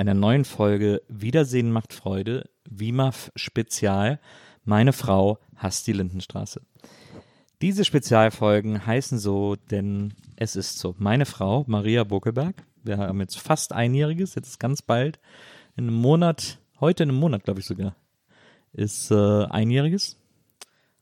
[0.00, 4.18] einer neuen Folge Wiedersehen macht Freude, WIMAF Spezial.
[4.64, 6.62] Meine Frau hasst die Lindenstraße.
[7.60, 10.94] Diese Spezialfolgen heißen so, denn es ist so.
[10.96, 15.20] Meine Frau, Maria Buckelberg, wir haben jetzt fast einjähriges, jetzt ganz bald,
[15.76, 17.94] in einem Monat, heute in einem Monat, glaube ich sogar,
[18.72, 20.16] ist äh, einjähriges.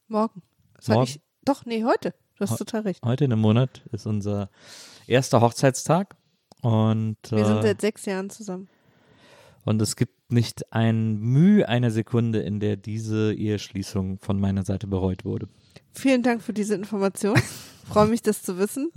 [0.08, 0.42] Morgen.
[0.80, 1.08] Sag Morgen?
[1.08, 1.20] ich.
[1.44, 2.14] Doch, nee, heute.
[2.34, 3.04] Du hast Ho- total recht.
[3.04, 4.50] Heute in einem Monat ist unser
[5.06, 6.16] erster Hochzeitstag.
[6.62, 8.68] Und, Wir sind äh, seit sechs Jahren zusammen.
[9.64, 14.86] Und es gibt nicht ein Müh einer Sekunde, in der diese Eheschließung von meiner Seite
[14.86, 15.48] bereut wurde.
[15.92, 17.36] Vielen Dank für diese Information.
[17.84, 18.90] Freue mich, das zu wissen.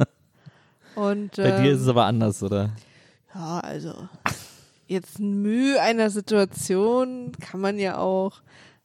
[0.96, 2.76] Und, Bei ähm, dir ist es aber anders, oder?
[3.34, 3.94] Ja, also.
[4.88, 8.42] Jetzt ein Mühe einer Situation kann man ja auch.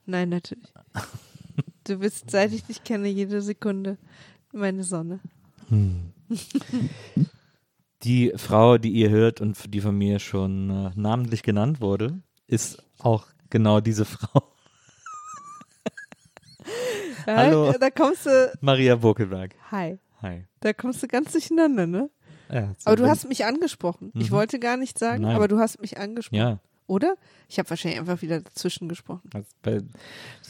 [0.06, 0.72] Nein, natürlich.
[1.84, 3.98] Du bist, seit ich dich kenne, jede Sekunde
[4.52, 5.20] meine Sonne.
[8.06, 12.80] Die Frau, die ihr hört und die von mir schon äh, namentlich genannt wurde, ist
[13.00, 14.42] auch genau diese Frau.
[17.26, 17.72] Ja, Hallo.
[17.80, 18.52] Da kommst du.
[18.60, 19.56] Maria Burkelberg.
[19.72, 19.98] Hi.
[20.22, 20.44] Hi.
[20.60, 22.08] Da kommst du ganz durcheinander, ne?
[22.48, 24.12] Ja, so Aber du hast mich angesprochen.
[24.14, 24.34] Ich Mhm.
[24.36, 25.34] wollte gar nicht sagen, Nein.
[25.34, 26.38] aber du hast mich angesprochen.
[26.38, 27.16] Ja, Oder?
[27.48, 29.28] Ich habe wahrscheinlich einfach wieder dazwischen gesprochen.
[29.62, 29.82] das,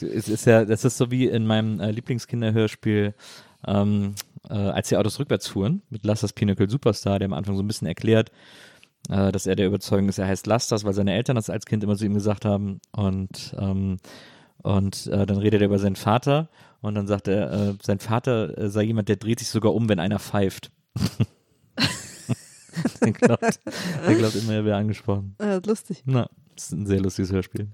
[0.03, 3.15] es ist ja, das ist so wie in meinem äh, Lieblingskinderhörspiel,
[3.65, 4.13] ähm,
[4.49, 7.63] äh, als die Autos rückwärts fuhren, mit Lass das Pinnacle Superstar, der am Anfang so
[7.63, 8.31] ein bisschen erklärt,
[9.09, 11.65] äh, dass er der Überzeugung ist, er heißt Lass das, weil seine Eltern das als
[11.65, 12.79] Kind immer zu ihm gesagt haben.
[12.91, 13.97] Und, ähm,
[14.63, 16.49] und äh, dann redet er über seinen Vater
[16.81, 19.89] und dann sagt er, äh, sein Vater äh, sei jemand, der dreht sich sogar um,
[19.89, 20.71] wenn einer pfeift.
[23.01, 23.59] der, glaubt,
[24.07, 25.35] der glaubt immer, er wäre angesprochen.
[25.65, 26.03] Lustig.
[26.05, 27.69] Na, das ist ein sehr lustiges Hörspiel.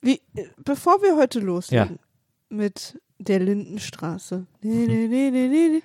[0.00, 1.98] Wie, äh, bevor wir heute loslegen
[2.50, 4.46] mit der Lindenstraße.
[4.60, 5.82] Nee, nee, nee, nee, nee, nee.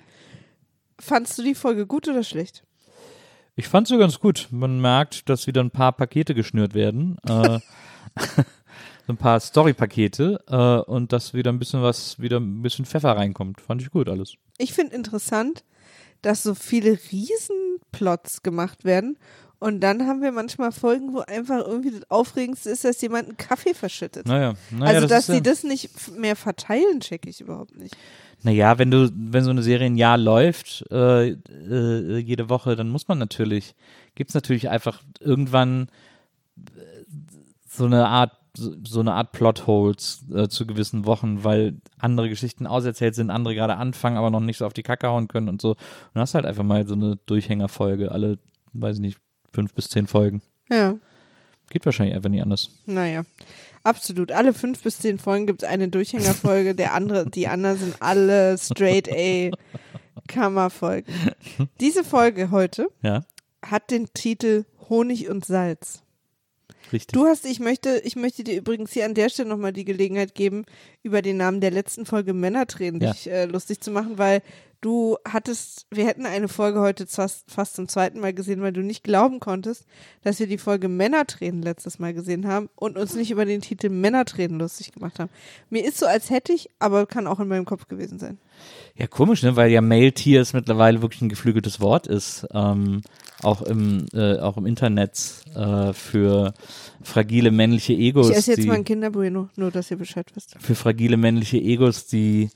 [1.00, 2.62] Fandst du die Folge gut oder schlecht?
[3.56, 4.48] Ich fand sie ganz gut.
[4.50, 7.18] Man merkt, dass wieder ein paar Pakete geschnürt werden.
[7.26, 7.58] Äh,
[9.06, 13.16] so ein paar Story-Pakete äh, und dass wieder ein bisschen was, wieder ein bisschen Pfeffer
[13.16, 13.60] reinkommt.
[13.60, 14.34] Fand ich gut alles.
[14.58, 15.64] Ich finde interessant,
[16.22, 19.18] dass so viele Riesenplots gemacht werden.
[19.58, 23.36] Und dann haben wir manchmal Folgen, wo einfach irgendwie das Aufregendste ist, dass jemand einen
[23.36, 24.26] Kaffee verschüttet.
[24.26, 27.76] Naja, naja also, das dass ist ja, sie das nicht mehr verteilen, checke ich überhaupt
[27.76, 27.94] nicht.
[28.42, 32.88] Naja, wenn du, wenn so eine Serie ein Jahr läuft, äh, äh, jede Woche, dann
[32.88, 33.74] muss man natürlich,
[34.14, 35.88] gibt's natürlich einfach irgendwann
[36.56, 36.80] äh,
[37.68, 43.14] so eine Art, so eine Art Plotholes äh, zu gewissen Wochen, weil andere Geschichten auserzählt
[43.14, 45.70] sind, andere gerade anfangen, aber noch nicht so auf die Kacke hauen können und so.
[45.70, 45.78] Und
[46.14, 48.38] dann hast du halt einfach mal so eine Durchhängerfolge, alle,
[48.72, 49.18] weiß ich nicht,
[49.52, 50.42] fünf bis zehn Folgen.
[50.70, 50.94] Ja,
[51.70, 52.70] Geht wahrscheinlich einfach nicht anders.
[52.86, 53.22] naja.
[53.82, 54.32] Absolut.
[54.32, 56.74] Alle fünf bis zehn Folgen gibt es eine Durchhängerfolge.
[56.74, 59.50] Der andere, die anderen sind alle straight A
[60.28, 61.12] Kammerfolgen.
[61.80, 63.24] Diese Folge heute Ja,
[63.64, 66.02] hat den Titel Honig und Salz.
[66.92, 67.12] Richtig.
[67.12, 70.34] Du hast, ich möchte, ich möchte dir übrigens hier an der Stelle nochmal die Gelegenheit
[70.34, 70.64] geben,
[71.02, 73.12] über den Namen der letzten Folge Männertränen Ja.
[73.12, 74.42] dich äh, lustig zu machen, weil
[74.80, 78.80] du hattest, wir hätten eine Folge heute fast, fast zum zweiten Mal gesehen, weil du
[78.80, 79.84] nicht glauben konntest,
[80.22, 83.90] dass wir die Folge Männertränen letztes Mal gesehen haben und uns nicht über den Titel
[83.90, 85.30] Männertränen lustig gemacht haben.
[85.68, 88.38] Mir ist so, als hätte ich, aber kann auch in meinem Kopf gewesen sein.
[88.94, 89.54] Ja, komisch, ne?
[89.56, 92.46] Weil ja Male Tears mittlerweile wirklich ein geflügeltes Wort ist.
[92.52, 93.02] Ähm,
[93.42, 95.18] auch im, äh, auch im Internet
[95.54, 96.54] äh, für
[97.02, 98.30] fragile männliche Egos.
[98.30, 100.56] Ich esse jetzt die, mal ein Kinderbueno, nur dass ihr Bescheid wisst.
[100.58, 102.50] für fragile männliche Egos, die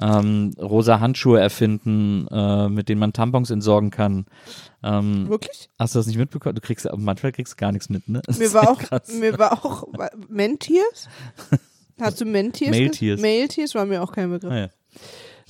[0.00, 4.26] ähm, rosa Handschuhe erfinden, äh, mit denen man Tampons entsorgen kann.
[4.82, 5.68] Ähm, Wirklich?
[5.78, 6.54] hast du das nicht mitbekommen?
[6.54, 8.22] Du kriegst manchmal kriegst du gar nichts mit, ne?
[8.24, 9.12] Das Mir war auch, krass.
[9.12, 9.86] mir war auch,
[10.28, 11.08] Mentiers?
[12.00, 13.20] Hast du Mentiers?
[13.20, 14.50] Male Tears war mir auch kein Begriff.
[14.50, 14.68] Ah, ja.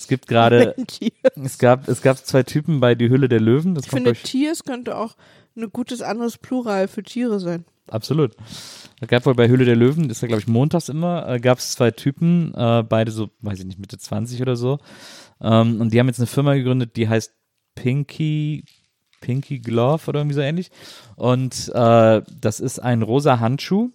[0.02, 0.75] Es gibt gerade,
[1.37, 3.76] es gab, es gab zwei Typen bei Die Hülle der Löwen.
[3.76, 5.14] Das Ich kommt finde, Tiers könnte auch
[5.56, 7.64] ein gutes anderes Plural für Tiere sein.
[7.88, 8.34] absolut.
[9.00, 11.38] Es gab wohl bei Hülle der Löwen, das ist ja glaube ich montags immer, äh,
[11.38, 14.78] gab es zwei Typen, äh, beide so, weiß ich nicht, Mitte 20 oder so.
[15.40, 17.32] Ähm, und die haben jetzt eine Firma gegründet, die heißt
[17.76, 18.64] Pinky,
[19.20, 20.72] Pinky Glove oder irgendwie so ähnlich.
[21.14, 23.90] Und äh, das ist ein rosa Handschuh,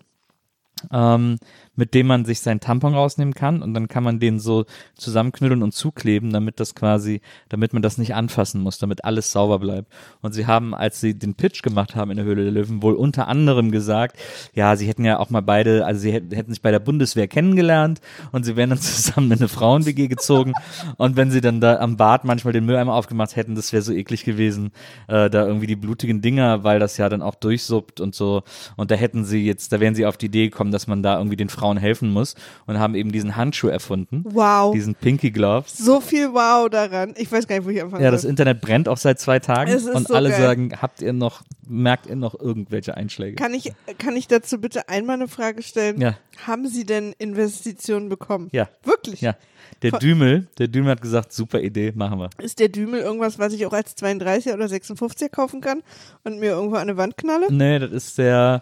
[0.89, 1.37] ähm,
[1.77, 4.65] mit dem man sich seinen Tampon rausnehmen kann und dann kann man den so
[4.95, 9.59] zusammenknüllen und zukleben, damit das quasi, damit man das nicht anfassen muss, damit alles sauber
[9.59, 9.93] bleibt.
[10.21, 12.95] Und sie haben, als sie den Pitch gemacht haben in der Höhle der Löwen, wohl
[12.95, 14.17] unter anderem gesagt,
[14.53, 17.27] ja, sie hätten ja auch mal beide, also sie hätten, hätten sich bei der Bundeswehr
[17.27, 18.01] kennengelernt
[18.31, 20.53] und sie wären dann zusammen in eine Frauen-WG gezogen
[20.97, 23.93] und wenn sie dann da am Bad manchmal den Mülleimer aufgemacht hätten, das wäre so
[23.93, 24.71] eklig gewesen,
[25.07, 28.41] äh, da irgendwie die blutigen Dinger, weil das ja dann auch durchsuppt und so
[28.77, 31.17] und da hätten sie jetzt, da wären sie auf die Idee gekommen, dass man da
[31.17, 32.35] irgendwie den Frauen helfen muss
[32.67, 34.73] und haben eben diesen Handschuh erfunden, Wow.
[34.73, 35.77] diesen Pinky Gloves.
[35.77, 37.13] so viel Wow daran.
[37.17, 38.23] Ich weiß gar nicht, wo ich anfangen Ja, das.
[38.23, 40.39] Internet brennt auch seit zwei Tagen und so alle geil.
[40.41, 43.35] sagen, habt ihr noch, merkt ihr noch irgendwelche Einschläge?
[43.35, 45.99] Kann ich, kann ich dazu bitte einmal eine Frage stellen?
[45.99, 46.15] Ja.
[46.45, 48.47] Haben Sie denn Investitionen bekommen?
[48.53, 48.69] Ja.
[48.83, 49.19] Wirklich?
[49.21, 49.35] Ja,
[49.81, 52.29] der Dümel, der Dümel hat gesagt, super Idee, machen wir.
[52.37, 55.81] Ist der Dümel irgendwas, was ich auch als 32er oder 56er kaufen kann
[56.23, 57.47] und mir irgendwo an eine Wand knalle?
[57.51, 58.61] Nee, das ist der,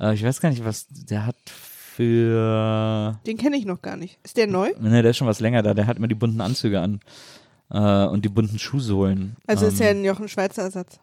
[0.00, 1.36] äh, ich weiß gar nicht, was, der hat
[1.98, 4.20] für, Den kenne ich noch gar nicht.
[4.22, 4.72] Ist der neu?
[4.78, 7.00] nee, der ist schon was länger da, der hat immer die bunten Anzüge an
[7.70, 9.36] äh, und die bunten Schuhsohlen.
[9.48, 11.00] Also ähm, ist ja ein Jochen Schweizer Ersatz.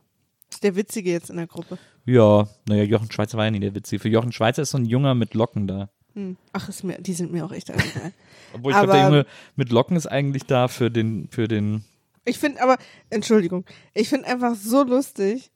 [0.50, 1.78] Ist der Witzige jetzt in der Gruppe.
[2.06, 4.02] Ja, naja, Jochen Schweizer war ja nie der Witzige.
[4.02, 5.90] Für Jochen Schweizer ist so ein Junger mit Locken da.
[6.14, 6.38] Hm.
[6.54, 7.84] Ach, ist mir, die sind mir auch echt egal.
[8.54, 9.26] Obwohl ich glaube, der Junge
[9.58, 11.84] mit Locken ist eigentlich da für den, für den,
[12.24, 12.78] Ich finde aber,
[13.10, 15.52] Entschuldigung, ich finde einfach so lustig.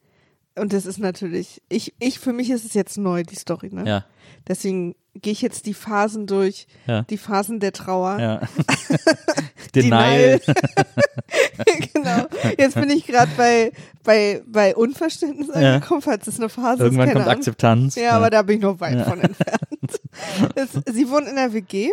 [0.59, 3.85] Und das ist natürlich, ich, ich, für mich ist es jetzt neu, die Story, ne?
[3.87, 4.05] ja,
[4.47, 8.19] Deswegen gehe ich jetzt die Phasen durch, ja, die Phasen der Trauer.
[8.19, 8.41] ja.
[9.75, 10.39] Denial.
[11.93, 12.25] Genau.
[12.57, 13.71] Jetzt bin ich gerade bei,
[14.03, 15.75] bei, bei Unverständnis Ja.
[15.75, 17.13] angekommen, falls es eine Phase Irgendwann ist.
[17.13, 17.37] keine kommt Ahnung.
[17.39, 17.95] Akzeptanz.
[17.95, 20.01] Ja, aber da bin ich noch weit von entfernt.
[20.55, 21.91] Es, sie wohnen in der WG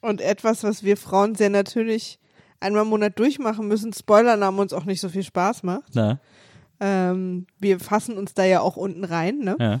[0.00, 2.18] und etwas, was wir Frauen sehr natürlich
[2.60, 3.92] einmal im Monat durchmachen müssen.
[3.92, 5.90] Spoilernamen uns auch nicht so viel Spaß macht.
[5.94, 6.20] Na,
[6.80, 9.56] Ähm, wir fassen uns da ja auch unten rein, ne?
[9.58, 9.80] ja.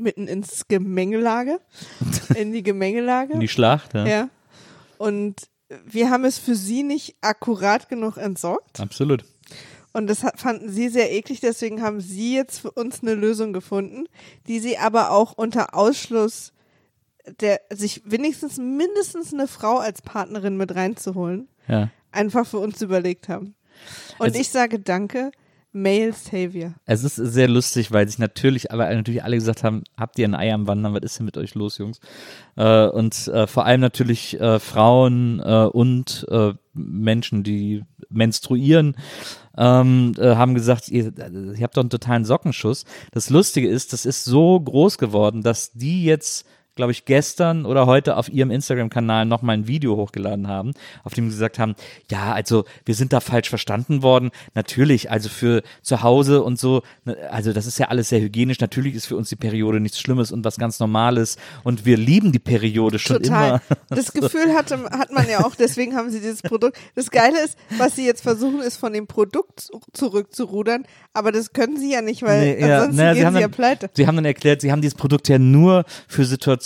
[0.00, 1.60] Mitten ins Gemengelage.
[2.34, 3.34] in die Gemengelage.
[3.34, 4.06] In die Schlacht, ja.
[4.06, 4.28] ja.
[4.96, 5.48] Und
[5.84, 8.80] wir haben es für sie nicht akkurat genug entsorgt.
[8.80, 9.24] Absolut.
[9.92, 14.06] Und das fanden sie sehr eklig, deswegen haben sie jetzt für uns eine Lösung gefunden,
[14.46, 16.52] die sie aber auch unter Ausschluss
[17.40, 21.90] der, sich wenigstens mindestens eine Frau als Partnerin mit reinzuholen, Ja.
[22.10, 23.54] einfach für uns überlegt haben.
[24.18, 25.30] Und Also- ich sage danke,
[25.72, 26.74] Male Savior.
[26.84, 30.34] Es ist sehr lustig, weil sich natürlich, aber natürlich alle gesagt haben, habt ihr ein
[30.34, 31.98] Ei am Wandern, was ist denn mit euch los, Jungs?
[32.56, 38.96] Äh, und äh, vor allem natürlich äh, Frauen äh, und äh, Menschen, die menstruieren,
[39.56, 42.84] ähm, äh, haben gesagt, ihr, ihr habt doch einen totalen Sockenschuss.
[43.12, 47.86] Das Lustige ist, das ist so groß geworden, dass die jetzt glaube ich, gestern oder
[47.86, 50.72] heute auf ihrem Instagram-Kanal nochmal ein Video hochgeladen haben,
[51.04, 51.74] auf dem sie gesagt haben,
[52.10, 54.30] ja, also wir sind da falsch verstanden worden.
[54.54, 58.60] Natürlich, also für zu Hause und so, ne, also das ist ja alles sehr hygienisch.
[58.60, 61.36] Natürlich ist für uns die Periode nichts Schlimmes und was ganz Normales.
[61.62, 63.48] Und wir lieben die Periode schon Total.
[63.48, 63.62] immer.
[63.90, 66.78] Das Gefühl hatte, hat man ja auch, deswegen haben sie dieses Produkt.
[66.94, 71.52] Das Geile ist, was sie jetzt versuchen, ist von dem Produkt zu- zurückzurudern, aber das
[71.52, 73.90] können sie ja nicht, weil Nee, ja, ansonsten naja, gehen sie sie, ja pleite.
[73.94, 76.61] Sie haben dann erklärt, sie haben dieses Produkt ja nur für Situationen,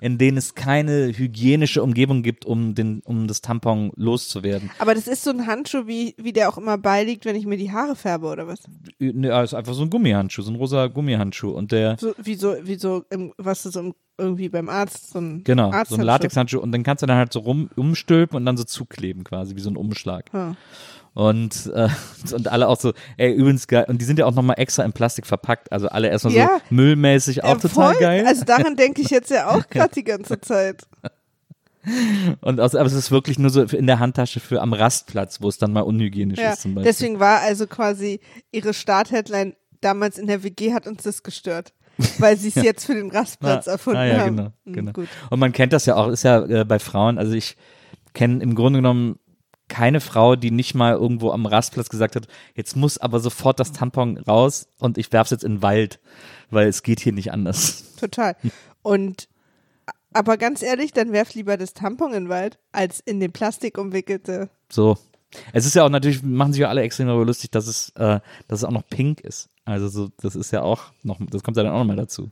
[0.00, 4.70] in denen es keine hygienische Umgebung gibt, um den, um das Tampon loszuwerden.
[4.78, 7.56] Aber das ist so ein Handschuh, wie, wie der auch immer beiliegt, wenn ich mir
[7.56, 8.60] die Haare färbe oder was?
[8.98, 11.50] Ne, ja, ist einfach so ein Gummihandschuh, so ein rosa Gummihandschuh.
[11.50, 15.10] Und der, So, wie so, wie so, im, was du so im, irgendwie beim Arzt,
[15.10, 16.02] so ein genau, so ein.
[16.02, 16.60] Latexhandschuh.
[16.60, 19.60] Und dann kannst du dann halt so rum umstülpen und dann so zukleben quasi, wie
[19.60, 20.30] so ein Umschlag.
[20.32, 20.56] Ja.
[21.14, 21.88] Und, äh,
[22.34, 23.84] und alle auch so, ey, übrigens geil.
[23.88, 25.70] Und die sind ja auch nochmal extra in Plastik verpackt.
[25.72, 26.48] Also alle erstmal Ja.
[26.68, 28.00] so müllmäßig auch Äh, total voll.
[28.00, 28.26] geil.
[28.26, 30.82] Also daran denke ich jetzt ja auch gerade die ganze Zeit.
[32.40, 35.48] und also, aber es ist wirklich nur so in der Handtasche für am Rastplatz, wo
[35.48, 36.90] es dann mal unhygienisch Ja, ist zum Beispiel.
[36.92, 38.20] deswegen war also quasi
[38.52, 41.74] ihre Startheadline damals in der WG hat uns das gestört,
[42.18, 44.36] weil sie es jetzt für den Rastplatz Ah, erfunden ah, ja, haben.
[44.36, 44.92] Genau, Hm, genau.
[44.92, 45.08] Gut.
[45.28, 47.56] Und man kennt das ja auch, ist ja äh, bei Frauen, also ich
[48.14, 49.18] kenne im Grunde genommen
[49.68, 53.72] keine Frau, die nicht mal irgendwo am Rastplatz gesagt hat, jetzt muss aber sofort das
[53.72, 56.00] Tampon raus und ich werf's jetzt in den Wald,
[56.50, 57.94] weil es geht hier nicht anders.
[57.96, 58.36] Total.
[58.82, 59.28] Und
[60.12, 63.78] aber ganz ehrlich, dann werf lieber das Tampon in den Wald, als in den Plastik
[63.78, 64.48] umwickelte.
[64.70, 64.96] So.
[65.52, 68.20] Es ist ja auch natürlich, machen sich ja alle extrem darüber lustig, dass es, äh,
[68.46, 69.48] dass es auch noch pink ist.
[69.64, 72.30] Also so, das ist ja auch noch, das kommt ja dann auch nochmal dazu.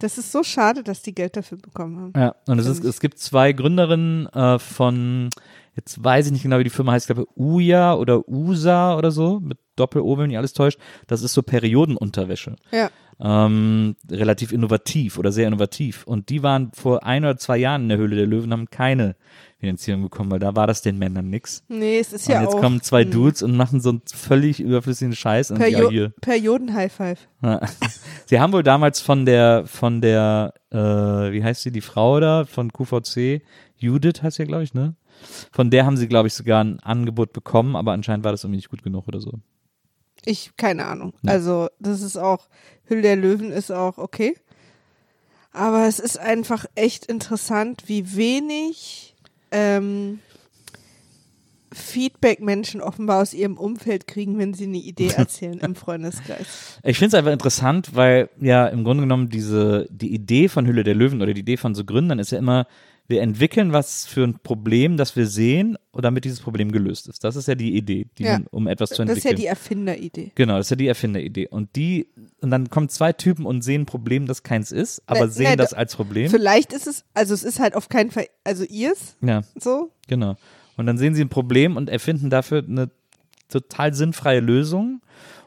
[0.00, 2.12] Das ist so schade, dass die Geld dafür bekommen haben.
[2.16, 5.28] Ja, und es, ist, es gibt zwei Gründerinnen äh, von,
[5.76, 9.10] jetzt weiß ich nicht genau, wie die Firma heißt, ich glaube Uja oder USA oder
[9.10, 10.78] so, mit Doppel-O, wenn mich alles täuscht.
[11.06, 12.56] Das ist so Periodenunterwäsche.
[12.72, 12.90] Ja.
[13.22, 16.06] Ähm, relativ innovativ oder sehr innovativ.
[16.06, 19.14] Und die waren vor ein oder zwei Jahren in der Höhle der Löwen, haben keine
[19.58, 21.62] Finanzierung bekommen, weil da war das den Männern nix.
[21.68, 24.58] Nee, es ist Und ja jetzt auch kommen zwei Dudes und machen so einen völlig
[24.58, 25.50] überflüssigen Scheiß.
[25.50, 26.12] Und ja, Perio hier.
[26.22, 27.28] Perioden-High Five.
[27.42, 27.60] Ja.
[28.26, 32.46] Sie haben wohl damals von der, von der, äh, wie heißt sie, die Frau da,
[32.46, 33.42] von QVC,
[33.76, 34.94] Judith heißt sie, glaube ich, ne?
[35.52, 38.58] Von der haben sie, glaube ich, sogar ein Angebot bekommen, aber anscheinend war das irgendwie
[38.58, 39.40] nicht gut genug oder so.
[40.24, 41.14] Ich, keine Ahnung.
[41.22, 41.32] Ja.
[41.32, 42.48] Also, das ist auch,
[42.84, 44.36] Hülle der Löwen ist auch okay.
[45.52, 49.14] Aber es ist einfach echt interessant, wie wenig
[49.50, 50.20] ähm,
[51.72, 56.78] Feedback Menschen offenbar aus ihrem Umfeld kriegen, wenn sie eine Idee erzählen im Freundeskreis.
[56.82, 60.84] Ich finde es einfach interessant, weil ja im Grunde genommen diese, die Idee von Hülle
[60.84, 62.66] der Löwen oder die Idee von so Gründern ist ja immer,
[63.10, 67.24] wir entwickeln was für ein Problem, das wir sehen, und damit dieses Problem gelöst ist.
[67.24, 68.32] Das ist ja die Idee, die Ja.
[68.38, 69.32] man, um etwas zu Das ist entwickeln.
[69.32, 70.32] ja die Erfinderidee.
[70.36, 71.48] Genau, das ist ja die Erfinderidee.
[71.48, 72.08] Und die,
[72.40, 75.50] und dann kommen zwei Typen und sehen ein Problem, das keins ist, aber Ne, sehen
[75.50, 76.30] ne, das da- als Problem.
[76.30, 79.90] Vielleicht ist es, also es ist halt auf keinen Fall, also ihrs, Ja, so.
[80.08, 80.36] genau.
[80.76, 82.90] Und dann sehen sie ein Problem und erfinden dafür eine
[83.48, 85.00] total sinnfreie Lösung.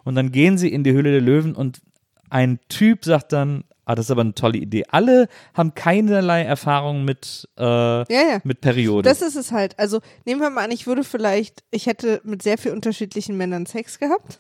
[0.04, 1.82] Und dann gehen sie in die Höhle der Löwen und
[2.30, 4.86] ein Typ sagt dann, ah, das ist aber eine tolle Idee.
[4.90, 8.40] Alle haben keinerlei Erfahrung mit, äh, Ja, ja.
[8.44, 9.08] mit Periode.
[9.08, 9.78] Das ist es halt.
[9.80, 13.66] Also nehmen wir mal an, ich würde vielleicht, ich hätte mit sehr viel unterschiedlichen Männern
[13.66, 14.40] Sex gehabt.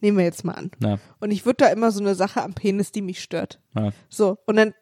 [0.00, 0.70] Nehmen wir jetzt mal an.
[0.80, 3.60] ja, Und ich würde da immer so eine Sache am Penis, die mich stört.
[4.08, 4.74] So, und dann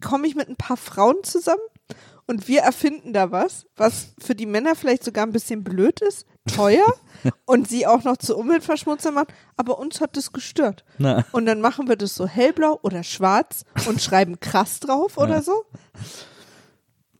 [0.00, 1.60] komme ich mit ein paar Frauen zusammen
[2.26, 6.26] und wir erfinden da was, was für die Männer vielleicht sogar ein bisschen blöd ist,
[6.46, 6.86] teuer
[7.44, 10.84] und sie auch noch zu Umweltverschmutzer macht, aber uns hat das gestört.
[10.98, 15.42] na, Und dann machen wir das so hellblau oder schwarz und schreiben krass drauf oder
[15.42, 15.64] so.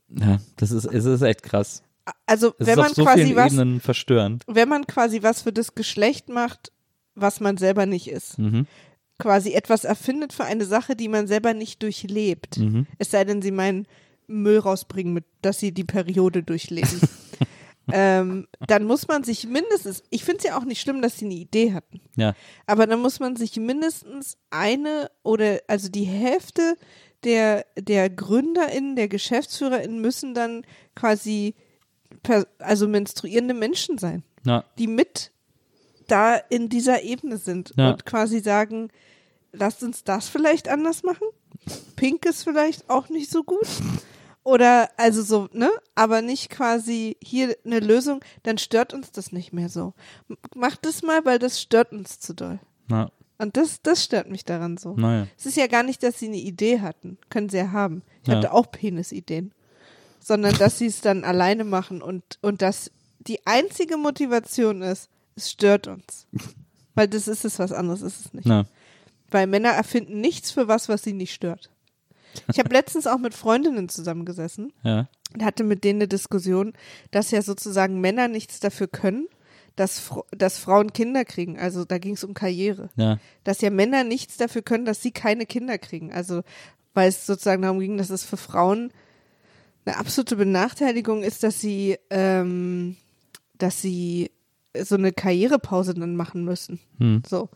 [0.09, 1.83] ja, das ist, es ist echt krass.
[2.25, 4.43] Also, Es wenn man so quasi was Ebenen verstörend.
[4.47, 6.71] wenn man quasi was für das Geschlecht macht,
[7.15, 8.39] was man selber nicht ist.
[8.39, 8.65] Mhm.
[9.19, 12.57] Quasi etwas erfindet für eine Sache, die man selber nicht durchlebt.
[12.57, 12.87] Mhm.
[12.97, 13.85] Es sei denn, sie meinen
[14.27, 16.99] Müll rausbringen, mit, dass sie die Periode durchleben.
[17.93, 21.25] ähm, dann muss man sich mindestens, ich finde es ja auch nicht schlimm, dass sie
[21.25, 22.33] eine Idee hatten, Ja,
[22.65, 26.75] aber dann muss man sich mindestens eine oder also die Hälfte
[27.23, 31.55] der, der GründerInnen, der GeschäftsführerInnen müssen dann quasi
[32.23, 35.31] per, also menstruierende Menschen sein na, die mit
[36.07, 37.91] da in dieser Ebene sind Ja.
[37.91, 38.89] und quasi sagen,
[39.53, 41.27] lasst uns das vielleicht anders machen.
[41.95, 43.67] Pink ist vielleicht auch nicht so gut.
[44.43, 45.69] Oder also so, ne?
[45.95, 49.93] Aber nicht quasi hier eine Lösung, dann stört uns das nicht mehr so.
[50.55, 52.59] Macht das mal, weil das stört uns zu doll.
[52.87, 54.93] na, Und das, das stört mich daran so.
[54.95, 55.27] naja.
[55.37, 57.17] Es ist ja gar nicht, dass sie eine Idee hatten.
[57.29, 58.01] Können sie ja haben.
[58.23, 58.35] Ich Ja.
[58.37, 59.51] hatte auch Penisideen.
[60.19, 65.49] Sondern, dass sie es dann alleine machen und, und dass die einzige Motivation ist, es
[65.51, 66.27] stört uns.
[66.95, 68.45] Weil das ist es, was anderes ist es nicht.
[68.47, 68.65] Na,
[69.31, 71.70] Weil Männer erfinden nichts für was, was sie nicht stört.
[72.51, 76.73] Ich habe letztens auch mit Freundinnen zusammengesessen ja, und hatte mit denen eine Diskussion,
[77.11, 79.27] dass ja sozusagen Männer nichts dafür können,
[79.75, 81.57] dass, dass Frauen Kinder kriegen.
[81.59, 85.11] Also da ging es um Karriere ja, dass ja Männer nichts dafür können, dass sie
[85.11, 86.11] keine Kinder kriegen.
[86.11, 86.41] Also
[86.93, 88.91] weil es sozusagen darum ging, dass es für Frauen
[89.85, 92.97] eine absolute Benachteiligung ist, dass sie, ähm,
[93.57, 94.31] dass sie
[94.77, 96.79] so eine Karrierepause dann machen müssen.
[96.97, 97.49] hm, So.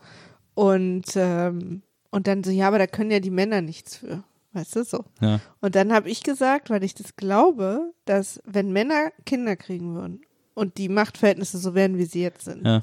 [0.54, 4.24] Und, ähm, und dann so, ja, aber da können ja die Männer nichts für.
[4.56, 5.04] Weißt du, so.
[5.20, 9.94] ja, Und dann habe ich gesagt, weil ich das glaube, dass wenn Männer Kinder kriegen
[9.94, 10.22] würden
[10.54, 12.82] und die Machtverhältnisse so wären, wie sie jetzt sind, ja,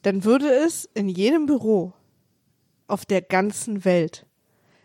[0.00, 1.92] dann würde es in jedem Büro
[2.86, 4.24] auf der ganzen Welt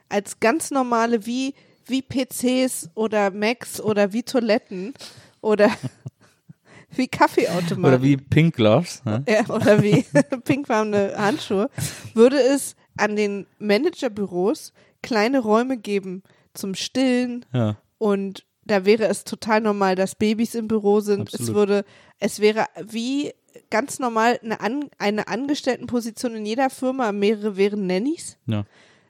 [0.10, 1.56] als ganz normale wie
[1.88, 4.94] wie PCs oder Macs oder wie Toiletten
[5.40, 5.70] oder
[6.90, 9.06] wie Kaffeeautomaten Oder wie Pink Gloves.
[9.06, 9.24] Ne?
[9.30, 10.06] ja, oder wie
[10.44, 11.70] pinkfarbene Handschuhe,
[12.14, 14.74] würde es an den Managerbüros
[15.06, 20.68] kleine Räume geben zum Stillen Ja, und da wäre es total normal, dass Babys im
[20.68, 21.30] Büro sind.
[21.30, 21.56] Es Absolut.
[21.56, 21.86] würde,
[22.20, 23.32] es wäre wie
[23.70, 28.38] ganz normal eine, An eine Angestelltenposition in jeder Firma, mehrere wären Nannies.
[28.48, 28.66] ja.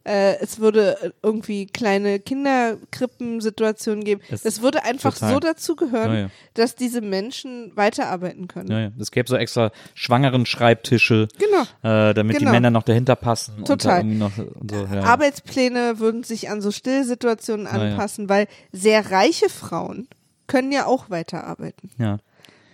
[0.08, 4.22] Äh, es würde irgendwie kleine Kinderkrippensituationen geben.
[4.30, 5.34] Es- Es würde einfach total.
[5.34, 6.30] so dazu gehören, Ja, ja.
[6.54, 8.72] dass diese Menschen weiterarbeiten können.
[8.72, 8.92] Ja.
[9.00, 11.64] Es gäbe so extra schwangeren Schreibtische, Genau.
[12.10, 12.52] äh, damit Genau.
[12.52, 13.56] die Männer noch dahinter passen.
[13.58, 14.00] Und Total.
[14.02, 14.86] irgendwie noch, und so.
[14.86, 20.08] Arbeitspläne würden sich an so Stillsituationen anpassen, weil sehr reiche Frauen
[20.48, 22.18] können ja auch weiterarbeiten, ja.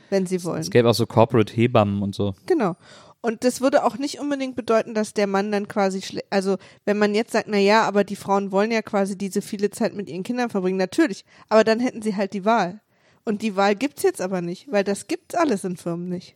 [0.09, 0.59] wenn sie wollen.
[0.59, 2.35] Es gäbe auch so Corporate Hebammen und so.
[2.45, 2.75] Genau.
[3.21, 6.01] Und das würde auch nicht unbedingt bedeuten, dass der Mann dann quasi,
[6.31, 9.69] also wenn man jetzt sagt, na ja, aber die Frauen wollen ja quasi diese viele
[9.69, 12.81] Zeit mit ihren Kindern verbringen, natürlich, aber dann hätten sie halt die Wahl.
[13.23, 16.35] Und die Wahl gibt's jetzt aber nicht, weil das gibt's alles in Firmen nicht.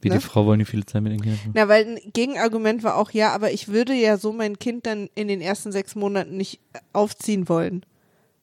[0.00, 0.14] Wie Ne?
[0.16, 1.40] die Frau wollen die viele Zeit mit den Kindern.
[1.52, 5.10] Na, weil ein Gegenargument war auch, ja, aber ich würde ja so mein Kind dann
[5.14, 6.60] in den ersten sechs Monaten nicht
[6.92, 7.84] aufziehen wollen.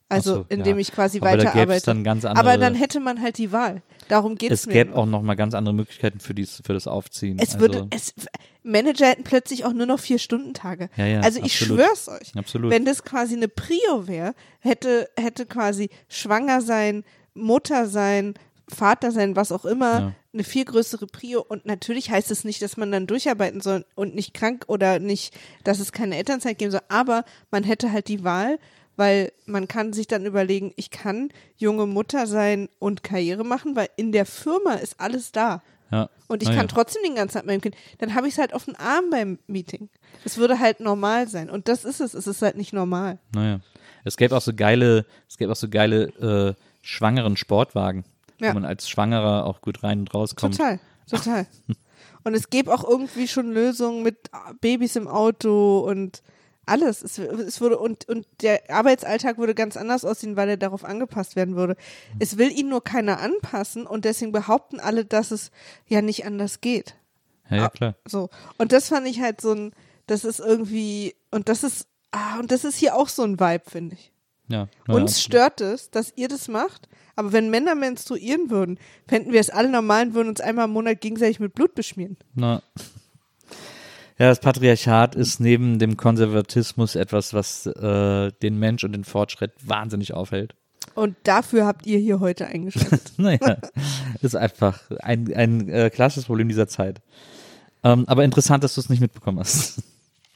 [0.08, 0.80] Also, so, indem ja.
[0.82, 1.86] ich quasi Aber da weiterarbeite.
[1.86, 3.82] dann ganz andere- aber dann hätte man halt die Wahl.
[4.08, 4.74] Darum geht's Es mir.
[4.74, 7.38] gäbe auch noch mal ganz andere Möglichkeiten für, dies, für das Aufziehen.
[7.38, 8.12] es also, würde, es,
[8.62, 10.90] Manager hätten plötzlich auch nur noch vier Stunden Tage.
[10.96, 11.80] Ja, ja, also ich absolut.
[11.80, 12.36] schwör's euch.
[12.36, 12.70] Absolut.
[12.70, 18.34] Wenn das quasi eine Prio wäre, hätte, hätte quasi schwanger sein, Mutter sein,
[18.68, 20.12] Vater sein, was auch immer, Ja.
[20.32, 21.44] eine viel größere Prio.
[21.46, 25.34] Und natürlich heißt es nicht, dass man dann durcharbeiten soll und nicht krank oder nicht,
[25.64, 26.80] dass es keine Elternzeit geben soll.
[26.88, 28.58] Aber man hätte halt die Wahl,
[28.96, 33.88] weil man kann sich dann überlegen, ich kann junge Mutter sein und Karriere machen, weil
[33.96, 35.62] in der Firma ist alles da.
[35.90, 36.08] ja.
[36.26, 36.74] Und ich Na kann ja.
[36.74, 37.76] trotzdem den ganzen Tag mit meinem Kind.
[37.98, 39.88] Dann habe ich es halt auf den Arm beim Meeting.
[40.24, 41.50] Es würde halt normal sein.
[41.50, 42.14] Und das ist es.
[42.14, 43.18] Es ist halt nicht normal.
[43.34, 43.60] Naja.
[44.04, 48.04] Es gäbe auch so geile, es gäbe auch so geile äh, schwangeren Sportwagen,
[48.40, 48.50] Ja.
[48.50, 50.56] wo man als Schwangerer auch gut rein und rauskommt.
[50.56, 51.46] Total, total.
[52.24, 56.22] und es gäbe auch irgendwie schon Lösungen mit Babys im Auto und
[56.66, 57.02] alles.
[57.02, 61.36] Es, es würde und, und der Arbeitsalltag würde ganz anders aussehen, weil er darauf angepasst
[61.36, 61.76] werden würde.
[62.18, 65.50] Es will ihn nur keiner anpassen und deswegen behaupten alle, dass es
[65.86, 66.96] ja nicht anders geht.
[67.50, 67.94] Ja, ja, klar.
[68.06, 68.30] So.
[68.58, 69.72] Und das fand ich halt so ein,
[70.06, 73.64] das ist irgendwie, und das ist, ah, und das ist hier auch so ein Vibe,
[73.66, 74.12] finde ich.
[74.48, 78.78] Ja, ja, Uns stört es, dass ihr das macht, aber wenn Männer menstruieren würden,
[79.08, 82.18] fänden wir es alle normal und würden uns einmal im Monat gegenseitig mit Blut beschmieren.
[82.34, 82.62] Na.
[84.18, 89.52] Ja, das Patriarchat ist neben dem Konservatismus etwas, was äh, den Mensch und den Fortschritt
[89.62, 90.54] wahnsinnig aufhält.
[90.94, 93.12] Und dafür habt ihr hier heute eingeschaltet.
[93.16, 93.56] Naja,
[94.22, 97.00] ist einfach ein, ein äh, klassisches Problem dieser Zeit.
[97.82, 99.82] Ähm, aber interessant, dass du es nicht mitbekommen hast.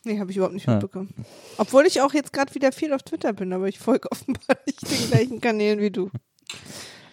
[0.05, 0.73] nee, habe ich überhaupt nicht Ja.
[0.75, 1.15] mitbekommen.
[1.59, 4.83] Obwohl ich auch jetzt gerade wieder viel auf Twitter bin, aber ich folge offenbar nicht
[4.91, 6.11] den gleichen Kanälen wie du.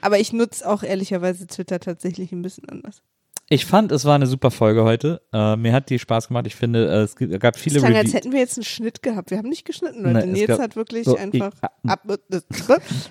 [0.02, 3.02] Aber ich nutze auch ehrlicherweise Twitter tatsächlich ein bisschen anders.
[3.48, 5.22] Ich fand, es war eine super Folge heute.
[5.32, 6.48] Äh, mir hat die Spaß gemacht.
[6.48, 8.14] Ich finde, äh, es gab viele klang, als Reviews.
[8.16, 9.30] hätten wir jetzt einen Schnitt gehabt.
[9.30, 10.20] Wir haben nicht geschnitten, Leute.
[10.20, 12.08] Es Nils gab- hat wirklich so, einfach ich- ah, ab.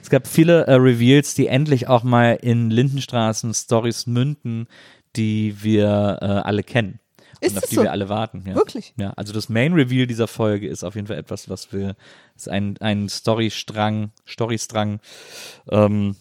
[0.02, 4.66] Es gab viele äh, Reveals, die endlich auch mal in Lindenstraßen Stories münden,
[5.14, 6.98] die wir äh, alle kennen.
[7.40, 7.82] Ist und auf die so?
[7.82, 8.42] wir alle warten.
[8.44, 8.56] Ja.
[8.56, 8.92] Wirklich?
[8.96, 11.94] Ja, also das Main Reveal dieser Folge ist auf jeden Fall etwas, was wir,
[12.34, 14.98] ist ein, ein Storystrang, Storystrang,
[15.70, 16.16] ähm,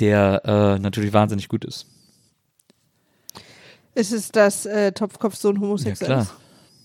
[0.00, 1.86] der äh, natürlich wahnsinnig gut ist.
[3.94, 6.22] Ist es, dass äh, Topfkopfsohn Ja, homosexuell klar.
[6.22, 6.34] ist?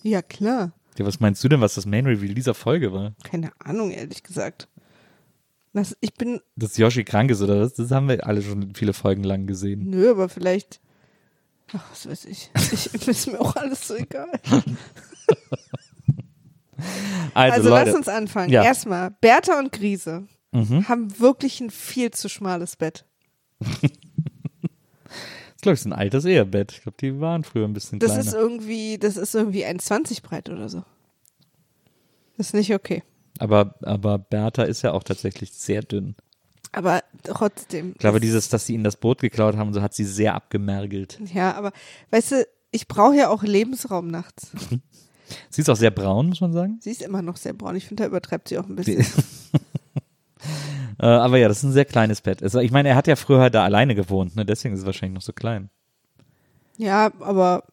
[0.03, 0.71] Ja, klar.
[0.97, 3.13] Ja, was meinst du denn, was das Main Reveal dieser Folge war?
[3.23, 4.67] Keine Ahnung, ehrlich gesagt.
[5.73, 7.73] Das, ich bin, Dass Yoshi krank ist oder was?
[7.73, 9.89] Das haben wir alle schon viele Folgen lang gesehen.
[9.89, 10.81] nö, aber vielleicht,
[11.73, 12.49] ach, was weiß ich.
[12.73, 14.29] ich ist mir auch alles so egal.
[17.33, 18.51] Also, Also, lass uns anfangen.
[18.51, 18.63] Ja.
[18.63, 20.87] Erstmal, Bertha und Grise Mhm.
[20.89, 23.05] haben wirklich ein viel zu schmales Bett.
[25.59, 26.71] ich glaube, es ist ein altes Ehebett.
[26.71, 28.25] Ich glaube, die waren früher ein bisschen Das kleiner.
[28.25, 30.85] ist irgendwie, das ist irgendwie 1,20 breit oder so.
[32.37, 33.03] Das ist nicht okay.
[33.39, 36.15] aber, aber Bertha ist ja auch tatsächlich sehr dünn.
[36.71, 37.91] Aber trotzdem.
[37.91, 41.19] Ich glaube, dieses, dass sie ihnen das Boot geklaut haben, so hat sie sehr abgemergelt.
[41.33, 41.73] Ja, aber
[42.11, 44.51] weißt du, ich brauche ja auch Lebensraum nachts.
[45.49, 46.79] Sie ist auch sehr braun, muss man sagen.
[46.81, 47.75] Sie ist immer noch sehr braun.
[47.75, 49.05] Ich finde, da übertreibt sie auch ein bisschen.
[50.99, 52.43] Äh, aber ja, das ist ein sehr kleines Bett.
[52.43, 54.45] Also, ich meine, er hat ja früher da alleine gewohnt, ne?
[54.45, 55.69] deswegen ist es wahrscheinlich noch so klein.
[56.77, 57.63] Ja, aber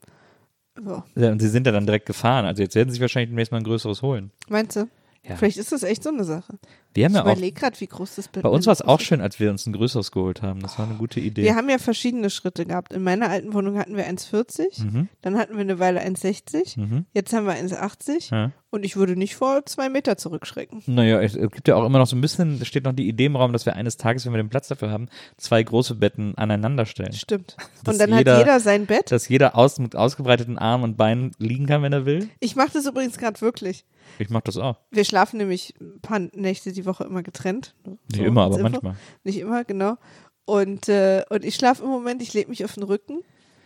[0.85, 1.05] ja.
[1.15, 2.45] Ja, und sie sind ja dann direkt gefahren.
[2.45, 4.31] Also jetzt werden sie sich wahrscheinlich demnächst mal ein größeres holen.
[4.49, 4.89] meinst du?
[5.29, 5.37] Ja.
[5.37, 6.55] Vielleicht ist das echt so eine Sache.
[6.95, 8.67] Wir haben Ich ja überlege gerade, wie groß das Bett bei uns ist.
[8.69, 10.61] war es auch schön, als wir uns ein größeres geholt haben.
[10.61, 11.43] Das war eine gute Idee.
[11.43, 12.93] Wir haben ja verschiedene Schritte gehabt.
[12.93, 15.09] In meiner alten Wohnung hatten wir 1,40, Mhm.
[15.23, 17.07] dann hatten wir eine Weile 1,60, Mhm.
[17.13, 18.53] jetzt haben wir 1,80 Ja.
[18.71, 20.83] und ich würde nicht vor zwei Meter zurückschrecken.
[20.87, 23.09] Naja, es es gibt ja auch immer noch so ein bisschen, da steht noch die
[23.09, 25.97] Idee im Raum, dass wir eines Tages, wenn wir den Platz dafür haben, zwei große
[25.97, 27.13] Betten aneinander stellen.
[27.13, 27.57] Stimmt.
[27.87, 29.11] Und dann jeder- hat jeder sein Bett.
[29.13, 32.29] Dass jeder aus, mit ausgebreiteten Armen und Beinen liegen kann, wenn er will.
[32.41, 33.85] Ich mache das übrigens gerade wirklich.
[34.19, 34.79] Ich mach das auch.
[34.91, 37.75] Wir schlafen nämlich ein paar Nächte die Woche immer getrennt.
[37.85, 38.69] Nicht So, immer, aber Info.
[38.71, 38.97] manchmal.
[39.25, 39.97] Nicht immer, genau.
[40.45, 43.21] Und, äh, und ich schlafe im Moment, ich lege mich auf den Rücken,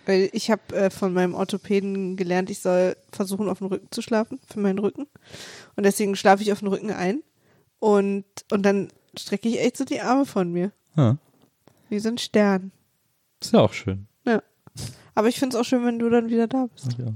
[0.07, 4.01] weil ich habe äh, von meinem Orthopäden gelernt, ich soll versuchen, auf dem Rücken zu
[4.03, 5.07] schlafen, für meinen Rücken.
[5.77, 7.23] Und deswegen schlafe ich auf den Rücken ein
[7.79, 11.19] und, und dann strecke ich echt so die Arme von mir, Ja,
[11.91, 12.73] wie so ein Stern.
[13.43, 14.07] ist ja auch schön.
[14.25, 14.43] Ja.
[15.15, 16.97] Aber ich finde es auch schön, wenn du dann wieder da bist.
[16.99, 17.13] Ja.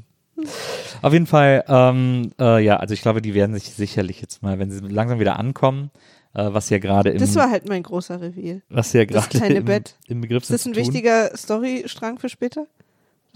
[1.03, 4.59] Auf jeden Fall, ähm, äh, ja, also ich glaube, die werden sich sicherlich jetzt mal,
[4.59, 5.91] wenn sie langsam wieder ankommen,
[6.35, 8.63] äh, was ja gerade im, Das war halt mein großer Reveal.
[8.69, 9.97] was ja das gerade kleine im, Bett.
[10.09, 10.83] im Begriff Ist das ein tun.
[10.83, 12.67] wichtiger Storystrang für später?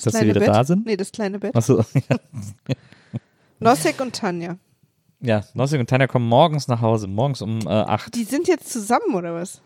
[0.03, 0.49] dass sie wieder Bett?
[0.49, 0.87] da sind?
[0.87, 1.55] Nee, das kleine Bett.
[1.57, 2.17] Achso, ja.
[3.61, 4.57] Nosek und Tanja.
[5.21, 8.15] ja, Nossig und Tanja kommen morgens nach Hause, morgens um äh, acht.
[8.15, 9.61] Die sind jetzt zusammen oder was?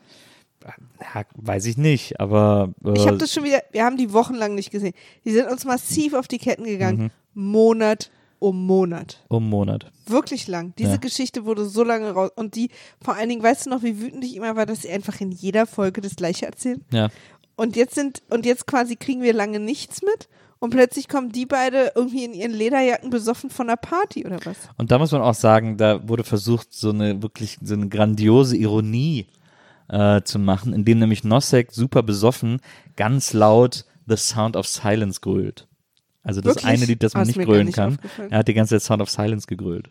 [1.01, 4.55] Ja, weiß ich nicht, aber äh, Ich habe das schon wieder, wir haben die wochenlang
[4.55, 4.95] nicht gesehen.
[5.25, 7.11] Die sind uns massiv auf die Ketten gegangen.
[7.35, 7.51] Mhm.
[7.53, 9.23] Monat um Monat.
[9.29, 9.91] um Monat.
[10.07, 10.75] Wirklich lang.
[10.77, 10.97] Diese Ja.
[10.97, 12.31] Geschichte wurde so lange raus.
[12.35, 12.71] Und die,
[13.01, 15.31] vor allen Dingen, weißt du noch, wie wütend ich immer war, dass sie einfach in
[15.31, 16.85] jeder Folge das Gleiche erzählen?
[16.91, 17.09] Ja.
[17.55, 20.29] Und jetzt sind, und jetzt quasi kriegen wir lange nichts mit.
[20.59, 24.57] Und plötzlich kommen die beide irgendwie in ihren Lederjacken besoffen von einer Party oder was?
[24.77, 28.57] Und da muss man auch sagen, da wurde versucht, so eine wirklich so eine grandiose
[28.57, 29.27] Ironie
[29.93, 32.61] äh, zu machen, indem nämlich Nosek super besoffen
[32.97, 35.69] ganz laut The Sound of Silence grölt.
[36.23, 36.67] Also das Wirklich?
[36.67, 37.99] eine Lied, das man ist nicht grölen kann.
[38.31, 39.91] Er hat die ganze Zeit Sound of Silence gegrölt.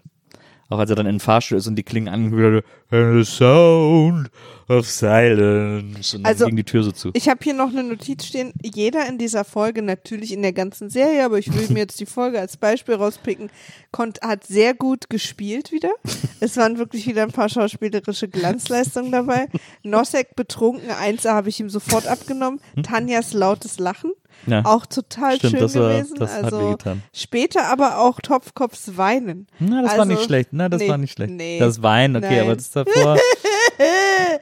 [0.72, 4.30] Auch als er dann in den Fahrstuhl ist und die klingen angehört, the sound
[4.70, 6.16] of silence.
[6.16, 7.12] Und dann Also, ging die Tür so zu.
[7.14, 8.54] Ich habe hier noch eine Notiz stehen.
[8.64, 12.06] Jeder in dieser Folge, natürlich in der ganzen Serie, aber ich will mir jetzt die
[12.06, 13.50] Folge als Beispiel rauspicken,
[13.92, 15.92] konnt, hat sehr gut gespielt wieder.
[16.40, 19.50] Es waren wirklich wieder ein paar schauspielerische Glanzleistungen dabei.
[19.84, 22.62] Nosek betrunken, eins habe ich ihm sofort abgenommen.
[22.84, 24.14] Tanjas lautes Lachen.
[24.48, 24.65] Ja.
[24.65, 26.15] Auch total Stimmt, schön das war- gewesen.
[26.20, 26.78] das hat also
[27.13, 29.48] später aber auch Topfkopfs Weinen.
[29.60, 30.50] Na, das war Also, nicht schlecht.
[30.52, 31.32] Na, das nee, war nicht schlecht.
[31.34, 32.39] nee, das Wein, okay, nein.
[32.41, 33.17] aber das davor.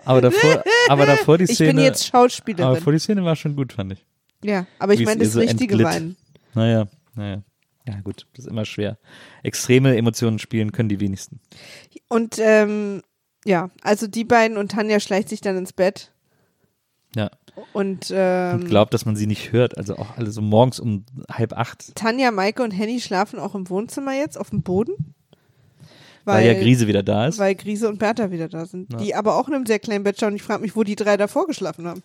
[0.06, 1.74] aber davor, aber davor die Ich Szene.
[1.74, 2.82] bin jetzt aber Schauspielerin.
[2.82, 4.06] vor die Szene war schon gut, fand ich.
[4.44, 5.86] Ja, aber ich meine das so richtige entglitt.
[5.88, 6.18] Weinen.
[6.54, 7.42] Naja, naja.
[7.88, 8.98] Ja, gut, das ist immer schwer.
[9.44, 11.40] Extreme Emotionen spielen können die wenigsten.
[12.08, 13.02] Und ähm,
[13.46, 16.12] ja, also die beiden und Tanja schleicht sich dann ins Bett
[17.16, 17.32] Ja.
[17.74, 19.78] Und, ähm, Und glaubt, dass man sie nicht hört.
[19.78, 23.70] Also auch alle so morgens um halb acht, Tanja, Maike und Henny schlafen auch im
[23.70, 25.14] Wohnzimmer jetzt auf dem Boden.
[26.26, 27.40] weil, ja Grise wieder da ist.
[27.40, 28.92] Weil Grise und Bertha wieder da sind.
[28.94, 29.00] Ja.
[29.00, 30.36] Die aber auch in einem sehr kleinen Bett schauen.
[30.36, 32.04] Ich frage mich, wo die drei davor geschlafen haben.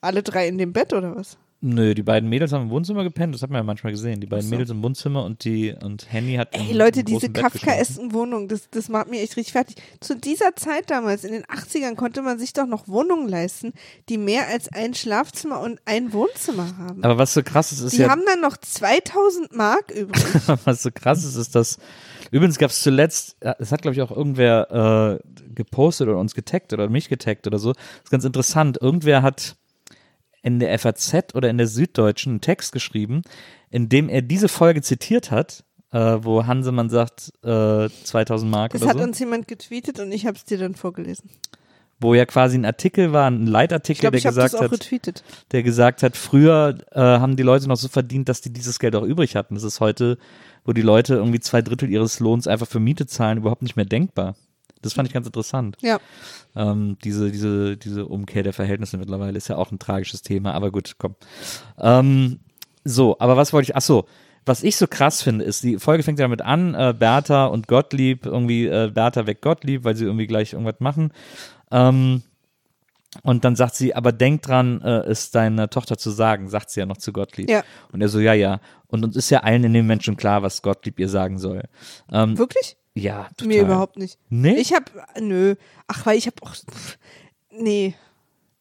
[0.00, 1.36] Alle drei in dem Bett oder was?
[1.62, 4.18] Nö, die beiden Mädels haben im Wohnzimmer gepennt, das hat man ja manchmal gesehen.
[4.20, 4.50] Die beiden so.
[4.50, 7.28] Mädels im Wohnzimmer und die und Henny hat Ey, Leute, diese.
[7.30, 9.76] Kafkaesken Wohnungen, das, das macht mich echt richtig fertig.
[10.00, 13.74] Zu dieser Zeit damals, in den 80ern, konnte man sich doch noch Wohnungen leisten,
[14.08, 17.04] die mehr als ein Schlafzimmer und ein Wohnzimmer haben.
[17.04, 20.24] Aber was so krass ist, ist Die ja, haben dann noch 2000 Mark übrig.
[20.64, 21.76] was so krass ist, ist, dass
[22.30, 26.72] übrigens gab es zuletzt, es hat glaube ich auch irgendwer äh, gepostet oder uns getaggt
[26.72, 27.72] oder mich getaggt oder so.
[27.74, 28.78] Das ist ganz interessant.
[28.80, 29.56] Irgendwer hat
[30.42, 33.22] in der FAZ oder in der Süddeutschen einen Text geschrieben,
[33.70, 38.82] in dem er diese Folge zitiert hat, äh, wo Hansemann sagt äh, 2000 Mark Das
[38.82, 41.30] oder hat so, uns jemand getweetet und ich habe es dir dann vorgelesen.
[41.98, 45.22] wo ja quasi ein Artikel war, ein Leitartikel, glaube, der gesagt hat, retweetet.
[45.52, 48.94] der gesagt hat, früher äh, haben die Leute noch so verdient, dass die dieses Geld
[48.96, 49.54] auch übrig hatten.
[49.54, 50.16] Das ist heute,
[50.64, 53.84] wo die Leute irgendwie zwei Drittel ihres Lohns einfach für Miete zahlen, überhaupt nicht mehr
[53.84, 54.36] denkbar.
[54.82, 55.76] Das fand ich ganz interessant.
[55.80, 55.98] Ja.
[56.56, 60.70] Ähm, diese, diese, diese Umkehr der Verhältnisse mittlerweile ist ja auch ein tragisches Thema, aber
[60.70, 61.16] gut, komm.
[61.78, 62.40] Ähm,
[62.84, 64.06] so, aber was wollte ich, ach so,
[64.46, 67.68] was ich so krass finde, ist, die Folge fängt ja damit an, äh, Bertha und
[67.68, 71.12] Gottlieb, irgendwie äh, Bertha weg Gottlieb, weil sie irgendwie gleich irgendwas machen.
[71.70, 72.22] Ähm,
[73.22, 76.80] und dann sagt sie, aber denk dran, äh, es deiner Tochter zu sagen, sagt sie
[76.80, 77.50] ja noch zu Gottlieb.
[77.50, 77.64] Ja.
[77.92, 78.60] Und er so, ja, ja.
[78.86, 81.64] Und uns ist ja allen in dem Moment schon klar, was Gottlieb ihr sagen soll.
[82.12, 82.76] Ähm, Wirklich?
[83.00, 83.48] Ja, total.
[83.48, 84.18] Mir überhaupt nicht.
[84.28, 84.56] Nee?
[84.56, 84.86] Ich habe,
[85.20, 85.54] nö.
[85.86, 86.54] Ach, weil ich habe auch,
[87.50, 87.94] nee.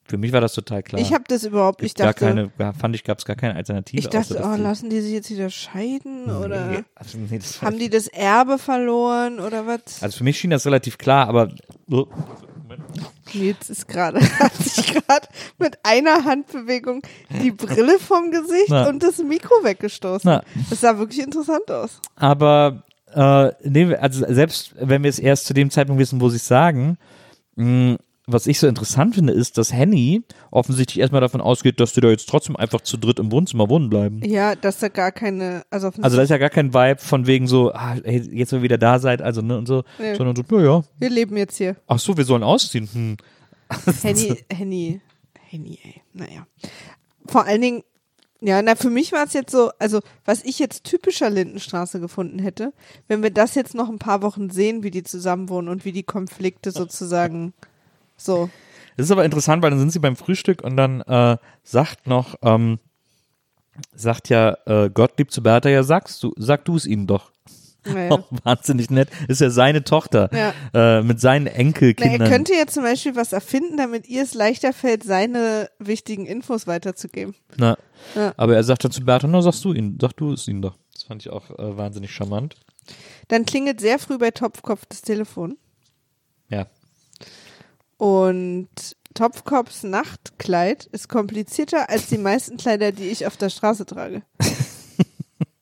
[0.06, 1.00] Für mich war das total klar.
[1.00, 4.00] Ich habe das überhaupt, gar dachte, keine, fand ich, gab es gar keine Alternative.
[4.00, 7.40] ich außer, dachte, dass oh, lassen die sich jetzt wieder scheiden oder Nee, also, nee,
[7.62, 10.02] haben die das Erbe verloren oder was?
[10.02, 11.50] also für mich schien das relativ klar, aber
[11.92, 12.08] oh,
[13.36, 15.28] Nils ist gerade, hat sich gerade
[15.60, 17.04] mit einer Handbewegung
[17.44, 18.90] die Brille vom Gesicht Na.
[18.90, 20.28] und das Mikro weggestoßen.
[20.28, 20.44] Na.
[20.72, 22.02] Das sah wirklich interessant aus.
[22.16, 26.38] aber äh, nee, also selbst wenn wir es erst zu dem Zeitpunkt wissen, wo sie
[26.38, 26.98] es sagen,
[27.56, 27.98] mh,
[28.32, 32.10] was ich so interessant finde, ist, dass Henny offensichtlich erstmal davon ausgeht, dass die da
[32.10, 34.22] jetzt trotzdem einfach zu dritt im Wohnzimmer wohnen bleiben.
[34.24, 37.48] Ja, dass da gar keine, also, Also da ist ja gar kein Vibe von wegen
[37.48, 40.14] so, ah, hey, jetzt wo ihr wieder da seid, also ne und so, Nee.
[40.14, 41.76] sondern so, ja, ja, wir leben jetzt hier.
[41.88, 42.88] ach so, wir sollen ausziehen.
[42.94, 43.18] Hm.
[44.04, 45.02] Henny, Henny,
[45.48, 46.02] Henny, ey.
[46.14, 46.46] Naja.
[47.26, 47.84] Vor allen Dingen,
[48.42, 52.40] ja, na, für mich war es jetzt so, also, was ich jetzt typischer Lindenstraße gefunden
[52.40, 52.74] hätte,
[53.08, 56.04] wenn wir das jetzt noch ein paar Wochen sehen, wie die zusammenwohnen und wie die
[56.04, 57.54] Konflikte sozusagen
[58.16, 58.50] so.
[58.96, 62.36] Das ist aber interessant, weil dann sind sie beim Frühstück und dann äh, sagt noch,
[62.42, 62.80] ähm,
[63.94, 67.32] sagt ja äh, Gottlieb zu Bertha, ja sagst du, sag du es ihnen doch.
[67.86, 68.12] Naja.
[68.12, 69.10] Auch wahnsinnig nett.
[69.28, 70.54] Ist ja seine Tochter Ja.
[71.00, 72.22] äh, mit seinen Na, Enkelkindern.
[72.22, 76.68] er könnte jetzt zum Beispiel was erfinden, damit ihr es leichter fällt, seine wichtigen Infos
[76.68, 77.36] weiterzugeben.
[77.58, 77.78] Na,
[78.16, 78.34] Ja.
[78.38, 80.76] Aber er sagt dann zu Bertha, na sagst du ihn, sag du es ihnen doch.
[80.94, 82.56] Das fand ich auch äh, wahnsinnig charmant.
[83.28, 85.58] Dann klingelt sehr früh bei Topfkopf das Telefon.
[86.50, 86.66] Ja.
[87.98, 88.70] Und
[89.14, 94.22] Topfkopfs Nachtkleid ist komplizierter als die meisten Kleider, die ich auf der Straße trage.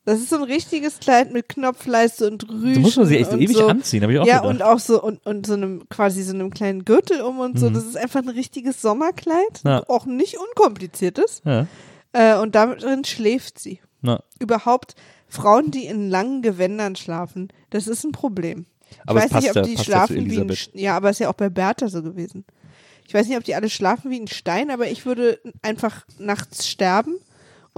[0.08, 2.74] Das ist so ein richtiges Kleid mit Knopfleiste und Rüschen.
[2.74, 3.66] So muss man sie echt ewig so.
[3.66, 4.54] anziehen, habe ich auch ja, gedacht.
[4.54, 7.68] und auch so und, und so einem quasi so einem kleinen Gürtel um und so.
[7.68, 7.74] Mhm.
[7.74, 9.82] Das ist einfach ein richtiges Sommerkleid, Ja.
[9.88, 11.42] auch nicht unkompliziert ist.
[11.44, 11.66] ja,
[12.12, 13.80] Äh, und damit drin schläft sie.
[14.00, 14.22] na.
[14.38, 14.94] Überhaupt
[15.28, 18.64] Frauen, die in langen Gewändern schlafen, das ist ein Problem.
[18.90, 21.20] Ich Aber weiß nicht, ob ja- die passt ja schlafen wie ein ja, aber ist
[21.20, 22.46] ja auch bei Bertha so gewesen.
[23.06, 26.66] Ich weiß nicht, ob die alle schlafen wie ein Stein, aber ich würde einfach nachts
[26.66, 27.16] sterben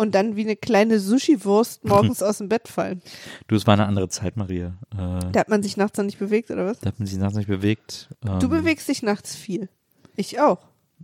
[0.00, 3.02] und dann wie eine kleine Sushi-Wurst morgens aus dem Bett fallen.
[3.48, 4.74] Du, es war eine andere Zeit, Maria.
[4.92, 6.80] Äh, Da hat man sich nachts noch nicht bewegt, oder was?
[6.80, 8.08] da hat man sich nachts nicht bewegt.
[8.26, 9.68] Ähm, Du bewegst dich nachts viel.
[10.16, 10.58] Ich auch.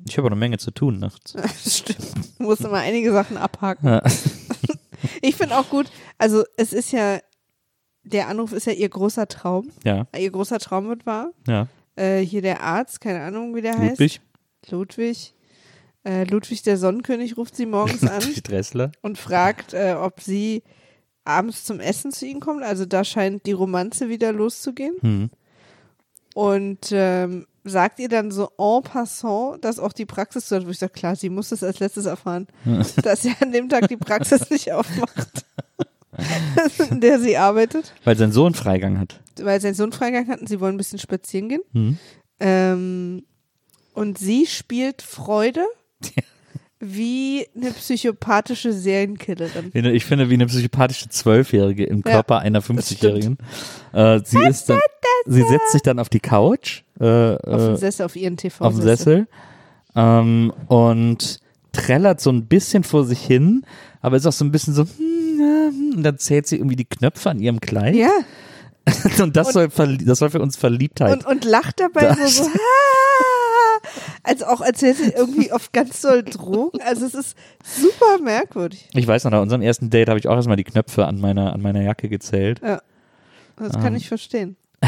[0.08, 1.34] Ich habe eine Menge zu tun nachts.
[1.66, 1.98] Stimmt.
[2.38, 3.88] Du musst immer einige Sachen abhaken.
[3.88, 4.02] Ja.
[5.22, 5.86] Ich finde auch gut,
[6.18, 7.18] also es ist ja,
[8.02, 9.70] der Anruf ist ja ihr großer Traum.
[9.84, 11.30] Ja, Ihr großer Traum wird wahr.
[11.46, 11.68] ja.
[11.96, 13.90] Äh, hier der Arzt, keine Ahnung, wie der heißt.
[14.00, 14.20] Ludwig,
[14.70, 15.34] Ludwig.
[16.06, 18.22] Äh, Ludwig der Sonnenkönig ruft sie morgens an
[19.02, 20.62] und fragt, äh, ob sie
[21.24, 22.62] abends zum Essen zu ihnen kommt.
[22.62, 24.94] Also da scheint die Romanze wieder loszugehen.
[25.00, 25.30] Hm.
[26.34, 30.78] Und ähm, sagt ihr dann so en passant, dass auch die Praxis dort, wo ich
[30.78, 32.46] sage, klar, sie muss das als letztes erfahren,
[33.02, 35.44] dass sie an dem Tag die Praxis nicht aufmacht,
[36.90, 39.20] in der sie arbeitet, Weil sein Sohn Freigang hat.
[39.40, 41.62] weil sein Sohn Freigang hat und sie wollen ein bisschen spazieren gehen.
[41.72, 41.98] Hm.
[42.38, 43.24] Ähm,
[43.94, 45.66] und sie spielt Freude
[46.78, 49.70] wie eine psychopathische Serienkillerin.
[49.94, 53.38] Ich finde, wie eine psychopathische Zwölfjährige im Ja, Körper einer 50-Jährigen.
[53.92, 54.78] Äh, sie ist dann,
[55.24, 57.04] sie setzt sich dann auf die Couch, äh,
[57.36, 58.62] Auf dem äh, Sessel, auf ihren TV.
[58.64, 59.26] auf dem Sessel
[59.94, 61.40] ähm, und
[61.72, 63.64] trällert so ein bisschen vor sich hin,
[64.02, 66.76] aber ist auch so ein bisschen so, hm, ja, hm, und dann zählt sie irgendwie
[66.76, 67.94] die Knöpfe an ihrem Kleid.
[67.94, 68.10] Ja,
[69.20, 71.12] Und das, soll, verlie- das soll für uns Verliebtheit.
[71.12, 72.50] und, und lacht dabei so, so
[74.22, 76.80] Als auch als wäre sie irgendwie auf ganz doll Drogen.
[76.82, 78.88] Also es ist super merkwürdig.
[78.94, 81.52] ich weiß noch, nach unserem ersten Date habe ich auch erstmal die Knöpfe an meiner,
[81.52, 82.60] an meiner Jacke gezählt.
[82.62, 82.80] Ja,
[83.56, 83.96] das kann Ah.
[83.96, 84.56] ich verstehen.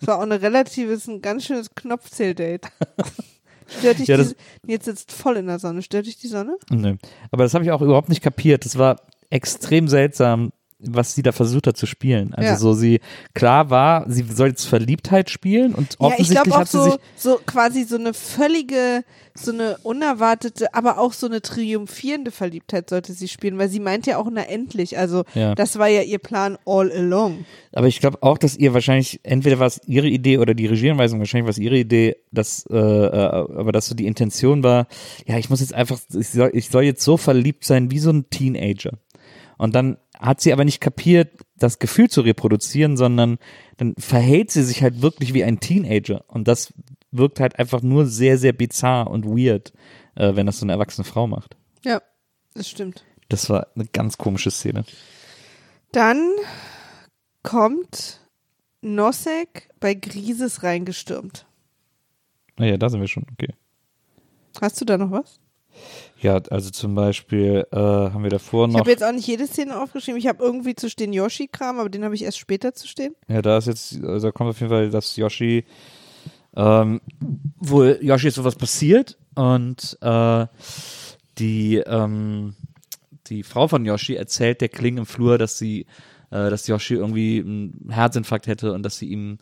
[0.00, 2.68] Es war auch eine relatives, ein ganz schönes Knopfzähldate.
[3.78, 4.34] Stört dich Ja, die,
[4.66, 5.80] jetzt sitzt voll in der Sonne.
[5.80, 6.56] Stört dich die Sonne?
[6.70, 6.96] Nö.
[7.30, 8.66] Aber das habe ich auch überhaupt nicht kapiert.
[8.66, 10.52] Das war extrem seltsam,
[10.88, 12.34] was sie da versucht hat zu spielen.
[12.34, 12.56] Also Ja.
[12.56, 13.00] so sie,
[13.34, 16.78] klar war, sie soll jetzt Verliebtheit spielen und Ja, ich offensichtlich glaube auch hat sie
[16.78, 22.30] so, sich, so quasi so eine völlige, so eine unerwartete, aber auch so eine triumphierende
[22.30, 24.96] Verliebtheit sollte sie spielen, weil sie meint ja auch na endlich.
[24.98, 25.54] Also Ja.
[25.54, 27.44] das war ja ihr Plan all along.
[27.72, 31.18] aber ich glaube auch, dass ihr wahrscheinlich, entweder war es ihre Idee oder die Regieanweisung,
[31.18, 33.10] wahrscheinlich war es ihre Idee, dass, äh, äh,
[33.58, 34.86] aber dass so die Intention war,
[35.26, 38.10] ja, ich muss jetzt einfach, ich soll, ich soll jetzt so verliebt sein wie so
[38.10, 38.92] ein Teenager.
[39.56, 43.38] Und dann hat sie aber nicht kapiert, das Gefühl zu reproduzieren, sondern
[43.76, 46.24] dann verhält sie sich halt wirklich wie ein Teenager.
[46.28, 46.72] Und das
[47.10, 49.72] wirkt halt einfach nur sehr, sehr bizarr und weird,
[50.14, 51.56] äh, wenn das so eine erwachsene Frau macht.
[51.84, 52.02] Ja,
[52.54, 53.04] das stimmt.
[53.28, 54.84] Das war eine ganz komische Szene.
[55.92, 56.30] Dann
[57.42, 58.20] kommt
[58.80, 61.46] Nosek bei Grises reingestürmt.
[62.56, 63.52] Naja, da sind wir schon, okay.
[64.60, 65.40] Hast du da noch was?
[66.24, 68.80] Ja, also zum Beispiel äh, haben wir davor Ich noch.
[68.80, 70.18] habe jetzt auch nicht jede Szene aufgeschrieben.
[70.18, 73.14] Ich habe irgendwie zu stehen Yoshi-Kram, aber den habe ich erst später zu stehen.
[73.28, 75.66] Ja, da ist jetzt, also da kommt auf jeden Fall, dass Yoshi,
[76.56, 77.02] ähm,
[77.58, 80.46] wohl Yoshi ist sowas passiert und äh,
[81.36, 82.54] die, ähm,
[83.26, 85.82] die Frau von Yoshi erzählt der Kling im Flur, dass sie,
[86.30, 89.36] äh, dass Yoshi irgendwie einen Herzinfarkt hätte und dass sie ihm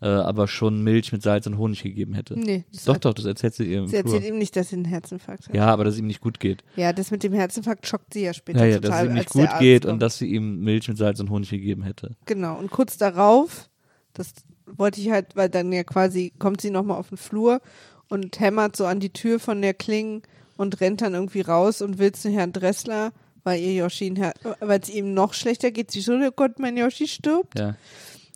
[0.00, 2.38] äh, aber schon Milch mit Salz und Honig gegeben hätte.
[2.38, 4.76] Nee, Doch, hat- doch, das erzählt sie ihr im Sie erzählt ihm nicht, dass sie
[4.76, 5.54] einen Herzinfarkt hat.
[5.54, 6.62] Ja, aber dass es ihm nicht gut geht.
[6.76, 9.04] Ja, das mit dem Herzinfarkt schockt sie ja später Ja, ja, dass total.
[9.06, 9.92] es ihm nicht gut geht kommt.
[9.94, 12.16] und dass sie ihm Milch mit Salz und Honig gegeben hätte.
[12.26, 13.68] Genau, und kurz darauf,
[14.12, 14.32] das
[14.66, 17.60] wollte ich halt, weil dann ja quasi kommt sie nochmal auf den Flur
[18.08, 20.22] und hämmert so an die Tür von der Kling
[20.56, 23.12] und rennt dann irgendwie raus und will zu Herrn Dressler,
[23.44, 24.12] weil ihr Yoshi,
[24.60, 25.90] weil es ihm noch schlechter geht.
[25.90, 27.58] Sie so, oh Gott, mein Yoshi stirbt.
[27.58, 27.76] Ja.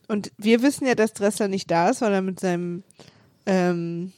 [0.08, 2.82] Und wir wissen ja, dass Dressler nicht da ist, weil er mit seinem
[3.46, 4.12] ähm,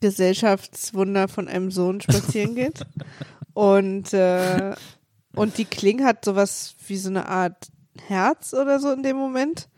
[0.00, 2.86] Gesellschaftswunder von einem Sohn spazieren geht.
[3.54, 4.74] und, äh,
[5.34, 7.68] und die Kling hat sowas wie so eine Art
[8.06, 9.68] Herz oder so in dem Moment.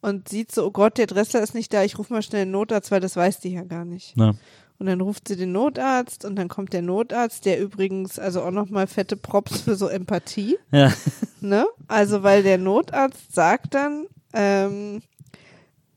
[0.00, 2.52] Und sieht so, oh Gott, der Dressler ist nicht da, ich rufe mal schnell einen
[2.52, 4.12] Notarzt, weil das weiß die ja gar nicht.
[4.16, 4.34] Na.
[4.80, 8.52] Und dann ruft sie den Notarzt und dann kommt der Notarzt, der übrigens also auch
[8.52, 10.56] nochmal fette Props für so Empathie.
[10.70, 10.92] Ja.
[11.40, 11.66] Ne?
[11.88, 15.02] Also, weil der Notarzt sagt dann, ähm,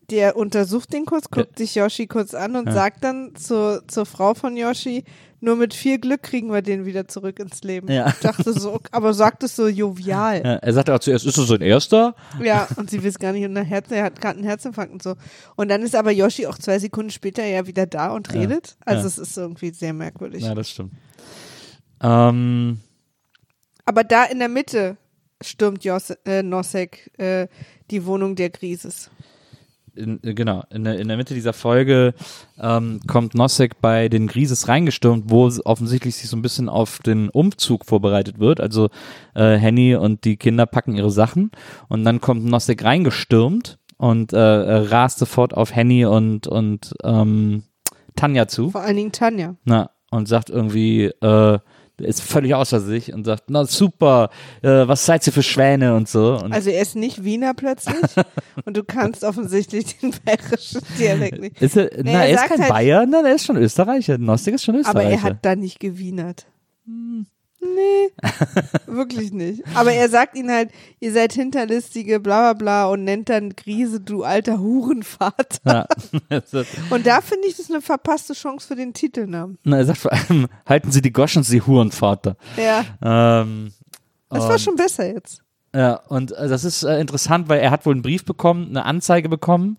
[0.10, 2.72] der untersucht den kurz, guckt sich Yoshi kurz an und Ja.
[2.74, 5.04] sagt dann zur, zur Frau von Yoshi,
[5.42, 7.92] nur mit viel Glück kriegen wir den wieder zurück ins Leben.
[7.92, 8.08] Ja.
[8.10, 10.38] Ich dachte so, aber sagt es so jovial.
[10.44, 12.16] Ja, er sagte auch zuerst, ist das so ein erster?
[12.42, 15.16] Ja, und sie weiß gar nicht, und Herz, er hat gerade einen Herzinfarkt und so.
[15.56, 18.40] Und dann ist aber Yoshi auch zwei Sekunden später ja wieder da und Ja.
[18.40, 18.78] redet.
[18.86, 19.08] Also Ja.
[19.08, 20.44] es ist irgendwie sehr merkwürdig.
[20.44, 20.94] Ja, das stimmt.
[22.02, 22.80] Ähm,
[23.86, 24.98] Aber da in der Mitte
[25.42, 27.48] stürmt Jos äh, Nosek äh,
[27.90, 29.10] die Wohnung der Grieses.
[29.96, 32.14] In, äh, genau, in der, in der Mitte dieser Folge
[32.60, 37.30] ähm, kommt Nosek bei den Grieses reingestürmt, wo offensichtlich sich so ein bisschen auf den
[37.30, 38.60] Umzug vorbereitet wird.
[38.60, 38.90] Also
[39.34, 41.52] äh, Henny und die Kinder packen ihre Sachen
[41.88, 47.64] und dann kommt Nosek reingestürmt und äh, äh, rast sofort auf Henny und, und ähm,
[48.16, 48.72] Tanja zu.
[48.72, 49.56] Vor allen Dingen Tanja.
[49.64, 51.60] Na, und sagt irgendwie, äh,
[52.04, 54.30] ist völlig außer sich und sagt, na super,
[54.62, 56.38] äh, was seid ihr für Schwäne und so.
[56.38, 57.96] Und Also er ist nicht Wiener plötzlich
[58.66, 61.62] und du kannst offensichtlich den bayerischen Dialekt nicht.
[61.62, 64.18] ist er, na, er er, ist kein halt- Bayer, nein, er ist schon Österreicher.
[64.18, 65.10] Nostik ist schon Aber Österreicher.
[65.12, 66.46] er hat da nicht gewienert.
[67.62, 68.12] Nee,
[68.88, 69.64] wirklich nicht.
[69.76, 74.00] Aber er sagt ihnen halt, ihr seid hinterlistige, bla bla bla und nennt dann Grise,
[74.00, 75.60] du alter Hurenvater.
[75.66, 75.88] ja.
[76.30, 79.58] Also, Und da finde ich das eine verpasste Chance für den Titelnamen.
[79.64, 82.36] na, er sagt vor allem, halten Sie die Goschen, Sie Hurenvater.
[82.58, 83.72] Ja, Ähm,
[84.30, 85.42] das war schon besser jetzt.
[85.74, 88.84] Ja, und äh, das ist äh, interessant, weil er hat wohl einen Brief bekommen, eine
[88.84, 89.78] Anzeige bekommen,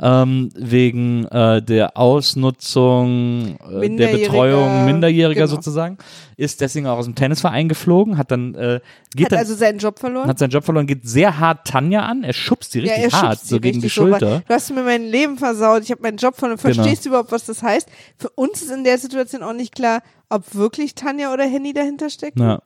[0.00, 5.56] ähm, wegen äh, der Ausnutzung, äh, der Betreuung Minderjähriger genau.
[5.56, 5.98] sozusagen,
[6.36, 8.80] ist deswegen auch aus dem Tennisverein geflogen, hat dann, äh,
[9.16, 10.28] geht Hat dann, also seinen Job verloren.
[10.28, 13.22] hat seinen Job verloren, geht sehr hart Tanja an, er schubst sie ja, richtig er
[13.22, 14.42] hart, so gegen die so, Schulter.
[14.46, 16.58] Du hast mir mein Leben versaut, ich habe meinen Job verloren.
[16.58, 17.02] Verstehst Genau.
[17.02, 17.88] du überhaupt, was das heißt?
[18.18, 22.08] Für uns ist in der Situation auch nicht klar, ob wirklich Tanja oder Henny dahinter
[22.10, 22.40] stecken.
[22.40, 22.60] Ja,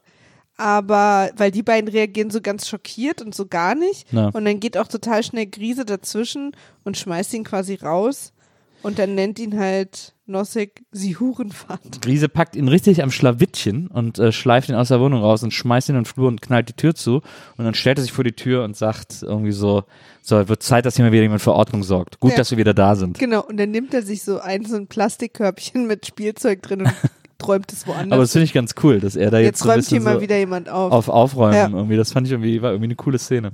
[0.59, 4.13] aber weil die beiden reagieren so ganz schockiert und so gar nicht.
[4.13, 4.27] Ja.
[4.29, 6.53] Und dann geht auch total schnell Grise dazwischen
[6.85, 8.33] und schmeißt ihn quasi raus.
[8.81, 11.99] Und dann nennt ihn halt Nosek sie Hurenvater.
[12.01, 15.53] Grise packt ihn richtig am Schlawittchen und äh, schleift ihn aus der Wohnung raus und
[15.53, 17.17] schmeißt ihn in den Flur und knallt die Tür zu.
[17.57, 19.85] Und dann stellt er sich vor die Tür und sagt irgendwie so,
[20.23, 22.21] so, wird Zeit, dass hier mal wieder jemand für Ordnung sorgt.
[22.21, 22.37] Gut, Ja.
[22.37, 23.19] dass wir wieder da sind.
[23.19, 26.93] Genau, und dann nimmt er sich so ein, so ein Plastikkörbchen mit Spielzeug drin und
[27.39, 28.13] träumt es woanders.
[28.13, 29.99] Aber das finde ich ganz cool, dass er da jetzt, Jetzt so ein räumt hier
[29.99, 30.93] bisschen mal so wieder jemand auf.
[30.93, 31.69] auf Aufräumen Ja.
[31.69, 31.97] irgendwie.
[31.97, 33.53] Das fand ich irgendwie, war irgendwie eine coole Szene.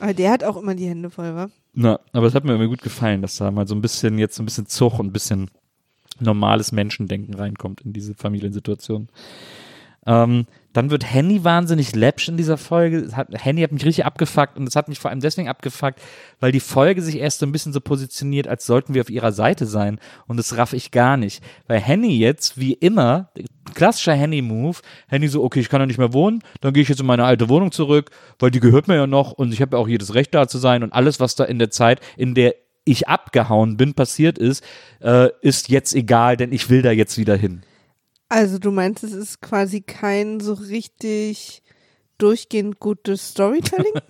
[0.00, 1.48] Aber der hat auch immer die Hände voll, wa?
[1.74, 4.34] Na, aber es hat mir irgendwie gut gefallen, dass da mal so ein bisschen, jetzt
[4.36, 5.50] so ein bisschen Zug und ein bisschen
[6.18, 9.08] normales Menschendenken reinkommt in diese Familiensituation.
[10.06, 13.08] Ähm, dann wird Henny wahnsinnig läppsch in dieser Folge.
[13.16, 16.00] Hat, Henny hat mich richtig abgefuckt und es hat mich vor allem deswegen abgefuckt,
[16.38, 19.32] weil die Folge sich erst so ein bisschen so positioniert, als sollten wir auf ihrer
[19.32, 21.42] Seite sein und das raff ich gar nicht.
[21.66, 23.30] Weil Henny jetzt, wie immer,
[23.74, 24.78] klassischer Henny-Move,
[25.08, 27.24] Henny so, okay, ich kann da nicht mehr wohnen, dann gehe ich jetzt in meine
[27.24, 30.14] alte Wohnung zurück, weil die gehört mir ja noch und ich habe ja auch jedes
[30.14, 32.54] Recht da zu sein und alles, was da in der Zeit, in der
[32.84, 34.64] ich abgehauen bin, passiert ist,
[35.00, 37.62] äh, ist jetzt egal, denn ich will da jetzt wieder hin.
[38.30, 41.62] Also du meinst, es ist quasi kein so richtig
[42.16, 43.92] durchgehend gutes Storytelling?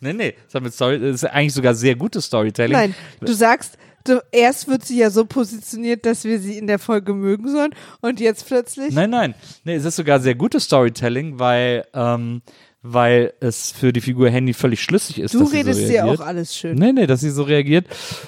[0.00, 2.72] Nee, nee, das, mit Story, das ist eigentlich sogar sehr gutes Storytelling.
[2.72, 6.78] Nein, du sagst, du, erst wird sie ja so positioniert, dass wir sie in der
[6.78, 8.92] Folge mögen sollen und jetzt plötzlich.
[8.92, 9.34] Nein, nein.
[9.64, 12.42] Nee, es ist sogar sehr gutes Storytelling, weil, ähm,
[12.82, 15.34] weil es für die Figur Handy völlig schlüssig ist.
[15.34, 16.20] du dass sie redest so reagiert.
[16.20, 16.76] auch alles schön.
[16.76, 17.86] Nee, nee, dass sie so reagiert.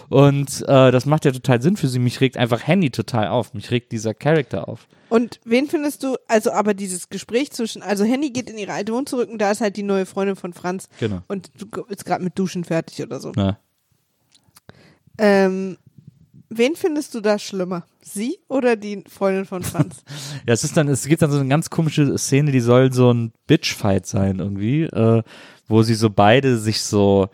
[0.09, 1.99] Und äh, das macht ja total Sinn für sie.
[1.99, 3.55] Mich regt einfach Handy total auf.
[3.55, 4.89] Mich regt dieser Charakter auf.
[5.09, 8.93] Und wen findest du, also aber dieses Gespräch zwischen, also Henny geht in ihre alte
[8.93, 11.23] Wohnung zurück und da ist halt die neue Freundin von Franz Genau.
[11.27, 13.33] und du bist gerade mit Duschen fertig oder so.
[13.37, 13.59] Ja.
[15.19, 15.77] Ähm,
[16.51, 17.85] wen findest du da schlimmer?
[18.03, 20.03] Sie oder die Freundin von Franz?
[20.47, 23.13] Ja, es ist dann, es gibt dann so eine ganz komische Szene, die soll so
[23.13, 25.23] ein Bitchfight sein irgendwie, äh,
[25.69, 27.29] wo sie so beide sich so.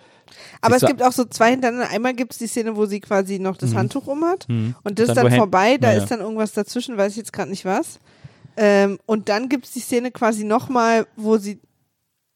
[0.60, 1.90] Aber es so- gibt auch so zwei hintereinander.
[1.90, 4.48] Einmal gibt es die Szene, wo sie quasi noch das Handtuch um hat.
[4.48, 4.74] Mhm.
[4.84, 6.02] Und das Dann, ist dann vorbei, da ja.
[6.02, 7.98] ist dann irgendwas dazwischen, weiß ich jetzt gerade nicht was.
[8.56, 11.60] Ähm, und dann gibt es die Szene quasi nochmal, wo sie,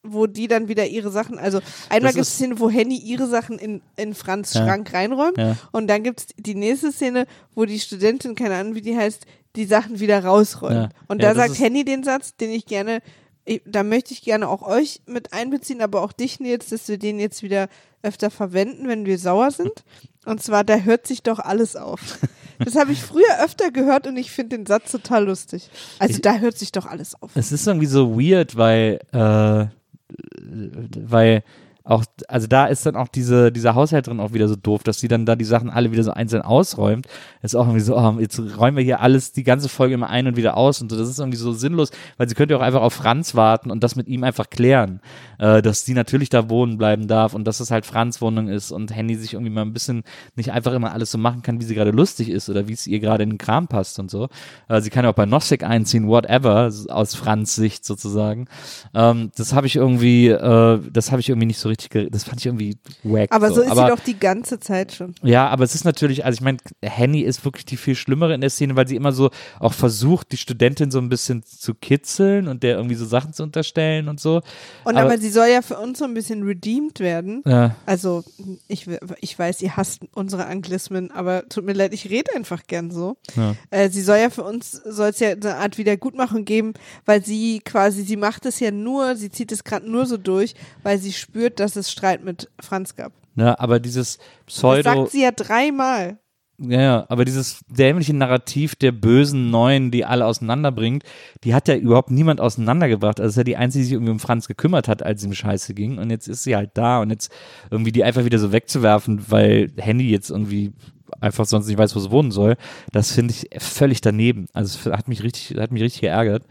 [0.02, 1.60] wo die dann wieder ihre Sachen, also
[1.90, 4.64] einmal gibt es Szene, wo Henny ihre Sachen in, in Franz Ja.
[4.64, 5.36] Schrank reinräumt.
[5.38, 5.56] Ja.
[5.72, 9.26] Und dann gibt es die nächste Szene, wo die Studentin, keine Ahnung wie die heißt,
[9.56, 10.74] die Sachen wieder rausräumt.
[10.74, 10.88] Ja.
[11.08, 13.00] Und da sagt Henny den Satz, den ich gerne,
[13.44, 16.98] ich, da möchte ich gerne auch euch mit einbeziehen, aber auch dich, Nils, dass wir
[16.98, 17.68] den jetzt wieder
[18.02, 19.84] öfter verwenden, wenn wir sauer sind.
[20.24, 22.00] Und zwar, da hört sich doch alles auf.
[22.62, 25.70] Das habe ich früher öfter gehört und ich finde den Satz total lustig.
[25.98, 27.30] Also Ich- da hört sich doch alles auf.
[27.34, 29.64] Es ist irgendwie so weird, weil, äh,
[30.10, 31.42] weil
[31.90, 35.08] auch, also da ist dann auch diese, diese Haushälterin auch wieder so doof, dass sie
[35.08, 37.08] dann da die Sachen alle wieder so einzeln ausräumt.
[37.42, 40.28] ist auch irgendwie so, oh, jetzt räumen wir hier alles, die ganze Folge immer ein
[40.28, 40.96] und wieder aus und so.
[40.96, 43.96] Das ist irgendwie so sinnlos, weil sie könnte auch einfach auf Franz warten und das
[43.96, 45.00] mit ihm einfach klären,
[45.38, 48.70] äh, dass sie natürlich da wohnen bleiben darf und dass es halt Franz Wohnung ist
[48.70, 50.04] und Handy sich irgendwie mal ein bisschen
[50.36, 52.86] nicht einfach immer alles so machen kann, wie sie gerade lustig ist oder wie es
[52.86, 54.28] ihr gerade in den Kram passt und so.
[54.68, 58.46] Äh, sie kann ja auch bei Nosek einziehen, whatever, aus Franz Sicht sozusagen.
[58.94, 62.10] Ähm, das habe ich irgendwie, äh, das habe ich irgendwie nicht so richtig richtig, ge-
[62.10, 63.28] das fand ich irgendwie wack.
[63.32, 65.14] Aber so ist aber, sie doch die ganze Zeit schon.
[65.22, 68.40] Ja, aber es ist natürlich, also ich meine, Henny ist wirklich die viel schlimmere in
[68.40, 72.48] der Szene, weil sie immer so auch versucht, die Studentin so ein bisschen zu kitzeln
[72.48, 74.42] und der irgendwie so Sachen zu unterstellen und so.
[74.84, 77.42] Und Aber- aber, sie soll ja für uns so ein bisschen redeemed werden.
[77.46, 77.74] Ja.
[77.86, 78.22] Also,
[78.68, 78.86] ich,
[79.20, 83.16] ich weiß, ihr hasst unsere Anglismen, aber tut mir leid, ich rede einfach gern so.
[83.36, 83.54] Ja.
[83.70, 86.74] Äh, sie soll ja für uns, soll es ja eine Art Wiedergutmachung geben,
[87.06, 90.54] weil sie quasi, sie macht es ja nur, sie zieht es gerade nur so durch,
[90.82, 93.12] weil sie spürt, dass es Streit mit Franz gab.
[93.36, 96.18] Ja, aber dieses Das Pseudo, sagt sie ja dreimal.
[96.58, 101.04] ja, ja, aber dieses dämliche Narrativ der bösen Neuen, die alle auseinanderbringt,
[101.44, 103.18] die hat ja überhaupt niemand auseinandergebracht.
[103.20, 105.72] Also ist ja die einzige, die sich irgendwie um Franz gekümmert hat, als ihm Scheiße
[105.74, 105.98] ging.
[105.98, 107.32] Und jetzt ist sie halt da und jetzt
[107.70, 110.72] irgendwie die einfach wieder so wegzuwerfen, weil Handy jetzt irgendwie
[111.20, 112.56] einfach sonst nicht weiß, wo es wohnen soll,
[112.92, 114.46] das finde ich völlig daneben.
[114.52, 116.44] Also es hat mich richtig, hat mich richtig geärgert.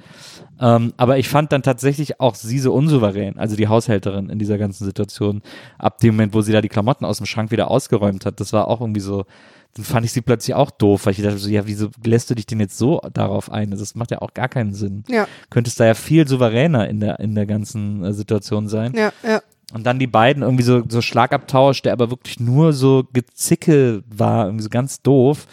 [0.59, 4.57] Ähm, aber ich fand dann tatsächlich auch sie so unsouverän, also die Haushälterin in dieser
[4.57, 5.41] ganzen Situation,
[5.77, 8.51] ab dem Moment, wo sie da die Klamotten aus dem Schrank wieder ausgeräumt hat, das
[8.51, 9.25] war auch irgendwie so,
[9.75, 12.35] dann fand ich sie plötzlich auch doof, weil ich dachte so, ja, wieso lässt du
[12.35, 13.71] dich denn jetzt so darauf ein?
[13.71, 15.03] Das macht ja auch gar keinen Sinn.
[15.07, 18.93] Ja, Könntest da ja viel souveräner in der, in der ganzen äh, Situation sein.
[18.95, 19.41] ja, ja.
[19.73, 24.45] Und dann die beiden irgendwie so, so Schlagabtausch, der aber wirklich nur so Gezicke war,
[24.45, 25.45] irgendwie so ganz doof.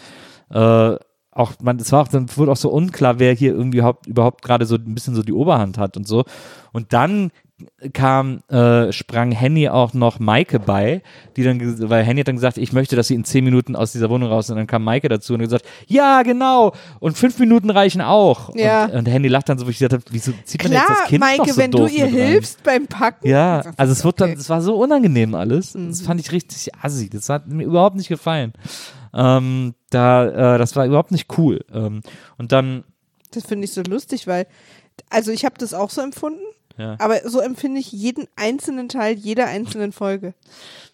[0.49, 0.95] Äh,
[1.31, 4.43] auch, man, es war auch, dann wurde auch so unklar, wer hier irgendwie überhaupt, überhaupt
[4.43, 6.25] gerade so ein bisschen so die Oberhand hat und so.
[6.73, 7.31] Und dann
[7.91, 11.01] kam, äh, sprang Henny auch noch Maike bei,
[11.35, 13.91] die dann, weil Henny hat dann gesagt, ich möchte, dass sie in zehn Minuten aus
[13.93, 14.53] dieser Wohnung raus sind.
[14.53, 16.73] Und dann kam Maike dazu und hat gesagt, ja, genau.
[16.99, 18.53] Und fünf Minuten reichen auch.
[18.55, 18.85] Ja.
[18.85, 20.97] Und, und Henny lacht dann so, wo ich gesagt habe, wieso zieht man jetzt Klar,
[20.99, 22.27] das Kind noch Maike, so wenn du doof ihr mit rein?
[22.27, 23.27] hilfst beim Packen.
[23.27, 24.31] Ja, also es wird dann.
[24.31, 24.37] Mhm.
[24.37, 25.73] es war so unangenehm alles.
[25.73, 27.09] Das fand ich richtig assi.
[27.09, 28.53] Das hat mir überhaupt nicht gefallen.
[29.13, 31.65] Ähm, da, äh, das war überhaupt nicht cool.
[31.73, 32.01] Ähm,
[32.37, 32.83] und dann,
[33.31, 34.45] Das finde ich so lustig, weil,
[35.09, 36.41] also ich habe das auch so empfunden,
[36.77, 36.95] ja.
[36.99, 40.33] aber so empfinde ich jeden einzelnen Teil jeder einzelnen Folge.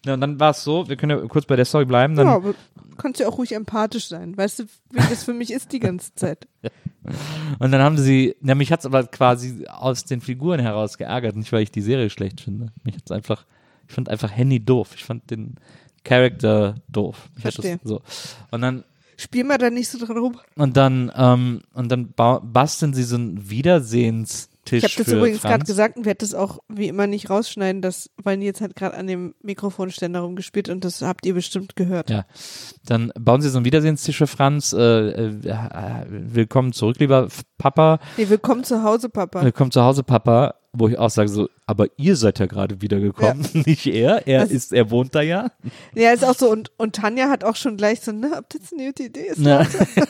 [0.04, 2.16] ja und dann war es so, wir können ja kurz bei der Story bleiben.
[2.16, 2.54] Dann, ja, aber
[2.96, 4.36] kannst ja auch ruhig empathisch sein.
[4.36, 6.46] Weißt du, wie das für mich ist die ganze Zeit.
[7.58, 11.36] Und dann haben sie, ja, mich hat es aber quasi aus den Figuren heraus geärgert,
[11.36, 12.72] nicht weil ich die Serie schlecht finde.
[12.82, 13.44] Mich hat's einfach,
[13.88, 14.92] ich fand einfach Henny doof.
[14.94, 15.56] Ich fand den
[16.02, 17.28] Charakter doof.
[17.34, 17.78] Hat Verstehe.
[17.82, 18.02] Das, so.
[18.50, 18.84] Und dann
[19.16, 20.40] Spiel mal da nicht so dran rum.
[20.56, 23.48] Und dann, ähm, und dann ba basteln sie so einen
[24.72, 24.92] Wiedersehenstisch.
[24.92, 28.10] Ich habe das übrigens gerade gesagt und werde das auch wie immer nicht rausschneiden, das,
[28.22, 32.10] weil jetzt hat gerade an dem Mikrofonständer rumgespielt und das habt ihr bestimmt gehört.
[32.10, 32.26] Ja.
[32.84, 34.72] Dann bauen sie so einen Wiedersehenstisch für Franz.
[34.72, 37.98] Äh, äh, äh, willkommen zurück, lieber Papa.
[38.16, 39.42] Nee, willkommen zu Hause, Papa.
[39.42, 40.54] Willkommen zu Hause, Papa.
[40.76, 44.26] Wo ich auch sage so, aber ihr seid ja gerade wiedergekommen, nicht er.
[44.26, 45.50] Er Das- ist, er wohnt da ja.
[45.94, 48.72] Ja, ist auch so und, und Tanja hat auch schon gleich so, ne, ob das
[48.72, 49.40] eine gute Idee ist.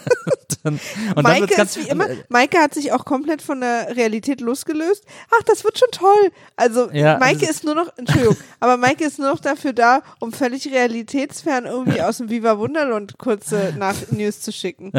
[0.62, 0.80] Dann, und
[1.16, 4.40] dann Maike wird's ganz, ist wie immer, Maike hat sich auch komplett von der Realität
[4.40, 5.04] losgelöst.
[5.36, 6.30] Ach, das wird schon toll.
[6.56, 10.00] Also Ja, Maike also- ist nur noch, Entschuldigung, aber Maike ist nur noch dafür da,
[10.20, 14.92] um völlig realitätsfern irgendwie aus dem Viva Wunderland kurze nach News zu schicken.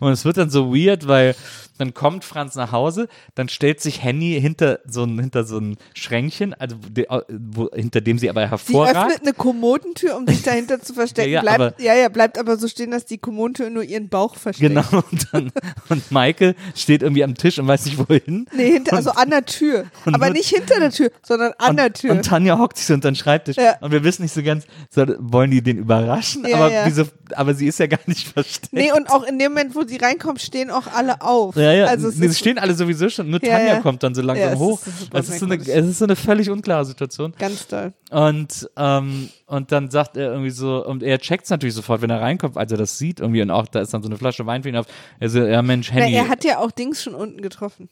[0.00, 1.34] Und es wird dann so weird, weil
[1.76, 5.76] dann kommt Franz nach Hause, dann stellt sich Henny hinter so ein, hinter so ein
[5.94, 8.96] Schränkchen, also de, wo, hinter dem sie aber Sie hervorragt.
[8.96, 11.20] öffnet eine Kommodentür, um sich dahinter zu verstecken.
[11.30, 14.08] Ja, ja, bleibt, aber- ja, ja, bleibt aber so stehen, dass die Kommodentür nur ihren
[14.08, 14.68] Bauch versteckt.
[14.74, 15.52] Genau, und, dann,
[15.88, 18.46] und Maike steht irgendwie am Tisch und weiß nicht wohin.
[18.56, 19.84] Nee, hinter, also an der Tür.
[20.06, 22.12] und Aber wird- nicht hinter der Tür, sondern an und, der Tür.
[22.12, 23.76] Und Tanja hockt sich so unter den Schreibtisch Ja.
[23.80, 26.44] und wir wissen nicht so ganz, so, wollen die den überraschen?
[26.46, 26.86] Ja, aber, ja.
[26.86, 27.04] Wieso,
[27.34, 28.72] aber sie ist ja gar nicht versteckt.
[28.72, 31.56] nee, und auch in dem Moment, wo sie reinkommt, stehen auch alle auf.
[31.56, 33.80] ja, ja, Also nee, sie stehen alle sowieso schon, nur Ja, Tanja ja.
[33.80, 34.80] kommt dann so langsam hoch.
[34.86, 37.32] ist es, ist so eine, es ist so eine völlig unklare Situation.
[37.38, 37.92] ganz toll.
[38.10, 42.10] Und, ähm, und dann sagt er irgendwie so, und er checkt es natürlich sofort, wenn
[42.10, 44.46] er reinkommt, als er das sieht, irgendwie, und auch da ist dann so eine Flasche
[44.46, 44.86] Wein für ihn auf.
[45.18, 46.14] Er so, ja Mensch, Na, Henny.
[46.16, 47.88] er hat ja auch Dings schon unten getroffen.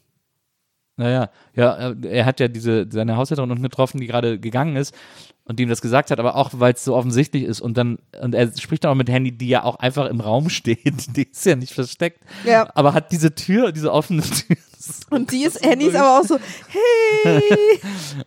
[0.96, 4.92] Naja, ja, er hat ja diese, seine Haushälterin unten getroffen, die gerade gegangen ist
[5.44, 7.98] und die ihm das gesagt hat, aber auch, weil es so offensichtlich ist und dann,
[8.20, 11.28] und er spricht dann auch mit Handy, die ja auch einfach im Raum steht, die
[11.30, 12.68] ist ja nicht versteckt, Ja.
[12.74, 14.56] aber hat diese Tür, diese offene Tür.
[15.10, 17.42] Und die ist, Henny ist aber auch so, hey.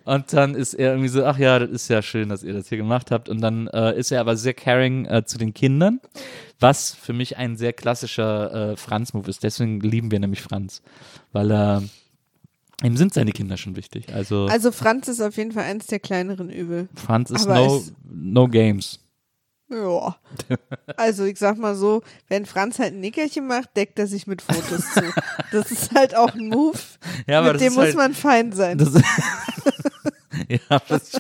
[0.06, 2.70] Und dann ist er irgendwie so, ach ja, das ist ja schön, dass ihr das
[2.70, 3.30] hier gemacht habt.
[3.30, 6.00] Und dann äh, ist er aber sehr caring äh, zu den Kindern,
[6.60, 9.44] was für mich ein sehr klassischer äh, Franz-Move ist.
[9.44, 10.82] Deswegen lieben wir nämlich Franz,
[11.34, 11.84] weil er,
[12.84, 14.14] ihm sind seine Kinder schon wichtig.
[14.14, 16.88] Also, Also Franz ist auf jeden Fall eins der kleineren Übel.
[16.96, 19.01] Franz ist aber no, no games.
[19.72, 20.18] Ja.
[20.98, 24.42] Also ich sag mal so, wenn Franz halt ein Nickerchen macht, deckt er sich mit
[24.42, 25.02] Fotos zu.
[25.52, 26.78] Das ist halt auch ein Move.
[27.28, 28.78] Ja, aber mit dem muss halt, man fein sein.
[30.48, 31.14] Ja, das,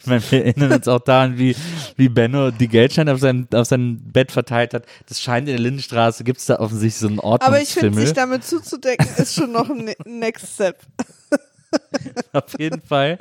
[0.00, 1.56] ich meine, wir erinnern uns auch daran, wie,
[1.96, 4.84] wie Benno die Geldscheine auf sein, auf sein Bett verteilt hat.
[5.08, 8.12] Das scheint in der Lindenstraße, gibt es da offensichtlich so einen aber ich finde, sich
[8.12, 10.80] damit zuzudecken, ist schon noch ein ne- Next Step.
[12.32, 13.18] Auf jeden Fall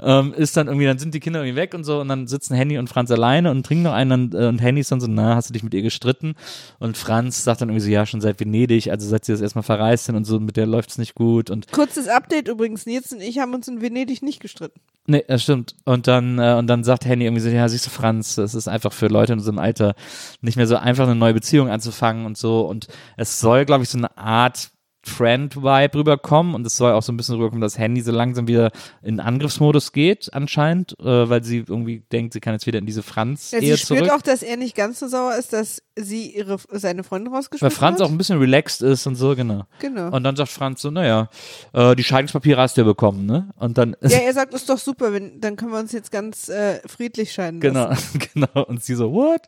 [0.00, 2.54] ähm, ist dann irgendwie, dann sind die Kinder irgendwie weg und so und dann sitzen
[2.54, 5.06] Henny und Franz alleine und trinken noch einen und, äh, und Henny ist dann so,
[5.08, 6.34] na, hast du dich mit ihr gestritten?
[6.78, 9.62] Und Franz sagt dann irgendwie so, ja, schon seit Venedig, also seit sie das erstmal
[9.62, 13.12] verreist sind und so, mit der läuft es nicht gut und Kurzes Update übrigens, Nils
[13.12, 14.80] und ich haben uns in Venedig nicht gestritten.
[15.10, 15.74] Nee, das stimmt.
[15.86, 18.68] Und dann, äh, und dann sagt Henny irgendwie so, ja, siehst du, Franz, es ist
[18.68, 19.94] einfach für Leute in unserem Alter
[20.42, 22.60] nicht mehr so einfach, eine neue Beziehung anzufangen und so.
[22.60, 24.70] Und es soll, glaube ich, so eine Art
[25.04, 28.70] Friend-Vibe rüberkommen und es soll auch so ein bisschen rüberkommen, dass Handy so langsam wieder
[29.02, 33.00] in Angriffsmodus geht, anscheinend, äh, weil sie irgendwie denkt, sie kann jetzt wieder in diese
[33.00, 34.12] Ja, Franz-Ehe sie spürt zurück.
[34.12, 37.76] auch, dass er nicht ganz so sauer ist, dass sie ihre, seine Freundin weil rausgeschmissen
[37.76, 38.06] Franz hat.
[38.06, 39.64] auch ein bisschen relaxed ist und so, genau.
[39.80, 40.14] Genau.
[40.14, 41.28] Und dann sagt Franz so, naja,
[41.72, 43.50] äh, die Scheidungspapiere hast du ja bekommen, ne?
[43.56, 46.48] Und dann ja, er sagt, ist doch super, wenn, dann können wir uns jetzt ganz
[46.48, 48.20] äh, friedlich scheiden Genau, lassen.
[48.34, 48.64] genau.
[48.66, 49.42] Und sie so, what?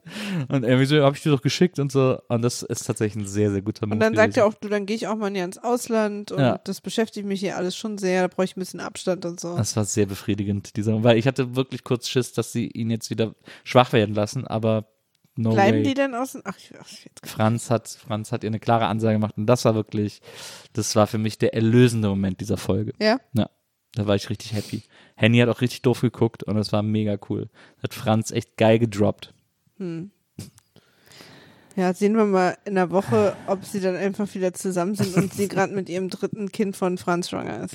[0.48, 2.18] Und irgendwie so, hab ich dir doch geschickt und so.
[2.28, 3.94] Und das ist tatsächlich ein sehr, sehr guter Move.
[3.94, 6.38] Und dann sagt er auch, du, dann gehe ich auch mal ja ins Ausland und
[6.40, 6.58] Ja.
[6.64, 9.56] das beschäftigt mich hier alles schon sehr, da brauche ich ein bisschen Abstand und so.
[9.56, 13.10] Das war sehr befriedigend, dieser, weil ich hatte wirklich kurz Schiss, dass sie ihn jetzt
[13.10, 13.34] wieder
[13.64, 14.86] schwach werden lassen, aber
[15.36, 15.82] no Bleiben way.
[15.84, 16.42] die denn außen?
[16.44, 16.88] Ach, ich, ach,
[17.28, 20.20] Franz hat, Franz hat ihr eine klare Ansage gemacht und das war wirklich,
[20.72, 22.92] das war für mich der erlösende Moment dieser Folge.
[23.00, 23.18] Ja?
[23.32, 23.48] Ja,
[23.94, 24.82] da war ich richtig happy.
[25.16, 27.48] Henny hat auch richtig doof geguckt und das war mega cool.
[27.82, 29.32] Hat Franz echt geil gedroppt.
[31.76, 35.32] Ja, sehen wir mal in der Woche, ob sie dann einfach wieder zusammen sind und
[35.32, 37.74] sie gerade mit ihrem dritten Kind von Franz schwanger ist.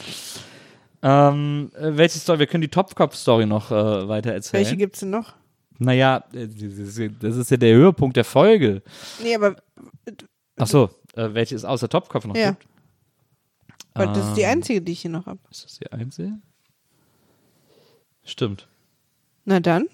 [1.01, 2.39] Ähm, äh, welche Story?
[2.39, 4.63] Wir können die Topkopf-Story noch äh, weiter erzählen.
[4.63, 5.35] Welche gibt's denn noch?
[5.79, 8.81] Naja, äh, das ist- ja der Höhepunkt der Folge.
[9.21, 9.55] Nee, aber
[10.57, 12.51] Ach so, äh, welche ist außer Topkopf noch ja.
[12.51, 12.65] gibt?
[13.93, 15.39] Aber das ist die Ähm, einzige, die ich hier noch habe.
[15.51, 16.33] Ist das die einzige?
[18.23, 18.67] Stimmt.
[19.45, 19.87] Na dann,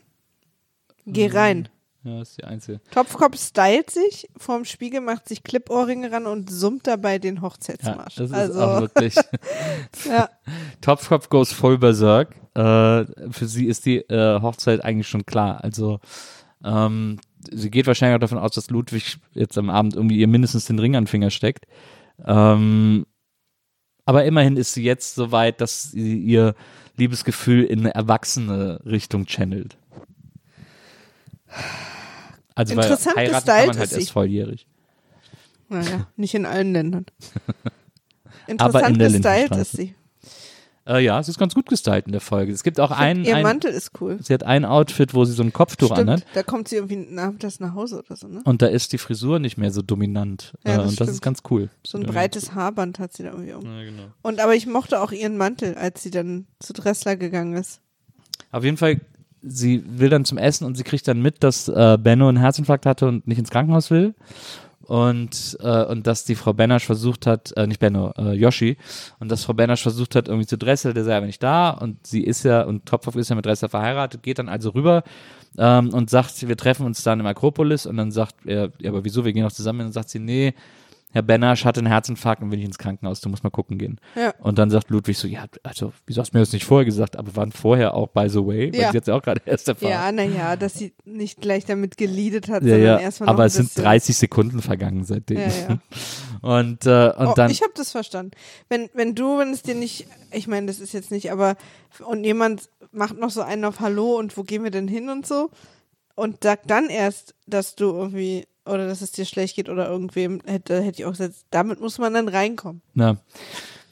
[1.05, 1.35] geh Mhm.
[1.35, 1.69] rein.
[2.03, 2.81] Ja, das ist die einzige.
[2.91, 8.15] Topfkopf stylt sich vorm Spiegel, macht sich Clip-Ohrringe ran und summt dabei den Ja, Hochzeitsmarsch.
[8.15, 9.15] das ist also, auch wirklich.
[10.05, 10.29] ja,
[10.81, 12.35] Topfkopf goes voll berserk.
[12.55, 15.63] Äh, für sie ist die äh, Hochzeit eigentlich schon klar.
[15.63, 15.99] Also,
[16.63, 17.19] ähm,
[17.51, 20.79] sie geht wahrscheinlich auch davon aus, dass Ludwig jetzt am Abend irgendwie ihr mindestens den
[20.79, 21.65] Ring an den Finger steckt.
[22.25, 23.05] Ähm,
[24.05, 26.55] aber immerhin ist sie jetzt so weit, dass sie ihr
[26.97, 29.77] Liebesgefühl in eine erwachsene Richtung channelt.
[32.55, 34.11] Also, weil Interessant heiraten kann gestylt man halt ist erst sie.
[34.13, 34.67] volljährig.
[35.69, 37.05] naja, nicht in allen Ländern.
[38.57, 39.95] Aber Interessant in der gestylt ist sie.
[40.87, 42.51] Äh, ja, sie ist ganz gut gestylt in der Folge.
[42.51, 44.17] Es gibt auch ein, Ihr ein Mantel ist cool.
[44.21, 46.25] sie hat ein Outfit, wo sie so ein Kopftuch Stimmt, anhat.
[46.33, 48.41] da kommt sie irgendwie nachmittags nach Hause oder so, ne?
[48.45, 50.53] Und da ist die Frisur nicht mehr so dominant.
[50.65, 51.21] Ja, äh, das und das ist stimmt.
[51.23, 51.69] ganz cool.
[51.85, 53.63] So ein breites Haarband hat sie da irgendwie um.
[53.63, 54.03] Ja, genau.
[54.23, 57.79] Und aber ich mochte auch ihren Mantel, als sie dann zu Dressler gegangen ist.
[58.51, 58.99] Auf jeden Fall,
[59.41, 62.85] sie will dann zum Essen und sie kriegt dann mit, dass äh, Benno einen Herzinfarkt
[62.85, 64.13] hatte und nicht ins Krankenhaus will.
[64.87, 68.77] Und, äh, und dass die Frau Benasch versucht hat, äh, nicht Benno, äh, Yoshi,
[69.19, 71.69] und dass Frau Benasch versucht hat, irgendwie zu Dressel, der sei aber nicht da.
[71.69, 75.03] Und sie ist ja, und Topfhoff ist ja mit Dressler verheiratet, geht dann also rüber
[75.57, 77.85] ähm, und sagt, wir treffen uns dann im Akropolis.
[77.85, 80.19] Und dann sagt er, ja, aber wieso, wir gehen doch zusammen und dann sagt sie,
[80.19, 80.53] nee,
[81.13, 83.99] Herr Benasch hatte einen Herzinfarkt und will nicht ins Krankenhaus, du musst mal gucken gehen.
[84.15, 84.33] Ja.
[84.39, 87.17] Und dann sagt Ludwig so, ja, also, wieso hast du mir das nicht vorher gesagt,
[87.17, 88.91] aber waren vorher auch, by the way, weil Ja.
[88.91, 89.89] sie jetzt auch gerade erst erfahren.
[89.91, 93.53] Ja, naja, dass sie nicht gleich damit geliedet hat, Ja, sondern ja, erstmal aber es
[93.55, 95.37] sind bisschen- 30 Sekunden vergangen seitdem.
[95.39, 95.77] Ja, ja.
[96.41, 98.31] Und, äh, und oh, dann, ich habe das verstanden.
[98.67, 101.55] Wenn, wenn du, wenn es dir nicht, ich meine, das ist jetzt nicht, aber
[102.03, 105.27] und jemand macht noch so einen auf Hallo und wo gehen wir denn hin und
[105.27, 105.51] so
[106.15, 110.41] und sagt dann erst, dass du irgendwie oder dass es dir schlecht geht oder irgendwem,
[110.45, 112.81] hätte, hätte ich auch gesagt, damit muss man dann reinkommen.
[112.93, 113.17] na,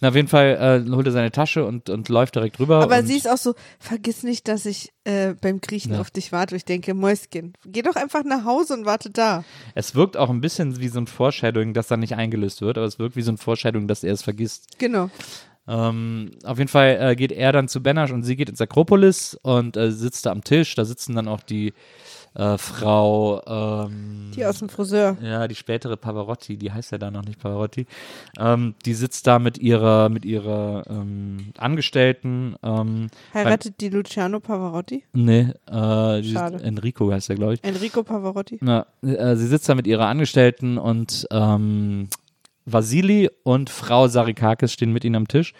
[0.01, 2.81] na, auf jeden Fall äh, holt er seine Tasche und, und läuft direkt rüber.
[2.81, 5.99] Aber sie ist auch so, vergiss nicht, dass ich äh, beim Griechen Ja.
[5.99, 6.55] auf dich warte.
[6.55, 9.43] Ich denke, Mäuschen, geh doch einfach nach Hause und warte da.
[9.75, 12.87] Es wirkt auch ein bisschen wie so ein Foreshadowing, dass dann nicht eingelöst wird, aber
[12.87, 14.79] es wirkt wie so ein Foreshadowing, dass er es vergisst.
[14.79, 15.09] Genau.
[15.69, 19.39] Ähm, auf jeden Fall äh, geht er dann zu Benasch und sie geht ins Akropolis
[19.43, 20.73] und äh, sitzt da am Tisch.
[20.73, 21.73] Da sitzen dann auch die
[22.35, 23.41] äh, Frau,
[23.87, 25.17] ähm, Die aus dem Friseur.
[25.21, 27.85] ja, die spätere Pavarotti, die heißt ja da noch nicht Pavarotti.
[28.39, 32.55] Ähm, die sitzt da mit ihrer, mit ihrer ähm, Angestellten.
[32.63, 35.03] Ähm, Heiratet die Luciano Pavarotti?
[35.13, 36.35] nee, äh, die.
[36.35, 37.63] Enrico heißt er, glaube ich.
[37.63, 38.57] Enrico Pavarotti?
[38.61, 42.09] Na, äh, sie sitzt da mit ihrer Angestellten und ähm,
[42.73, 45.53] Vasili und Frau Sarikakis stehen mit ihnen am Tisch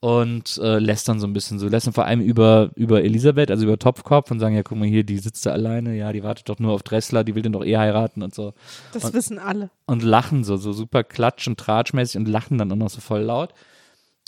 [0.00, 3.78] und äh, lästern so ein bisschen so, lästern vor allem über, über Elisabeth, also über
[3.78, 6.60] Topfkopf und sagen, ja, guck mal hier, die sitzt da alleine, ja, die wartet doch
[6.60, 8.54] nur auf Dressler, die will den doch eh heiraten und so.
[8.92, 9.70] Das Und- wissen alle.
[9.86, 13.22] Und lachen so, so super klatsch- und tratschmäßig und lachen dann auch noch so voll
[13.22, 13.52] laut.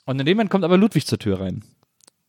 [0.07, 1.63] Und in dem Moment kommt aber Ludwig zur Tür rein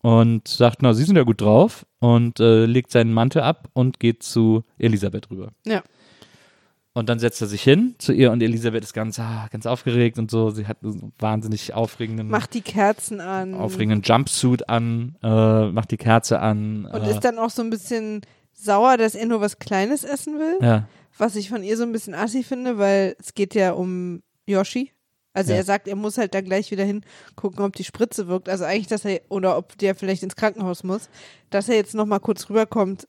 [0.02, 4.00] und sagt, na, Sie sind ja gut drauf und äh, legt seinen Mantel ab und
[4.00, 5.50] geht zu Elisabeth rüber.
[5.66, 5.82] Ja.
[6.94, 10.20] Und dann setzt er sich hin zu ihr und Elisabeth ist ganz, ah, ganz aufgeregt
[10.20, 10.50] und so.
[10.50, 13.54] Sie hat einen wahnsinnig aufregenden, Macht die Kerzen an.
[13.54, 16.86] aufregenden Jumpsuit an, äh, macht die Kerze an.
[16.86, 18.22] Und äh, ist dann auch so ein bisschen
[18.54, 20.58] sauer, dass er nur was Kleines essen will.
[20.62, 20.88] ja,
[21.18, 24.92] Was ich von ihr so ein bisschen assi finde, weil es geht ja um Yoshi.
[25.34, 25.60] Also Ja.
[25.60, 28.50] er sagt, er muss halt da gleich wieder hingucken, ob die Spritze wirkt.
[28.50, 31.10] Also eigentlich, dass er, oder ob der vielleicht ins Krankenhaus muss,
[31.52, 33.08] dass er jetzt nochmal kurz rüberkommt.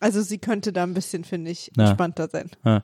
[0.00, 1.84] Also sie könnte da ein bisschen, finde ich, Ja.
[1.84, 2.50] entspannter sein.
[2.64, 2.82] Ja.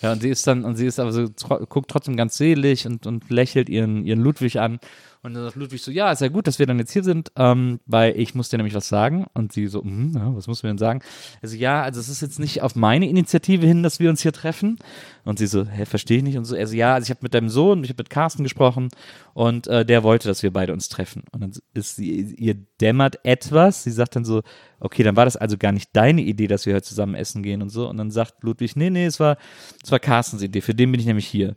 [0.00, 1.28] ja, und sie ist dann, und sie ist aber so,
[1.68, 4.78] guckt trotzdem ganz selig und, und lächelt ihren, ihren Ludwig an.
[5.24, 7.30] Und dann sagt Ludwig so, ja, ist ja gut, dass wir dann jetzt hier sind,
[7.36, 9.26] ähm, weil ich muss dir nämlich was sagen.
[9.34, 11.00] Und sie so, hm, ja, was muss wir denn sagen?
[11.40, 14.32] Also ja, also es ist jetzt nicht auf meine Initiative hin, dass wir uns hier
[14.32, 14.78] treffen.
[15.24, 16.38] Und sie so, hä, verstehe ich nicht.
[16.38, 18.88] Und so, also ja, also ich habe mit deinem Sohn, ich habe mit Carsten gesprochen
[19.32, 21.22] und äh, der wollte, dass wir beide uns treffen.
[21.30, 23.84] Und dann ist sie, ihr dämmert etwas.
[23.84, 24.42] Sie sagt dann so,
[24.80, 27.62] okay, dann war das also gar nicht deine Idee, dass wir heute zusammen essen gehen
[27.62, 27.88] und so.
[27.88, 29.36] Und dann sagt Ludwig, nee, nee, es war,
[29.84, 31.54] es war Carstens Idee, für den bin ich nämlich hier.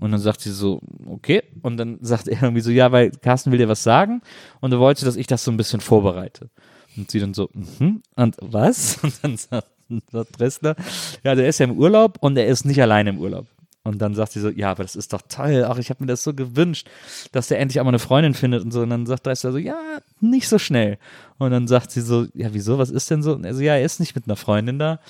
[0.00, 1.42] Und dann sagt sie so, okay.
[1.62, 4.22] Und dann sagt er irgendwie so, ja, weil Carsten will dir was sagen
[4.60, 6.50] und er wollte, dass ich das so ein bisschen vorbereite.
[6.96, 8.98] Und sie dann so, mhm, und was?
[9.02, 9.68] Und dann sagt,
[10.10, 10.76] sagt Dressler,
[11.24, 13.46] ja, der ist ja im Urlaub und er ist nicht alleine im Urlaub.
[13.84, 15.64] Und dann sagt sie so, ja, aber das ist doch toll.
[15.66, 16.88] Ach, ich habe mir das so gewünscht,
[17.32, 18.82] dass der endlich auch mal eine Freundin findet und so.
[18.82, 19.78] Und dann sagt Dressler so, ja,
[20.20, 20.98] nicht so schnell.
[21.38, 23.32] Und dann sagt sie so, ja, wieso, was ist denn so?
[23.32, 25.00] Und er so, ja, er ist nicht mit einer Freundin da,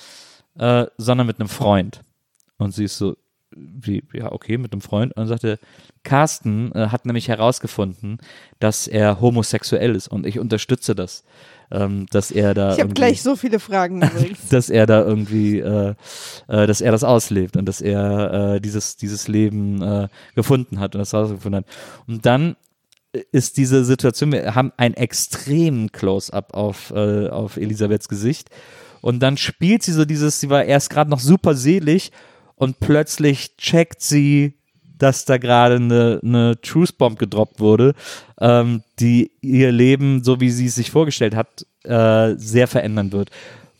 [0.57, 2.01] äh, sondern mit einem Freund.
[2.57, 3.17] Und sie ist so,
[3.59, 5.11] wie, ja, okay, mit einem Freund.
[5.13, 5.59] Und dann sagte,
[6.03, 8.19] Carsten äh, hat nämlich herausgefunden,
[8.59, 11.23] dass er homosexuell ist und ich unterstütze das.
[11.71, 12.73] Ähm, dass er da.
[12.73, 14.49] Ich habe gleich so viele Fragen übrigens.
[14.49, 15.93] dass er da irgendwie, äh,
[16.47, 20.95] äh, dass er das auslebt und dass er äh, dieses, dieses Leben äh, gefunden hat
[20.95, 21.65] und das herausgefunden hat.
[22.07, 22.55] Und dann
[23.31, 28.49] ist diese Situation, wir haben einen extremen Close-up auf, äh, auf Elisabeths Gesicht
[29.01, 32.11] und dann spielt sie so dieses, sie war erst gerade noch super selig
[32.59, 34.53] und plötzlich checkt sie,
[34.97, 37.95] dass da gerade eine, eine Truth Bomb gedroppt wurde,
[38.39, 43.31] ähm, die ihr Leben, so wie sie es sich vorgestellt hat, äh, sehr verändern wird.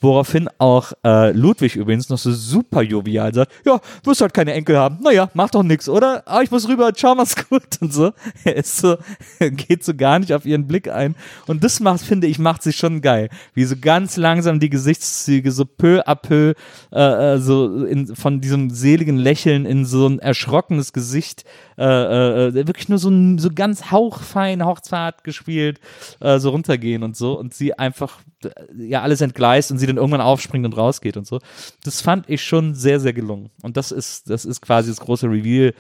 [0.02, 4.78] Woraufhin auch äh, Ludwig übrigens noch so super jovial sagt, ja, wirst halt keine Enkel
[4.78, 5.00] haben.
[5.04, 6.24] Naja, mach doch nix, oder?
[6.26, 8.12] Ah, ich muss rüber, ciao, mach's gut und so.
[8.46, 8.98] Er ist so,
[9.40, 11.16] geht so gar nicht auf ihren Blick ein.
[11.48, 13.30] Und das macht, finde ich, macht sich schon geil.
[13.54, 16.54] Wie so ganz langsam die Gesichtszüge so peu à peu
[16.94, 21.44] äh, äh, so in, von diesem seligen Lächeln in so ein erschrockenes Gesicht
[21.80, 25.80] äh, äh, wirklich nur so, so ganz hauchfein, hauchzart gespielt,
[26.20, 29.96] äh, so runtergehen und so und sie einfach äh, ja alles entgleist und sie dann
[29.96, 31.40] irgendwann aufspringt und rausgeht und so.
[31.86, 33.50] Das fand ich schon sehr, sehr gelungen.
[33.62, 35.74] Und das ist, das ist quasi das große Reveal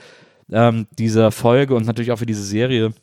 [0.52, 2.94] ähm, dieser Folge und natürlich auch für diese Serie.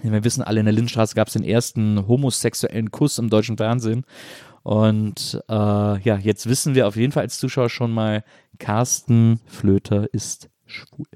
[0.00, 4.04] Wir wissen alle, in der Lindenstraße gab es den ersten homosexuellen Kuss im deutschen Fernsehen.
[4.62, 8.22] Und äh, ja, jetzt wissen wir auf jeden Fall als Zuschauer schon mal,
[8.60, 11.06] Carsten Flöter ist schwul.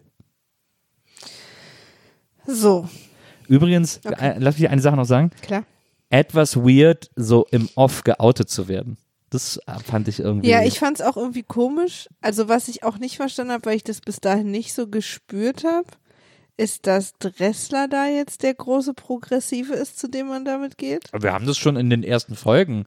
[2.47, 2.89] So,
[3.49, 4.15] Übrigens, Okay.
[4.35, 5.31] äh, lass mich eine Sache noch sagen.
[5.43, 5.65] klar.
[6.11, 8.99] Etwas weird, so im Off geoutet zu werden.
[9.31, 10.49] Das äh, fand ich irgendwie.
[10.51, 12.07] Ja, ich fand es auch irgendwie komisch.
[12.21, 15.65] Also was ich auch nicht verstanden habe, weil ich das bis dahin nicht so gespürt
[15.65, 15.87] habe,
[16.57, 21.13] ist, dass Dressler da jetzt der große Progressive ist, zu dem man damit geht.
[21.13, 22.87] Aber wir haben das schon in den ersten Folgen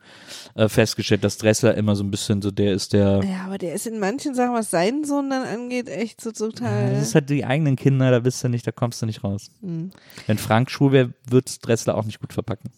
[0.55, 3.21] äh, festgestellt, dass Dressler immer so ein bisschen so der ist, der.
[3.23, 6.91] Ja, aber der ist in manchen Sachen, was seinen Sohn dann angeht, echt so total.
[6.91, 9.49] Das ist halt die eigenen Kinder, da bist du nicht, da kommst du nicht raus.
[9.61, 9.91] Hm.
[10.27, 12.69] Wenn Frank schwul wäre, wird Dressler auch nicht gut verpacken.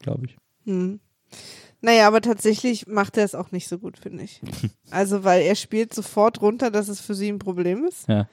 [0.00, 0.36] Glaube ich.
[0.64, 1.00] Hm.
[1.82, 4.40] Naja, aber tatsächlich macht er es auch nicht so gut, finde ich.
[4.92, 8.08] Also, weil er spielt sofort runter, dass es für sie ein Problem ist.
[8.08, 8.28] Ja.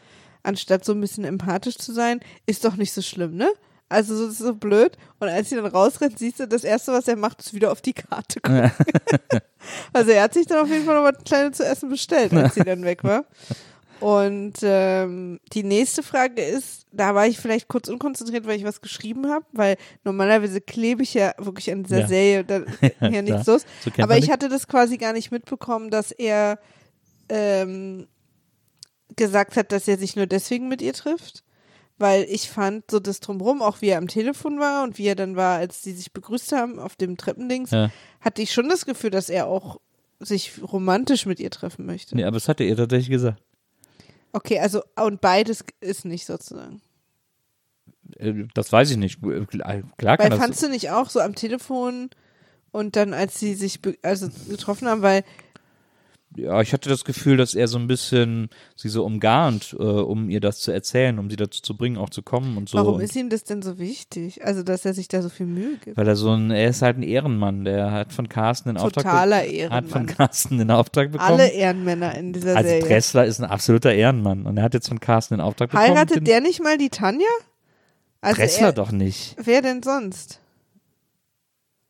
[0.48, 3.50] Anstatt so ein bisschen empathisch zu sein, ist doch nicht so schlimm, ne?
[3.90, 4.98] Also, das ist so blöd.
[5.20, 7.82] Und als sie dann rausrennt, siehst du, das Erste, was er macht, ist wieder auf
[7.82, 8.72] die Karte gucken.
[9.94, 12.56] also, er hat sich dann auf jeden Fall noch was Kleines zu essen bestellt, als
[12.56, 13.26] sie dann weg war.
[14.00, 18.82] Und ähm, die nächste Frage ist, da war ich vielleicht kurz unkonzentriert, weil ich was
[18.82, 22.08] geschrieben habe, weil normalerweise klebe ich ja wirklich an dieser Ja.
[22.08, 23.22] Serie, da ja klar.
[23.24, 23.66] nichts los.
[23.84, 24.32] So Aber ich dich.
[24.32, 26.60] hatte das quasi gar nicht mitbekommen, dass er
[27.30, 28.08] ähm,
[29.18, 31.44] gesagt hat, dass er sich nur deswegen mit ihr trifft.
[32.00, 35.16] Weil ich fand so das Drumherum, auch wie er am Telefon war und wie er
[35.16, 37.90] dann war, als sie sich begrüßt haben auf dem Treppendings, Ja.
[38.22, 39.80] hatte ich schon das Gefühl, dass er auch
[40.20, 42.16] sich romantisch mit ihr treffen möchte.
[42.16, 43.42] Nee, aber das hat er ihr tatsächlich gesagt.
[44.32, 46.82] Okay, also und beides ist nicht sozusagen.
[48.18, 49.24] Äh, Das weiß ich nicht.
[49.24, 50.40] Äh, Klar klar kann Weil das.
[50.40, 52.10] fandst du nicht auch so am Telefon
[52.72, 55.24] und dann, als sie sich also getroffen haben, weil
[56.38, 60.30] ja, ich hatte das Gefühl, dass er so ein bisschen sie so umgarnt, äh, um
[60.30, 62.78] ihr das zu erzählen, um sie dazu zu bringen, auch zu kommen und so.
[62.78, 64.46] Warum und, ist ihm das denn so wichtig?
[64.46, 65.98] Also, dass er sich da so viel Mühe gibt.
[65.98, 69.04] weil er so ein, er ist halt ein Ehrenmann, der hat von Carsten den Auftrag
[69.04, 70.06] Totaler be- hat von Ehrenmann.
[70.08, 71.32] Carsten den Auftrag bekommen.
[71.32, 72.88] Alle Ehrenmänner in dieser also Serie.
[72.88, 75.90] Dressler ist ein absoluter Ehrenmann und er hat jetzt von Carsten den Auftrag bekommen.
[75.90, 77.28] Heiratet der nicht mal die Tanja?
[78.22, 79.36] Also Dressler er, doch nicht.
[79.42, 80.40] Wer denn sonst?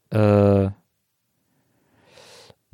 [0.09, 0.69] Äh,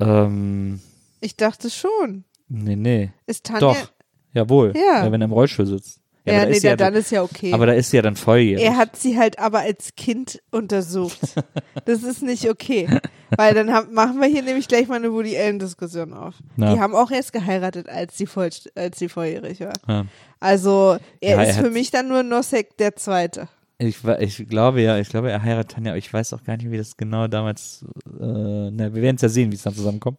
[0.00, 0.80] ähm,
[1.24, 2.24] Ich dachte schon.
[2.48, 3.10] nee, nee.
[3.26, 3.60] Ist Tanja.
[3.60, 3.92] Doch,
[4.32, 4.72] jawohl.
[4.76, 5.10] Ja.
[5.10, 6.00] wenn er im Rollstuhl sitzt.
[6.26, 7.52] Ja, Ja, nee, ja, da, dann ist ja okay.
[7.52, 8.64] aber da ist sie ja dann volljährig.
[8.64, 11.18] er hat sie halt aber als Kind untersucht.
[11.86, 12.88] Das ist nicht okay.
[13.36, 16.34] Weil dann haben, machen wir hier nämlich gleich mal eine Woody Allen-Diskussion auf.
[16.56, 16.72] Na.
[16.72, 19.74] Die haben auch erst geheiratet, als sie, voll, als sie volljährig war.
[19.86, 20.06] Ja.
[20.40, 23.48] Also er Ja, er ist für hat- mich dann nur Nosek der Zweite.
[23.78, 26.70] Ich, ich glaube ja, ich glaube, er heiratet Tanja, aber ich weiß auch gar nicht,
[26.70, 30.18] wie das genau damals, äh, na, wir werden es ja sehen, wie es dann zusammenkommt.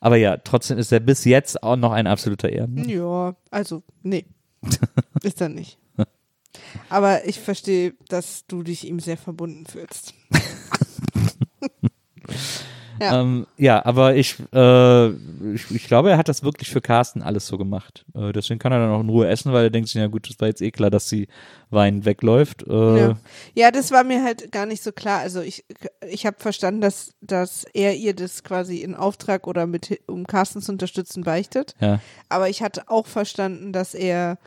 [0.00, 2.88] Aber ja, trotzdem ist er bis jetzt auch noch ein absoluter Ehrenmann.
[2.88, 4.24] Ja, also nee.
[5.22, 5.78] ist er nicht.
[6.88, 10.14] Aber ich verstehe, dass du dich ihm sehr verbunden fühlst.
[13.00, 13.20] Ja.
[13.20, 17.46] Ähm, ja, aber ich, äh, ich, ich glaube, er hat das wirklich für Carsten alles
[17.46, 18.04] so gemacht.
[18.14, 20.28] Äh, deswegen kann er dann auch in Ruhe essen, weil er denkt sich, ja gut,
[20.28, 21.28] das war jetzt eh klar, dass die
[21.70, 22.64] Wein wegläuft.
[22.66, 23.16] Äh, Ja.
[23.54, 25.20] ja, das war mir halt gar nicht so klar.
[25.20, 25.64] Also ich,
[26.08, 30.62] ich habe verstanden, dass, dass er ihr das quasi in Auftrag oder mit, um Carsten
[30.62, 31.74] zu unterstützen, beichtet.
[31.80, 32.00] ja.
[32.28, 34.38] Aber ich hatte auch verstanden, dass er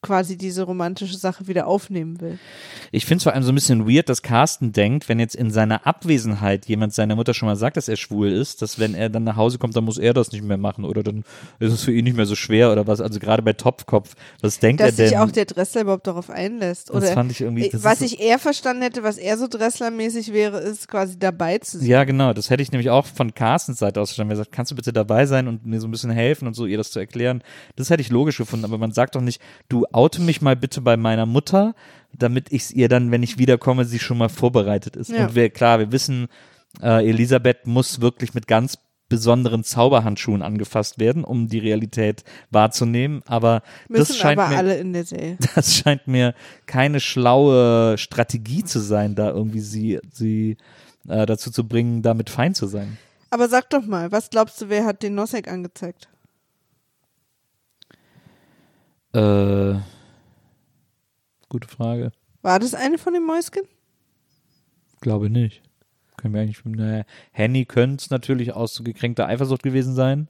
[0.00, 2.38] quasi diese romantische Sache wieder aufnehmen will.
[2.92, 5.50] Ich finde es vor allem so ein bisschen weird, dass Carsten denkt, wenn jetzt in
[5.50, 9.08] seiner Abwesenheit jemand seiner Mutter schon mal sagt, dass er schwul ist, dass wenn er
[9.08, 11.24] dann nach Hause kommt, dann muss er das nicht mehr machen oder dann
[11.58, 13.00] ist es für ihn nicht mehr so schwer oder was.
[13.00, 15.08] Also gerade bei Topfkopf, was denkt Dass er denn?
[15.08, 16.90] sich auch der Dressler überhaupt darauf einlässt.
[16.90, 17.68] das Oder fand ich irgendwie.
[17.68, 21.78] Das was ich eher verstanden hätte, was eher so Dresslermäßig wäre, ist quasi dabei zu
[21.78, 21.88] sein.
[21.88, 22.32] ja, genau.
[22.32, 24.30] Das hätte ich nämlich auch von Carstens Seite aus verstanden.
[24.30, 26.66] Er sagt, kannst du bitte dabei sein und mir so ein bisschen helfen und so,
[26.66, 27.42] ihr das zu erklären.
[27.74, 30.80] Das hätte ich logisch gefunden, aber man sagt doch nicht, du oute mich mal bitte
[30.80, 31.74] bei meiner Mutter,
[32.12, 35.10] damit ich es ihr dann, wenn ich wiederkomme, sie schon mal vorbereitet ist.
[35.10, 35.26] Ja.
[35.26, 36.28] Und wir, klar, wir wissen,
[36.82, 38.78] äh, Elisabeth muss wirklich mit ganz
[39.08, 43.22] besonderen Zauberhandschuhen angefasst werden, um die Realität wahrzunehmen.
[43.26, 45.38] Aber Müssen das scheint aber mir, alle in der Serie.
[45.54, 46.34] das scheint mir
[46.66, 50.56] keine schlaue Strategie zu sein, da irgendwie sie, sie
[51.08, 52.98] äh, dazu zu bringen, damit fein zu sein.
[53.30, 56.08] Aber sag doch mal, was glaubst du, wer hat den Nosek angezeigt?
[59.12, 59.78] Äh,
[61.48, 62.12] gute Frage.
[62.42, 63.62] War das eine von den Mäusken?
[65.00, 65.62] Glaube nicht.
[66.16, 66.64] Können wir eigentlich.
[66.64, 70.28] Naja, Henny könnte es natürlich aus so gekränkter Eifersucht gewesen sein.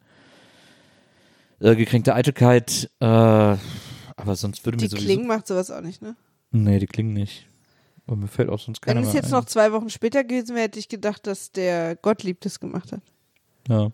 [1.60, 2.90] Äh, gekränkte Eitelkeit.
[3.00, 5.06] Äh, aber sonst würde Die mir sowieso.
[5.06, 6.14] Kling macht sowas auch nicht, ne?
[6.50, 7.46] Nee, die klingen nicht.
[8.06, 9.32] Und mir fällt auch sonst keiner Wenn es jetzt ein.
[9.32, 13.00] noch zwei Wochen später gewesen wäre, hätte ich gedacht, dass der Gottlieb das gemacht hat.
[13.68, 13.90] Ja.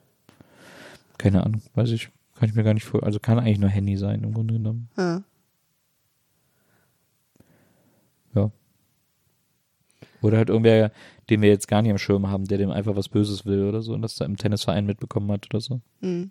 [1.19, 1.63] Keine Ahnung.
[1.75, 2.11] Weiß ich.
[2.35, 3.03] Kann ich mir gar nicht vor.
[3.03, 4.89] Also kann eigentlich nur Henny sein, im Grunde genommen.
[4.97, 5.21] Ah.
[8.35, 8.51] Ja.
[10.23, 10.91] Oder halt irgendwer,
[11.31, 13.83] den wir jetzt gar nicht am Schirm haben, der dem einfach was Böses will oder
[13.83, 15.81] so und das da im Tennisverein mitbekommen hat oder so.
[16.01, 16.31] Hm.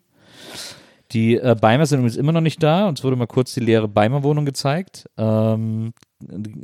[1.11, 2.87] Die äh, Beimer sind übrigens immer noch nicht da.
[2.87, 5.09] Uns wurde mal kurz die leere Beimer-Wohnung gezeigt.
[5.17, 6.12] Ähm, äh,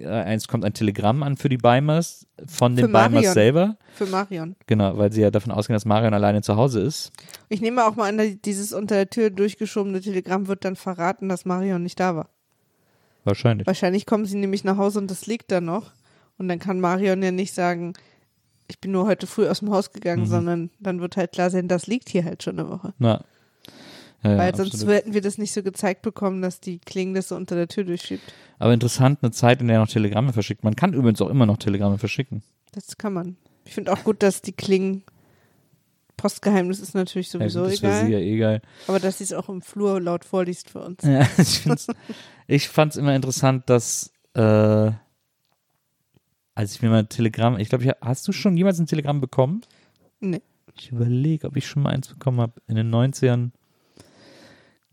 [0.05, 3.77] eins kommt ein Telegramm an für die Beimers von den Beimers selber.
[3.93, 4.55] Für Marion.
[4.67, 7.11] Genau, weil sie ja davon ausgehen, dass Marion alleine zu Hause ist.
[7.49, 11.45] Ich nehme auch mal an, dieses unter der Tür durchgeschobene Telegramm wird dann verraten, dass
[11.45, 12.29] Marion nicht da war.
[13.25, 13.67] Wahrscheinlich.
[13.67, 15.91] Wahrscheinlich kommen sie nämlich nach Hause und das liegt da noch.
[16.37, 17.93] Und dann kann Marion ja nicht sagen,
[18.69, 20.27] ich bin nur heute früh aus dem Haus gegangen, Mhm.
[20.27, 22.93] sondern dann wird halt klar sein, das liegt hier halt schon eine Woche.
[22.99, 23.23] Na.
[24.23, 24.95] Ja, ja, Weil sonst absolut.
[24.95, 27.85] hätten wir das nicht so gezeigt bekommen, dass die Kling das so unter der Tür
[27.85, 28.33] durchschiebt.
[28.57, 30.63] Aber interessant, eine Zeit, in der noch Telegramme verschickt.
[30.63, 32.43] Man kann übrigens auch immer noch Telegramme verschicken.
[32.73, 33.37] Das kann man.
[33.65, 35.03] Ich finde auch gut, dass die Kling
[36.19, 38.09] Postgeheimnis ist natürlich sowieso ja, egal.
[38.09, 38.61] ja egal.
[38.87, 41.01] Aber dass sie es auch im Flur laut vorliest für uns.
[41.03, 41.21] Ja,
[42.47, 44.91] ich, fand es immer interessant, dass äh,
[46.55, 49.21] als ich mir mal ein Telegramm, ich glaube, ich, hast du schon jemals ein Telegramm
[49.21, 49.61] bekommen?
[50.19, 50.41] Nee.
[50.75, 53.51] Ich überlege, ob ich schon mal eins bekommen habe in den 90ern.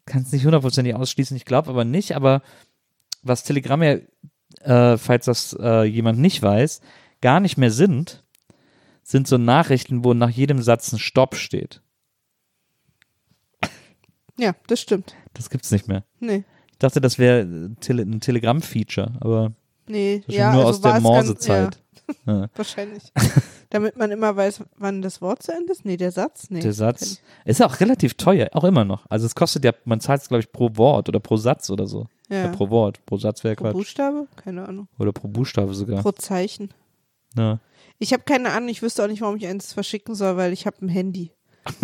[0.07, 2.43] Kann es nicht hundertprozentig ausschließen, ich glaube aber nicht, aber
[3.23, 4.07] was Telegramme,
[4.61, 6.81] äh, falls das äh, jemand nicht weiß,
[7.21, 8.25] gar nicht mehr sind,
[9.03, 11.83] sind so Nachrichten, wo nach jedem Satz ein Stopp steht.
[14.39, 15.15] Ja, das stimmt.
[15.35, 16.05] Das gibt's nicht mehr.
[16.21, 16.45] Nee.
[16.73, 19.55] Ich dachte, das wäre Tele ein Telegramm-Feature, aber
[19.89, 21.75] Nee, ja, nur also aus der Morsezeit.
[21.77, 21.81] Ja,
[22.27, 22.49] Ja.
[22.55, 23.13] wahrscheinlich.
[23.71, 25.85] Damit man immer weiß, wann das Wort zu Ende ist.
[25.85, 26.51] Nee, der Satz.
[26.51, 26.61] Nee.
[26.61, 29.07] Der Satz ist ja auch relativ teuer, auch immer noch.
[29.09, 31.87] Also es kostet ja, man zahlt es, glaube ich, pro Wort oder pro Satz oder
[31.87, 32.07] so.
[32.29, 32.45] Ja.
[32.47, 33.73] Ja, pro Wort, pro Satz wäre Pro Quatsch.
[33.75, 34.27] Buchstabe?
[34.37, 34.89] Keine Ahnung.
[34.99, 36.03] Oder pro Buchstabe sogar.
[36.03, 36.71] Pro Zeichen.
[37.37, 37.61] Ja.
[37.99, 40.67] Ich habe keine Ahnung, ich wüsste auch nicht, warum ich eins verschicken soll, weil ich
[40.67, 41.33] habe ein Handy.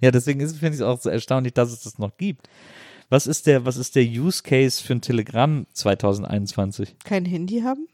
[0.00, 2.48] Ja, deswegen ist- finde ich es auch so erstaunlich, dass es das noch gibt.
[3.08, 6.96] Was ist der, was ist der Use Case für ein Telegramm 2021?
[7.04, 7.86] Kein Handy haben?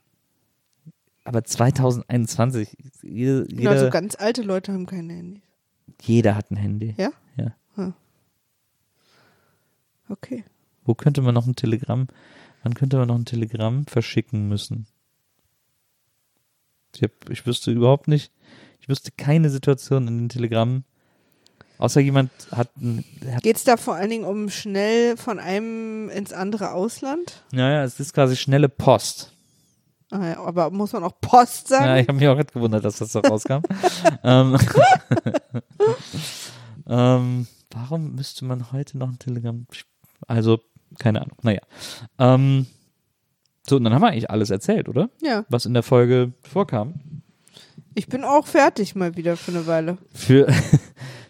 [1.25, 5.43] Aber 2021, jede, Genau, so jeder, ganz alte Leute haben keine Handys.
[6.03, 6.95] jeder hat ein Handy.
[6.99, 7.11] Ja?
[7.37, 7.55] Ja.
[10.09, 10.45] Okay.
[10.85, 12.09] Wo könnte man noch ein Telegramm,
[12.63, 14.87] wann könnte man noch ein Telegramm verschicken müssen?
[16.95, 18.31] Ich, hab, ich wüsste überhaupt nicht,
[18.81, 20.85] ich wüsste keine Situation in den Telegrammen,
[21.79, 26.11] außer jemand hat ein, hat, Geht es da vor allen Dingen um schnell von einem
[26.11, 27.45] ins andere Ausland?
[27.53, 29.32] naja, es ist quasi schnelle Post.
[30.13, 31.85] Aber muss man auch Post sagen?
[31.85, 33.63] Ja, ich habe mich auch gerade gewundert, dass das so rauskam.
[34.25, 34.59] ähm,
[36.87, 39.67] ähm, warum müsste man heute noch ein Telegramm?
[40.27, 40.61] Also,
[40.99, 41.37] keine Ahnung.
[41.43, 41.61] Naja.
[42.19, 42.67] Ähm,
[43.67, 45.09] so, und dann haben wir eigentlich alles erzählt, oder?
[45.23, 45.45] ja.
[45.49, 46.95] Was in der Folge vorkam.
[47.95, 49.99] Ich bin auch fertig mal wieder für eine Weile.
[50.13, 50.47] Für,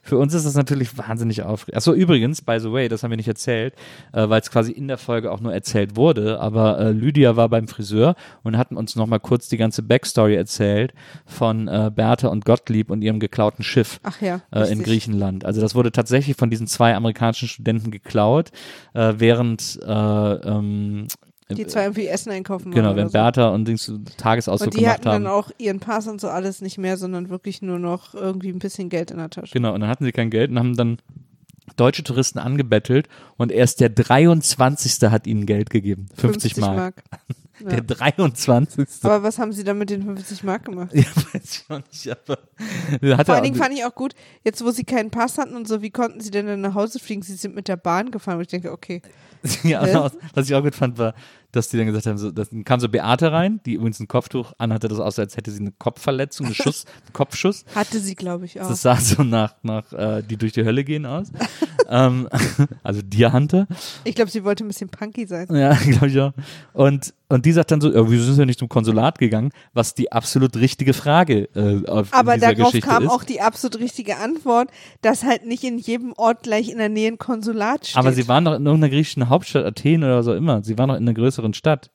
[0.03, 1.76] für uns ist das natürlich wahnsinnig aufregend.
[1.76, 3.74] Achso, übrigens, by the way, das haben wir nicht erzählt,
[4.12, 7.48] äh, weil es quasi in der Folge auch nur erzählt wurde, aber äh, Lydia war
[7.48, 10.92] beim Friseur und hatten uns nochmal kurz die ganze Backstory erzählt
[11.24, 14.00] von äh, Bertha und Gottlieb und ihrem geklauten Schiff.
[14.20, 14.40] Ja.
[14.50, 14.82] Äh, in.
[14.82, 15.44] Griechenland.
[15.44, 18.50] Also das wurde tatsächlich von diesen zwei amerikanischen Studenten geklaut,
[18.94, 21.07] äh, während äh, ähm,
[21.51, 22.74] Die zwei irgendwie Essen einkaufen waren.
[22.82, 23.12] genau, wenn so.
[23.12, 25.24] Bertha und Dings Tagesausflug Und die gemacht hatten haben.
[25.24, 28.59] dann auch ihren Pass und so alles nicht mehr, sondern wirklich nur noch irgendwie ein
[28.59, 29.53] bisschen Geld in der Tasche.
[29.53, 30.99] Genau, und dann hatten sie kein Geld und haben dann
[31.76, 35.11] deutsche Touristen angebettelt und erst der 23.
[35.11, 36.07] hat ihnen Geld gegeben.
[36.16, 37.03] 50, Mark.
[37.61, 37.68] Ja.
[37.68, 38.88] Der 23.
[39.03, 40.90] Aber was haben sie dann mit den 50 Mark gemacht?
[40.94, 42.38] ja, weiß ich auch nicht, aber
[43.24, 45.82] Vor allen Dingen fand ich auch gut, jetzt wo sie keinen Pass hatten und so,
[45.82, 47.22] wie konnten sie denn dann nach Hause fliegen?
[47.22, 48.36] Sie sind mit der Bahn gefahren.
[48.36, 49.03] Und ich denke, okay,
[49.64, 51.14] ja, was ich auch gut fand, war,
[51.53, 54.53] dass die dann gesagt haben, so, dann kam so Beate rein, die übrigens ein Kopftuch
[54.59, 57.64] anhatte, das aussah, als hätte sie eine Kopfverletzung, einen Schuss, einen Kopfschuss.
[57.74, 58.68] hatte sie, glaube ich, auch.
[58.68, 61.28] Das sah so nach, nach äh, die durch die Hölle gehen aus.
[61.88, 62.28] ähm,
[62.82, 63.66] also Deer Hunter.
[64.05, 65.46] Ich glaube, sie wollte ein bisschen punky sein.
[65.55, 66.32] Ja, glaube ich auch.
[66.72, 69.50] Und, und die sagt dann so, ja, wieso sind wir nicht zum Konsulat gegangen?
[69.74, 73.11] Was die absolut richtige Frage äh, auf Aber dieser darauf Geschichte kam ist.
[73.11, 74.70] auch die absolut richtige Antwort,
[75.03, 77.98] dass halt nicht in jedem Ort gleich in der Nähe ein Konsulat steht.
[77.98, 80.62] Aber sie waren doch in irgendeiner griechischen Hauptstadt, Athen oder auch immer.
[80.62, 81.90] Sie waren doch in einer größeren Stadt.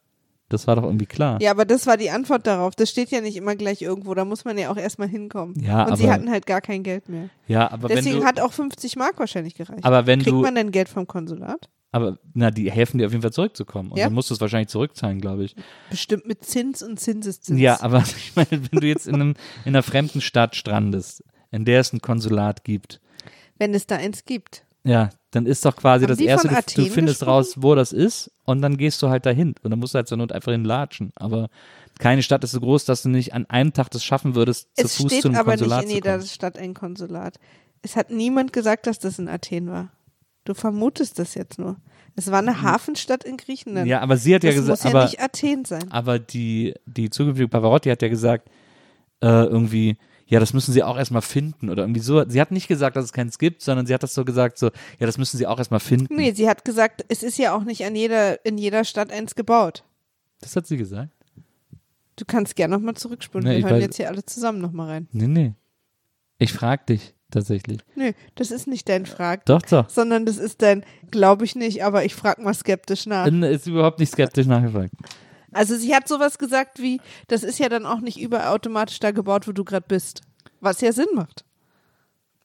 [0.49, 1.41] Das war doch irgendwie klar.
[1.41, 2.73] ja, aber das war die Antwort darauf.
[2.73, 4.13] Das steht ja nicht immer gleich irgendwo.
[4.13, 5.59] Da muss man ja auch erstmal hinkommen.
[5.61, 7.29] Ja, Und sie aber- hatten halt gar kein Geld mehr.
[7.47, 9.83] Ja, aber Deswegen du, hat auch 50 Mark wahrscheinlich gereicht.
[9.83, 11.69] aber wenn Kriegt du, man denn Geld vom Konsulat?
[11.91, 13.91] aber na, die helfen dir auf jeden Fall zurückzukommen.
[13.91, 14.05] Und Ja?
[14.05, 15.55] dann musst du es wahrscheinlich zurückzahlen, glaube ich.
[15.89, 17.59] Bestimmt mit Zins und Zinseszins.
[17.59, 19.33] Ja, aber ich meine, wenn du jetzt in, einem,
[19.65, 23.01] in einer fremden Stadt strandest, in der es ein Konsulat gibt,
[23.57, 24.63] Wenn es da eins gibt.
[24.87, 27.29] Ja, dann ist doch quasi Haben das Erste, du, du findest gesprochen?
[27.29, 29.53] raus, wo das ist und dann gehst du halt dahin.
[29.61, 31.11] Und dann musst du halt zur Not einfach hinlatschen.
[31.15, 31.49] Aber
[31.99, 34.85] keine Stadt ist so groß, dass du nicht an einem Tag das schaffen würdest, zu
[34.85, 36.27] Es Fuß steht zu einem aber nicht Konsulat in zu jeder kommen.
[36.27, 37.39] Stadt ein Konsulat.
[37.81, 39.89] Es hat niemand gesagt, dass das in Athen war.
[40.45, 41.75] Du vermutest das jetzt nur.
[42.15, 43.87] Es war eine Hafenstadt in Griechenland.
[43.87, 45.91] Ja, aber sie hat ja das gesagt, muss ja aber, nicht Athen sein.
[45.91, 48.49] aber die, die zukünftige Pavarotti hat ja gesagt,
[49.21, 49.97] äh, irgendwie,
[50.27, 52.23] ja, das müssen sie auch erstmal finden oder irgendwie so.
[52.27, 54.67] Sie hat nicht gesagt, dass es keins gibt, sondern sie hat das so gesagt, so,
[54.99, 56.15] ja, das müssen sie auch erstmal finden.
[56.15, 59.35] Nee, sie hat gesagt, es ist ja auch nicht an jeder, in jeder Stadt eins
[59.35, 59.83] gebaut.
[60.41, 61.09] Das hat sie gesagt?
[62.17, 63.47] Du kannst gerne nochmal zurückspulen.
[63.47, 65.07] Nee, Wir hören weiß- jetzt hier alle zusammen nochmal rein.
[65.11, 65.53] Nee, nee.
[66.39, 67.79] Ich frag dich tatsächlich.
[67.95, 69.89] Nö, das ist nicht dein Frag, Doch, doch.
[69.89, 73.27] sondern das ist dein, glaube ich nicht, aber ich frage mal skeptisch nach.
[73.27, 74.91] Ist überhaupt nicht skeptisch nachgefragt.
[75.53, 79.11] Also sie hat sowas gesagt wie, das ist ja dann auch nicht überall automatisch da
[79.11, 80.21] gebaut, wo du gerade bist.
[80.59, 81.45] Was ja Sinn macht.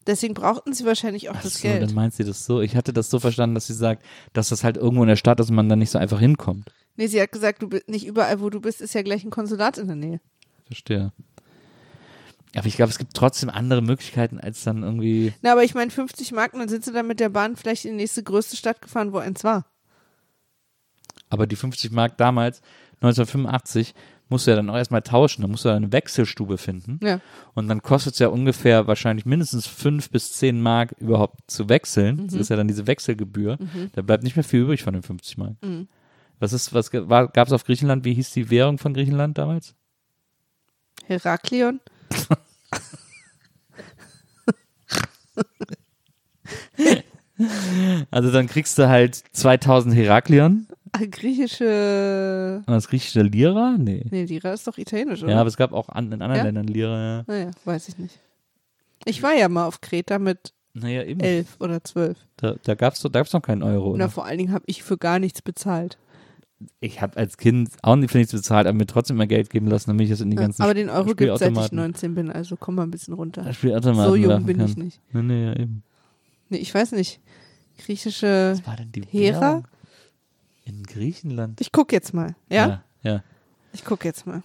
[0.07, 1.83] Deswegen brauchten sie wahrscheinlich auch Ach das so, Geld.
[1.83, 2.61] dann meint sie das so.
[2.61, 5.39] Ich hatte das so verstanden, dass sie sagt, dass das halt irgendwo in der Stadt
[5.41, 6.73] ist und man dann nicht so einfach hinkommt.
[6.97, 9.31] Nee, sie hat gesagt, du bist nicht überall, wo du bist, ist ja gleich ein
[9.31, 10.21] Konsulat in der Nähe.
[10.67, 11.13] Verstehe.
[12.55, 15.33] Aber ich glaube, es gibt trotzdem andere Möglichkeiten, als dann irgendwie.
[15.41, 17.93] Na, aber ich meine, 50 Mark, dann sind sie dann mit der Bahn vielleicht in
[17.93, 19.65] die nächste größte Stadt gefahren, wo eins war.
[21.31, 22.61] Aber die 50 Mark damals,
[23.03, 23.95] 1985,
[24.29, 25.43] musst du ja dann auch erstmal tauschen.
[25.43, 26.99] Da musst du ja eine Wechselstube finden.
[27.03, 27.21] Ja.
[27.55, 32.27] Und dann kostet es ja ungefähr wahrscheinlich mindestens 5 bis 10 Mark überhaupt zu wechseln.
[32.27, 33.59] Das ist ja dann diese Wechselgebühr.
[33.93, 35.57] Da bleibt nicht mehr viel übrig von den 50 Mark.
[36.41, 38.05] Was ist, was gab es auf Griechenland?
[38.05, 39.75] Wie hieß die Währung von Griechenland damals?
[41.05, 41.81] Heraklion.
[48.11, 50.67] Also dann kriegst du halt 2000 Heraklion.
[50.95, 52.62] Ah, griechische.
[52.66, 53.76] Und das griechische Lira?
[53.78, 54.05] Nee.
[54.11, 55.32] Nee, Lira ist doch italienisch, oder?
[55.32, 56.43] Ja, aber es gab auch an, in anderen Ja?
[56.45, 57.16] Ländern Lira.
[57.18, 57.24] Ja.
[57.26, 58.18] Naja, weiß ich nicht.
[59.05, 61.20] Ich war ja mal auf Kreta mit Naja, eben.
[61.20, 62.18] elf oder zwölf.
[62.36, 63.90] Da, da gab es da gab's noch keinen Euro.
[63.97, 64.11] Na, Oder?
[64.11, 65.99] vor allen Dingen habe ich für gar nichts bezahlt.
[66.80, 69.66] ich habe als Kind auch nicht für nichts bezahlt, aber mir trotzdem immer Geld geben
[69.66, 71.59] lassen, damit ich das in die Ja, ganzen aber den Euro gibt es seit ich
[71.59, 73.51] Spielautomaten- 19 bin, also komm mal ein bisschen runter.
[73.53, 74.66] Spielautomaten So jung bin kann.
[74.68, 75.01] ich nicht.
[75.12, 75.82] Nee, nee, ja, eben.
[76.51, 77.18] Nee, ich weiß nicht.
[77.78, 79.40] Griechische Was war denn die Hera?
[79.40, 79.64] Währung?
[80.65, 81.61] In Griechenland.
[81.61, 82.35] Ich guck jetzt mal.
[82.51, 82.83] Ja?
[83.03, 83.05] Ja.
[83.11, 83.23] ja.
[83.73, 84.43] Ich guck jetzt mal.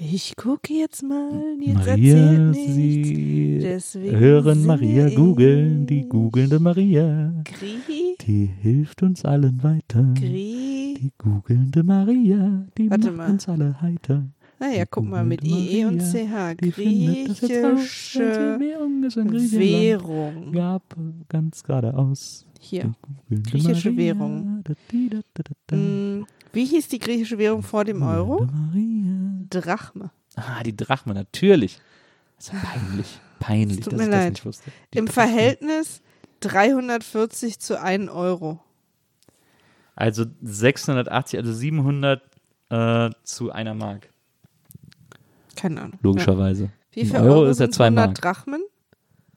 [0.00, 1.56] Ich gucke jetzt mal.
[1.60, 2.52] Jetzt Maria.
[2.52, 7.32] Sie hören Maria googeln, die googelnde Maria.
[7.44, 10.04] Grie, Die hilft uns allen weiter.
[10.14, 10.94] Grie.
[11.00, 13.30] Die googelnde Maria, die Warte macht mal.
[13.32, 14.24] uns alle heiter.
[14.60, 16.56] Naja, guck mal, mit IE und CH.
[16.56, 18.58] Griechische.
[18.58, 20.52] Währung.
[20.52, 20.82] Gab
[21.28, 22.44] ganz geradeaus.
[22.58, 22.92] Hier.
[23.30, 24.64] Griechische Währung.
[25.70, 28.48] Mm, Wie hieß die griechische Währung vor dem Euro?
[29.50, 30.10] Drachme.
[30.36, 31.80] Ah, die Drachme, natürlich.
[32.36, 33.20] Das ist peinlich.
[33.40, 34.70] Peinlich, tut dass mir ich das nicht wusste.
[34.92, 35.22] Die Im Drachme.
[35.22, 36.02] Verhältnis
[36.40, 38.60] 340 zu 1 Euro.
[39.94, 42.22] Also 680, also 700
[42.70, 44.08] äh, zu einer Mark.
[45.56, 45.94] Keine Ahnung.
[45.94, 45.98] Ja.
[46.02, 46.70] Logischerweise.
[46.92, 48.20] Wie Ein viel Euro Euro, ist ja sind zwei 100 Mark.
[48.20, 48.62] Drachmen?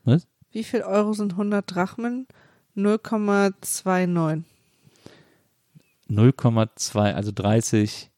[0.03, 0.27] Was?
[0.51, 2.27] Wie viel Euro sind 100 Drachmen?
[2.75, 4.43] 0,29.
[6.09, 8.09] 0,2, also 30,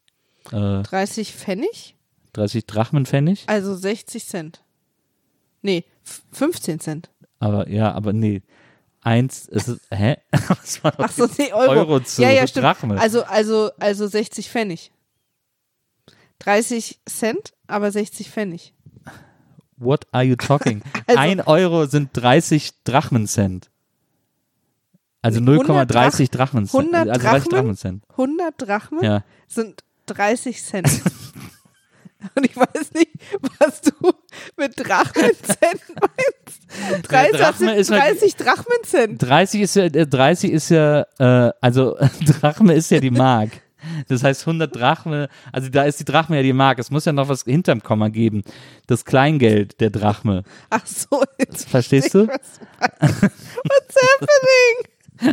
[0.51, 1.95] äh, 30 Pfennig?
[2.33, 3.43] 30 Drachmenpfennig.
[3.47, 4.63] Also 60 Cent.
[5.61, 7.09] Nee, f- 15 Cent.
[7.39, 8.41] Aber ja, aber nee.
[9.01, 10.15] Eins, es ist, hä?
[10.47, 11.71] Was war doch Ach so, nee, Euro.
[11.71, 12.63] Euro zu ja, ja, stimmt.
[12.65, 12.99] Drachme.
[12.99, 14.91] Also, also, also 60 Pfennig.
[16.39, 18.73] 30 Cent, aber 60 Pfennig.
[19.77, 20.81] What are you talking?
[21.07, 23.69] Also- Ein Euro sind 30 Drachmencent.
[25.23, 26.79] Also 100 0,30 Drachmencent.
[26.83, 27.49] 100 Also 30 Drachmen?
[27.49, 28.03] Drachmencent.
[28.11, 29.23] 100 Drachmen Ja.
[29.47, 30.87] sind 30 Cent.
[32.35, 33.09] Und ich weiß nicht,
[33.59, 33.91] was du
[34.55, 37.09] mit Drachmencent meinst.
[37.09, 39.21] 30, Drachme ist halt- 30 Drachmencent.
[39.21, 41.97] 30 ist ja, äh, 30 ist ja, äh, also
[42.39, 43.49] Drachme ist ja die Mark.
[44.07, 46.79] Das heißt 100 Drachme, also da ist die Drachme ja die Mark.
[46.79, 48.43] Es muss ja noch was hinterm Komma geben.
[48.87, 50.43] Das Kleingeld der Drachme.
[50.69, 52.27] Ach so, jetzt Verstehst du?
[52.27, 52.59] What's
[53.95, 54.92] happening?
[55.21, 55.29] Oh,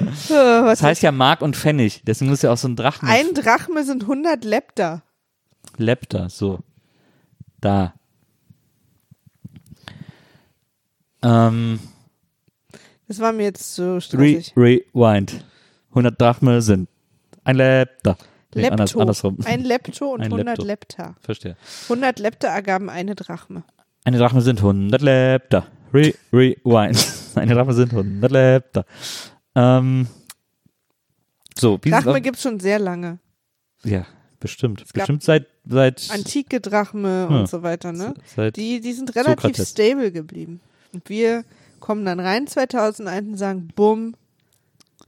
[0.00, 2.02] was Das heißt ja Mark und Pfennig.
[2.06, 3.08] Deswegen muss ja auch so ein Drachme.
[3.08, 5.02] ein Drachme sind 100 Lepta.
[5.76, 6.60] Lepta, so.
[7.60, 7.94] Da.
[11.22, 11.80] Ähm,
[13.08, 14.52] Das war mir jetzt so re stressig.
[14.56, 15.44] rewind.
[15.90, 16.88] 100 Drachme sind
[17.44, 18.16] ein Lepta.
[18.54, 19.38] Nee, anders, andersrum.
[19.44, 20.64] Ein Lepto und Ein 100 Lepto.
[20.66, 21.14] Lepta.
[21.20, 21.56] Verstehe.
[21.84, 23.64] 100 Lepta ergaben eine Drachme.
[24.04, 25.66] Eine Drachme sind 100 Lepta.
[25.92, 27.06] Re rewind.
[27.34, 28.84] Eine Drachme sind 100 Lepta.
[29.54, 30.06] Ähm,
[31.58, 33.18] so, wie Drachme gibt es schon sehr lange.
[33.84, 34.06] Ja,
[34.40, 34.84] bestimmt.
[34.92, 37.38] Bestimmt seit, seit, Antike Drachme Ja.
[37.40, 38.14] und so weiter, ne?
[38.34, 39.70] seit Die, die sind relativ Sokrates.
[39.70, 40.60] stable geblieben.
[40.92, 41.44] Und wir
[41.80, 44.14] kommen dann rein 2001 und sagen, bumm,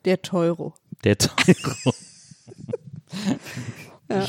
[0.04, 0.74] der Teuro.
[1.04, 1.92] der Teuro.
[4.10, 4.26] Ja.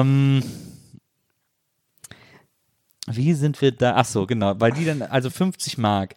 [0.00, 0.42] Ähm,
[3.12, 3.94] wie sind wir da?
[3.96, 6.14] Ach so, genau, weil die dann, also 50 Mark.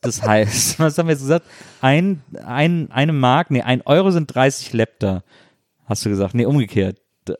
[0.00, 1.46] Das heißt, was haben wir jetzt gesagt?
[1.80, 5.22] Ein, ein, eine Mark, nee, ein Euro sind 30 Lepta.
[5.86, 6.34] Hast du gesagt?
[6.34, 6.98] Nee, umgekehrt.
[7.28, 7.34] Äh,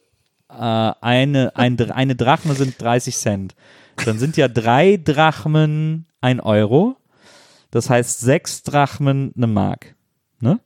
[0.53, 3.55] eine, ein, eine Drachme sind 30 Cent.
[4.05, 6.97] Dann sind ja drei Drachmen ein Euro.
[7.70, 9.95] Das heißt sechs Drachmen eine Mark.
[10.41, 10.61] Ne?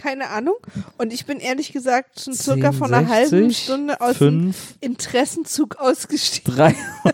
[0.00, 0.54] Keine Ahnung.
[0.96, 4.40] Und ich bin ehrlich gesagt schon circa 10, vor einer halben 60, Stunde aus dem
[4.54, 6.56] fünf, Interessenzug ausgestiegen.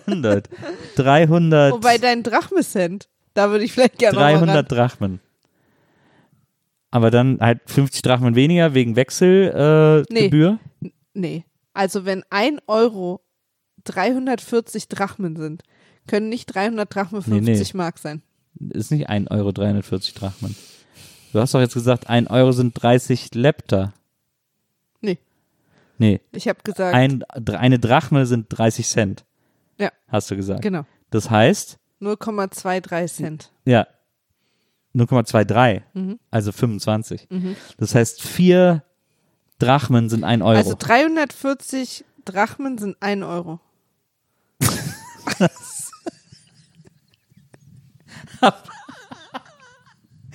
[0.07, 0.49] 300.
[0.95, 1.73] 300.
[1.73, 4.67] Wobei dein Drachme-Cent, da würde ich vielleicht gerne noch mal 300 ran.
[4.67, 5.21] Drachmen.
[6.93, 10.05] Aber dann halt 50 Drachmen weniger wegen Wechselgebühr.
[10.09, 10.23] Äh, Nee.
[10.29, 10.59] Gebühr.
[11.13, 11.45] Nee.
[11.75, 13.21] Also wenn ein Euro
[13.83, 15.63] 340 Drachmen sind,
[16.07, 17.79] können nicht 300 Drachmen Nee, 50 nee.
[17.79, 18.23] Mark sein.
[18.71, 20.55] Ist nicht 1 Euro 340 Drachmen.
[21.37, 23.93] Du hast doch jetzt gesagt, 1 Euro sind 30 Lepta.
[25.03, 25.19] Nee.
[25.99, 29.27] Nee, Ich habe gesagt, ein, eine Drachme sind 30 Cent.
[29.77, 29.91] Ja.
[30.09, 30.63] Hast du gesagt.
[30.63, 33.53] genau, Das heißt, 0,23 Cent.
[33.67, 33.87] ja,
[34.95, 36.19] 0,23, Mhm.
[36.31, 37.29] also 25.
[37.77, 38.83] Das heißt, vier
[39.59, 40.57] Drachmen sind 1 Euro.
[40.57, 43.61] Also 340 Drachmen sind 1 Euro.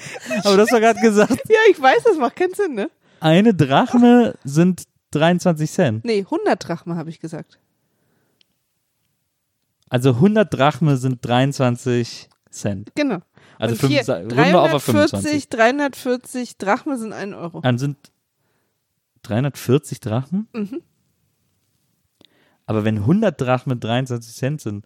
[0.44, 2.90] Aber hast doch gerade gesagt, Ja, ich weiß, das macht keinen Sinn, ne?
[3.20, 6.06] eine Drachme sind 23 Cent.
[6.06, 7.60] Nee, 100 Drachmen habe ich gesagt.
[9.90, 12.92] Also 100 Drachme sind 23 Cent.
[12.96, 13.20] Genau.
[13.60, 15.50] Also Und hier, 25 runden wir auf auf 340, 25.
[15.50, 17.62] 340 Drachmen sind 1 Euro.
[17.62, 17.98] Dann sind
[19.24, 20.48] 340 Drachmen?
[20.54, 20.82] Mhm.
[22.66, 24.86] Aber wenn 100 Drachmen 23 Cent sind,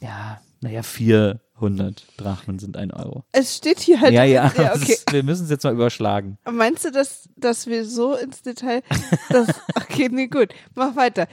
[0.00, 3.24] ja, naja, vier 400 Drachmen sind ein Euro.
[3.32, 4.12] Es steht hier halt.
[4.12, 4.92] Ja, ja, ja okay.
[4.92, 6.38] ist, wir müssen es jetzt mal überschlagen.
[6.50, 8.82] Meinst du, dass, dass wir so ins Detail.
[9.30, 10.52] Das, okay, nee, gut.
[10.74, 11.28] Mach weiter.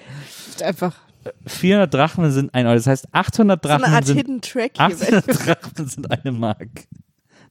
[0.64, 0.96] Einfach
[1.46, 2.76] 400 Drachmen sind ein Euro.
[2.76, 4.86] Das heißt, 800 so eine Drachmen Art sind Hidden Track hier.
[4.86, 6.70] 800 Drachmen sind eine Mark.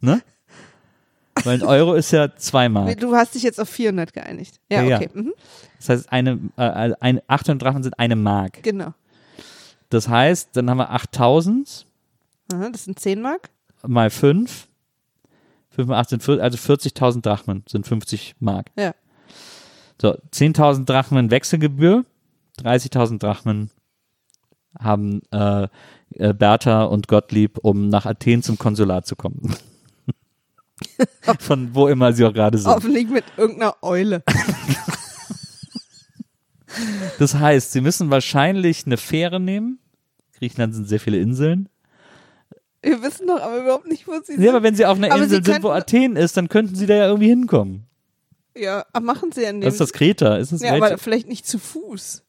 [0.01, 0.23] Ne?
[1.45, 3.01] Weil ein Euro ist ja zwei Mark.
[3.01, 4.61] Du hast dich jetzt auf 400 geeinigt.
[4.71, 4.97] Ja, Ja, ja.
[4.97, 5.11] okay.
[5.15, 5.33] Mhm.
[5.79, 8.63] Das heißt, eine, äh, ein, 800 Drachmen sind eine Mark.
[8.63, 8.93] Genau.
[9.89, 11.87] Das heißt, dann haben wir 8000
[12.53, 13.51] Aha, das sind 10 Mark.
[13.87, 14.69] mal 5.
[15.71, 18.71] 5 mal 8 sind 40, also 40.000 Drachmen sind 50 Mark.
[18.77, 18.95] Ja.
[20.01, 22.05] So, 10.000 Drachmen Wechselgebühr,
[22.61, 23.71] 30.000 Drachmen
[24.79, 25.69] haben äh,
[26.15, 29.55] äh, Bertha und Gottlieb, um nach Athen zum Konsulat zu kommen.
[31.39, 32.71] Von wo immer sie auch gerade sind.
[32.71, 34.23] Hoffentlich mit irgendeiner Eule.
[37.19, 39.79] Das heißt, sie müssen wahrscheinlich eine Fähre nehmen.
[40.39, 41.69] Griechenland sind sehr viele Inseln.
[42.83, 44.43] Wir wissen doch aber überhaupt nicht, wo sie sind.
[44.43, 46.87] Ja, aber wenn sie auf einer Aber Insel sind, wo Athen ist, dann könnten sie
[46.87, 47.87] da ja irgendwie hinkommen.
[48.57, 49.65] ja, aber machen sie ja nicht.
[49.67, 50.37] Was ist das Kreta?
[50.37, 50.87] Ist das ja, welche?
[50.87, 52.25] aber vielleicht nicht zu Fuß.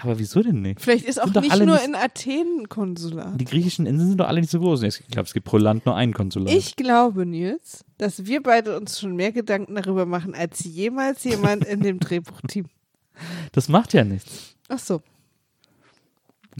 [0.00, 0.80] aber wieso denn nicht?
[0.80, 3.40] Vielleicht ist auch nicht nur nicht- in Athen ein Konsulat.
[3.40, 4.82] Die griechischen Inseln sind doch alle nicht so groß.
[4.84, 6.54] Ich glaube, es gibt pro Land nur ein Konsulat.
[6.54, 11.64] Ich glaube, Nils, dass wir beide uns schon mehr Gedanken darüber machen, als jemals jemand
[11.64, 12.66] in dem Drehbuchteam.
[13.50, 14.54] Das macht ja nichts.
[14.68, 15.02] Ach so,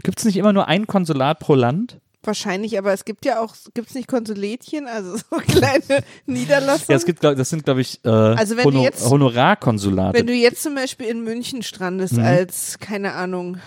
[0.02, 2.00] Gibt es nicht immer nur ein Konsulat pro Land?
[2.26, 6.86] Wahrscheinlich, aber es gibt ja auch, gibt es nicht Konsulätchen, also so kleine Niederlassungen?
[6.90, 10.18] Ja, es gibt, glaub, das sind, glaube ich, äh, Also wenn du jetzt- Honorarkonsulate.
[10.18, 12.24] Wenn du jetzt zum Beispiel in München strandest Mhm.
[12.24, 13.58] als, keine Ahnung,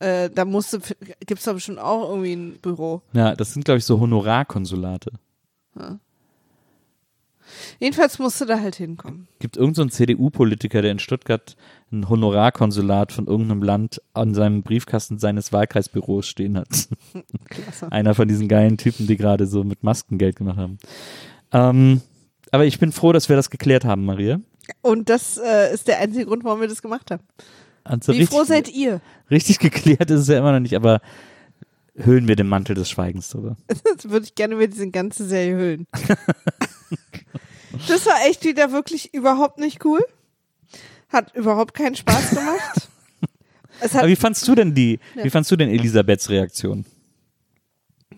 [0.00, 0.78] äh, da musst du,
[1.26, 3.02] gibt es doch bestimmt auch irgendwie ein Büro.
[3.12, 5.10] ja, das sind, glaube ich, so Honorarkonsulate.
[7.80, 9.26] Jedenfalls musst du da halt hinkommen.
[9.38, 11.56] Gibt irgend so CDU-Politiker, der in Stuttgart
[11.90, 16.88] ein Honorarkonsulat von irgendeinem Land an seinem Briefkasten seines Wahlkreisbüros stehen hat.
[17.90, 20.78] Einer von diesen geilen Typen, die gerade so mit Masken Geld gemacht haben.
[21.52, 22.02] Ähm,
[22.50, 24.40] aber ich bin froh, dass wir das geklärt haben, Maria.
[24.82, 27.22] Und das äh, ist der einzige Grund, warum wir das gemacht haben.
[27.84, 29.00] Also Wie richtig, froh seid ihr?
[29.30, 31.00] richtig geklärt ist es ja immer noch nicht, aber
[31.94, 33.56] hüllen wir den Mantel des Schweigens drüber.
[33.96, 35.86] Das würde ich gerne über diese ganze Serie hüllen.
[37.88, 40.04] das war echt wieder wirklich überhaupt nicht cool.
[41.08, 42.88] Hat überhaupt keinen Spaß gemacht.
[43.94, 45.24] Aber wie fandst du denn die, Ja.
[45.24, 46.84] wie fandst du denn Elisabeths Reaktion,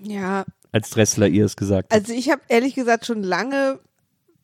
[0.02, 2.00] ja, als Dressler ihr es gesagt hat?
[2.00, 3.78] also ich habe ehrlich gesagt schon lange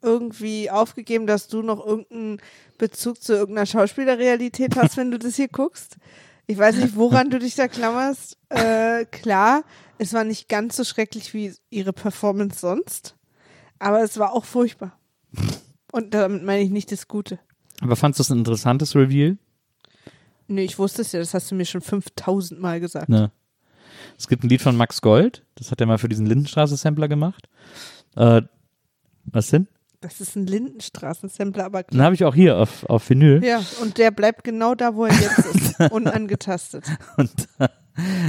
[0.03, 2.41] irgendwie aufgegeben, dass du noch irgendeinen
[2.79, 5.97] Bezug zu irgendeiner Schauspielerrealität hast, wenn du das hier guckst.
[6.47, 8.37] Ich weiß nicht, woran du dich da klammerst.
[8.51, 9.65] Äh, klar,
[9.99, 13.17] es war nicht ganz so schrecklich wie ihre Performance sonst,
[13.79, 14.99] aber es war auch furchtbar.
[15.93, 17.39] Und damit meine ich nicht das Gute.
[17.81, 19.37] Aber fandst du es ein interessantes Reveal?
[20.49, 23.09] Nee, ich wusste es ja, das hast du mir schon 5000 Mal gesagt.
[23.09, 23.31] Ne.
[24.19, 27.49] Es gibt ein Lied von Max Gold, das hat er mal für diesen Lindenstraße-Sampler gemacht.
[28.15, 28.43] Äh,
[29.25, 29.67] was denn?
[30.01, 33.43] Das ist ein Lindenstraßen-Sampler, aber Den habe ich auch hier auf, auf Vinyl.
[33.45, 36.85] ja, und der bleibt genau da, wo er jetzt ist, unangetastet.
[37.17, 37.33] Und,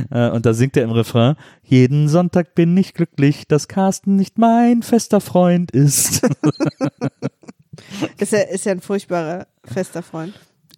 [0.10, 4.38] äh, und da singt er im Refrain, jeden Sonntag bin ich glücklich, dass Carsten nicht
[4.38, 6.28] mein fester Freund ist.
[8.18, 10.34] Ist er ist ja ein furchtbarer fester Freund.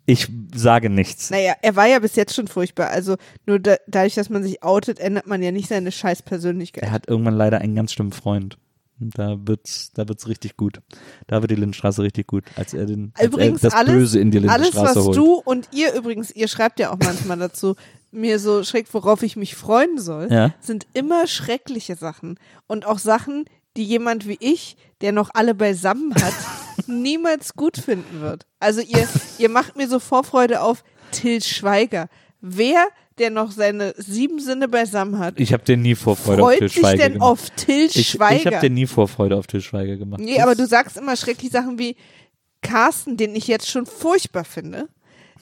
[0.06, 1.30] Ich sage nichts.
[1.30, 2.90] Naja, er war ja bis jetzt schon furchtbar.
[2.90, 6.84] Also nur da, dadurch, dass man sich outet, ändert man ja nicht seine scheiß Persönlichkeit.
[6.84, 8.58] Er hat irgendwann leider einen ganz schlimmen Freund.
[9.00, 10.82] Und da wird's, da wird's richtig gut.
[11.28, 14.20] Da wird die Lindenstraße richtig gut, als er den als Übrigens er das alles- Böse
[14.20, 15.18] in die Alles, Lindenstraße was holt.
[15.18, 17.76] du und ihr übrigens, ihr schreibt ja auch manchmal dazu,
[18.12, 20.54] mir so schräg, worauf ich mich freuen soll, Ja.
[20.60, 22.40] sind immer schreckliche Sachen.
[22.68, 23.46] Und auch Sachen,
[23.78, 26.34] die jemand wie ich, der noch alle beisammen hat,
[26.90, 28.46] niemals gut finden wird.
[28.60, 32.08] Also ihr, ihr macht mir so Vorfreude auf Till Schweiger.
[32.42, 32.88] Wer,
[33.18, 36.70] der noch seine sieben Sinne beisammen hat, Ich habe dir nie Vorfreude auf freut Til
[36.70, 37.30] sich Schweiger denn gemacht.
[37.32, 38.52] auf Till ich ich Schweiger?
[38.52, 40.22] habe dir nie Vorfreude auf Til Schweiger gemacht.
[40.22, 41.96] Nee, aber du sagst immer schreckliche Sachen wie
[42.62, 44.88] Carsten, den ich jetzt schon furchtbar finde,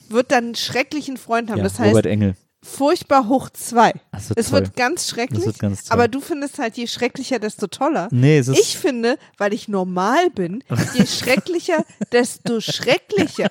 [0.08, 1.58] wird dann einen schrecklichen Freund haben.
[1.58, 2.34] ja, das heißt, Robert Engel.
[2.62, 3.92] Furchtbar hoch zwei.
[4.12, 4.60] Wird Es toll.
[4.62, 5.46] wird ganz schrecklich.
[5.46, 8.08] Wird ganz aber du findest halt, je schrecklicher, desto toller.
[8.10, 10.62] Nee, Ich finde, weil ich normal bin,
[10.94, 13.50] je schrecklicher, desto schrecklicher.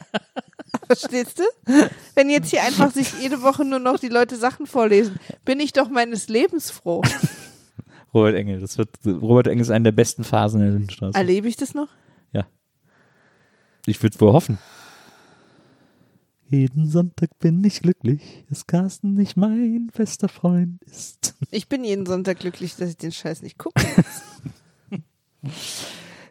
[0.86, 1.43] Verstehst du?
[2.16, 5.74] Wenn jetzt hier einfach sich jede Woche nur noch die Leute Sachen vorlesen, bin ich
[5.74, 7.01] doch meines Lebens froh.
[8.14, 8.60] Robert Engel.
[8.62, 11.17] Das wird Robert Engel ist eine der besten Phasen in der Lindenstraße.
[11.17, 11.89] Erlebe ich das noch?
[12.32, 12.47] Ja.
[13.86, 14.58] Ich würde es wohl hoffen.
[16.49, 21.36] Jeden Sonntag bin ich glücklich, dass Carsten nicht mein bester Freund ist.
[21.51, 23.79] Ich bin jeden Sonntag glücklich, dass ich den Scheiß nicht gucke.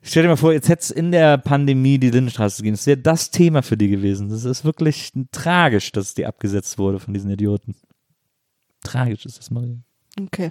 [0.03, 2.75] Stell dir mal vor, jetzt hätte es in der Pandemie die Lindenstraße gehen.
[2.75, 4.29] Das wäre das Thema für die gewesen.
[4.29, 7.77] Das ist wirklich tragisch, dass die abgesetzt wurde von diesen Idioten.
[8.83, 9.79] Tragisch ist das, Maria.
[10.21, 10.51] Okay.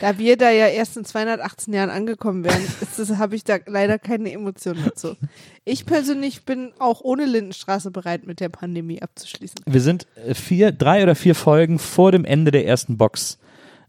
[0.00, 2.62] Da wir da ja erst in 218 Jahren angekommen wären,
[3.18, 5.16] habe ich da leider keine Emotionen dazu.
[5.64, 9.56] Ich persönlich bin auch ohne Lindenstraße bereit, mit der Pandemie abzuschließen.
[9.66, 13.38] Wir sind äh, vier, drei oder vier Folgen vor dem Ende der ersten Box.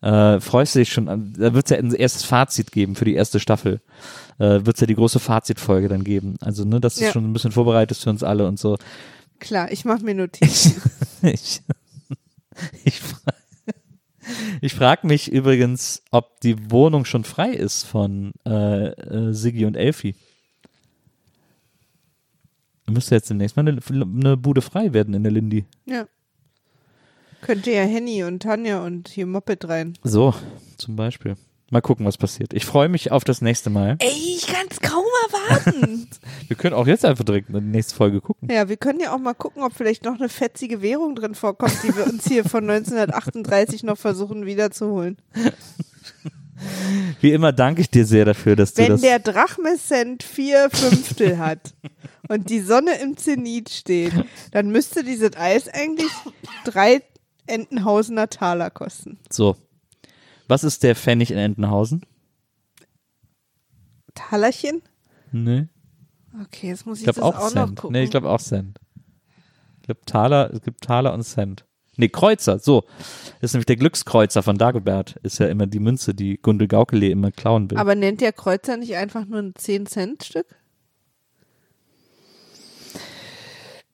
[0.02, 1.34] Äh, freust du dich schon?
[1.38, 3.81] Da wird es ja ein erstes Fazit geben für die erste Staffel.
[4.38, 6.35] Äh, wird es ja die große Fazitfolge dann geben.
[6.41, 7.11] Also, ne, dass du Ja.
[7.11, 8.77] schon ein bisschen vorbereitet für uns alle und so.
[9.39, 10.81] Klar, ich mache mir Notizen.
[11.23, 11.61] Ich,
[12.84, 13.34] ich, fra
[14.61, 19.76] ich frage mich übrigens, ob die Wohnung schon frei ist von äh, äh, Siggi und
[19.76, 20.15] Elfi.
[22.88, 25.65] Müsste jetzt demnächst mal eine, eine Bude frei werden in der Lindy.
[25.85, 26.07] ja.
[27.41, 29.93] Könnte ja Henny und Tanja und hier Moped rein.
[30.03, 30.34] So,
[30.77, 31.35] zum Beispiel.
[31.72, 32.54] Mal gucken, was passiert.
[32.54, 33.96] Ich freue mich auf das nächste Mal.
[34.00, 36.08] Ey, ich kann es kaum erwarten.
[36.48, 38.50] Wir können auch jetzt einfach direkt in die nächste Folge gucken.
[38.52, 41.76] ja, wir können ja auch mal gucken, ob vielleicht noch eine fetzige Währung drin vorkommt,
[41.82, 45.18] die wir uns hier von 1938 noch versuchen wiederzuholen.
[47.20, 49.02] Wie immer danke ich dir sehr dafür, dass du Wenn das.
[49.02, 51.74] der Drachmescent vier Fünftel hat
[52.30, 54.14] und die Sonne im Zenit steht,
[54.52, 56.12] dann müsste dieses Eis eigentlich
[56.64, 57.02] drei
[57.48, 59.18] Entenhausener Taler kosten.
[59.32, 59.56] so.
[60.48, 62.06] Was ist der Pfennig in Entenhausen?
[64.14, 64.82] Talerchen?
[65.32, 65.68] Nee.
[66.44, 67.94] Okay, jetzt muss Ich ich, das auch, auch, noch gucken.
[67.94, 68.80] Nee, ich glaube auch Cent.
[69.82, 71.66] Ich glaube Taler, es gibt Taler und Cent.
[71.98, 72.84] Nee, Kreuzer, so.
[73.40, 75.16] Das ist nämlich der Glückskreuzer von Dagobert.
[75.24, 77.78] Ist ja immer die Münze, die Gundel Gaukele immer klauen will.
[77.78, 80.48] Aber nennt der Kreuzer nicht einfach nur ein 10-Cent-Stück?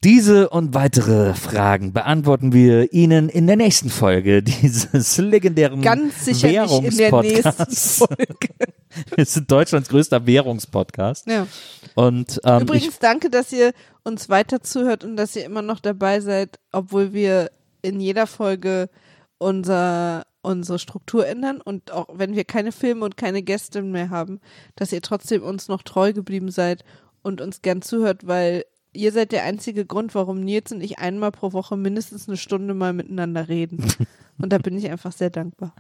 [0.03, 6.65] Diese und weitere Fragen beantworten wir Ihnen in der nächsten Folge dieses legendären Ganz sicher
[6.65, 8.07] nicht in der nächsten.
[8.07, 8.49] Folge.
[9.15, 11.27] Wir sind Deutschlands größter Währungspodcast.
[11.27, 11.45] Ja.
[11.93, 13.73] Und ähm, Übrigens, danke, dass ihr
[14.03, 17.51] uns weiter zuhört und dass ihr immer noch dabei seid, obwohl wir
[17.83, 18.89] in jeder Folge
[19.37, 24.39] unser, unsere Struktur ändern und auch wenn wir keine Filme und keine Gäste mehr haben,
[24.75, 26.83] dass ihr trotzdem uns noch treu geblieben seid
[27.21, 31.31] und uns gern zuhört, weil ihr seid der einzige Grund, warum Nils und ich einmal
[31.31, 33.85] pro Woche mindestens eine Stunde mal miteinander reden.
[34.37, 35.75] Und da bin ich einfach sehr dankbar.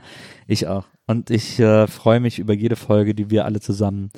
[0.45, 0.85] Ich auch.
[1.07, 4.11] Und ich äh, freue mich über jede Folge, die wir alle zusammen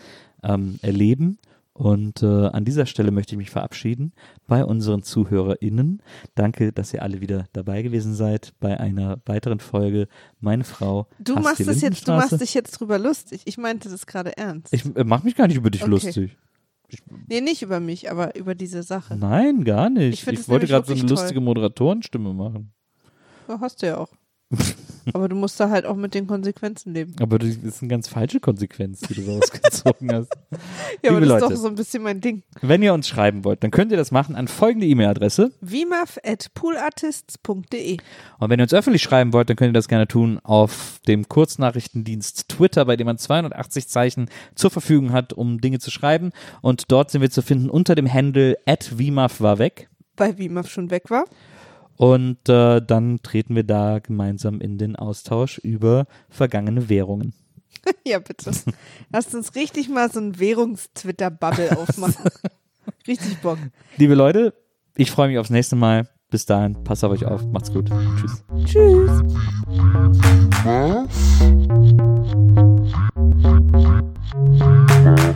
[0.44, 1.38] ähm, erleben.
[1.72, 4.12] Und äh, an dieser Stelle möchte ich mich verabschieden
[4.48, 6.02] bei unseren ZuhörerInnen.
[6.36, 10.08] Danke, dass ihr alle wieder dabei gewesen seid bei einer weiteren Folge.
[10.42, 11.08] Meine Frau.
[11.20, 13.42] Du machst das jetzt, du machst dich jetzt drüber lustig.
[13.46, 14.74] Ich meinte das gerade ernst.
[14.74, 15.90] Ich äh, mach mich gar nicht über dich Okay.
[15.92, 16.38] lustig.
[17.28, 19.16] Nee, nicht über mich, aber über diese Sache.
[19.16, 20.28] Nein, gar nicht.
[20.28, 22.74] Ich Ich, wollte gerade so eine wirklich lustige Moderatorenstimme machen.
[23.48, 24.10] Ja, hast du ja auch.
[25.14, 27.14] Aber du musst da halt auch mit den Konsequenzen leben.
[27.20, 30.30] Aber das ist eine ganz falsche Konsequenz, die du rausgezogen hast.
[31.04, 31.54] Ja, aber Liebe das ist Leute.
[31.56, 32.44] doch so ein bisschen mein Ding.
[32.62, 35.52] Wenn ihr uns schreiben wollt, dann könnt ihr das machen an folgende E-Mail-Adresse.
[35.60, 37.98] vimaf.poolartists.de
[38.40, 41.28] Und wenn ihr uns öffentlich schreiben wollt, dann könnt ihr das gerne tun auf dem
[41.28, 46.30] Kurznachrichtendienst Twitter, bei dem man 280 Zeichen zur Verfügung hat, um Dinge zu schreiben.
[46.62, 49.90] Und dort sind wir zu finden unter dem Handle @vimaf war weg.
[50.16, 51.26] Weil Vimaf schon weg war.
[51.98, 57.34] Und äh, dann treten wir da gemeinsam in den Austausch über vergangene Währungen.
[58.06, 58.52] ja, bitte.
[59.12, 62.32] Lasst uns richtig mal so ein Währungstwitter-Bubble aufmachen.
[63.08, 63.58] richtig Bock.
[63.98, 64.54] Liebe Leute,
[64.96, 66.08] ich freue mich aufs nächste Mal.
[66.30, 67.46] Bis dahin, passt auf euch auf.
[67.46, 67.92] Macht's gut.
[68.18, 68.44] Tschüss.
[68.66, 69.22] Tschüss.
[75.04, 75.36] Wiedersehen,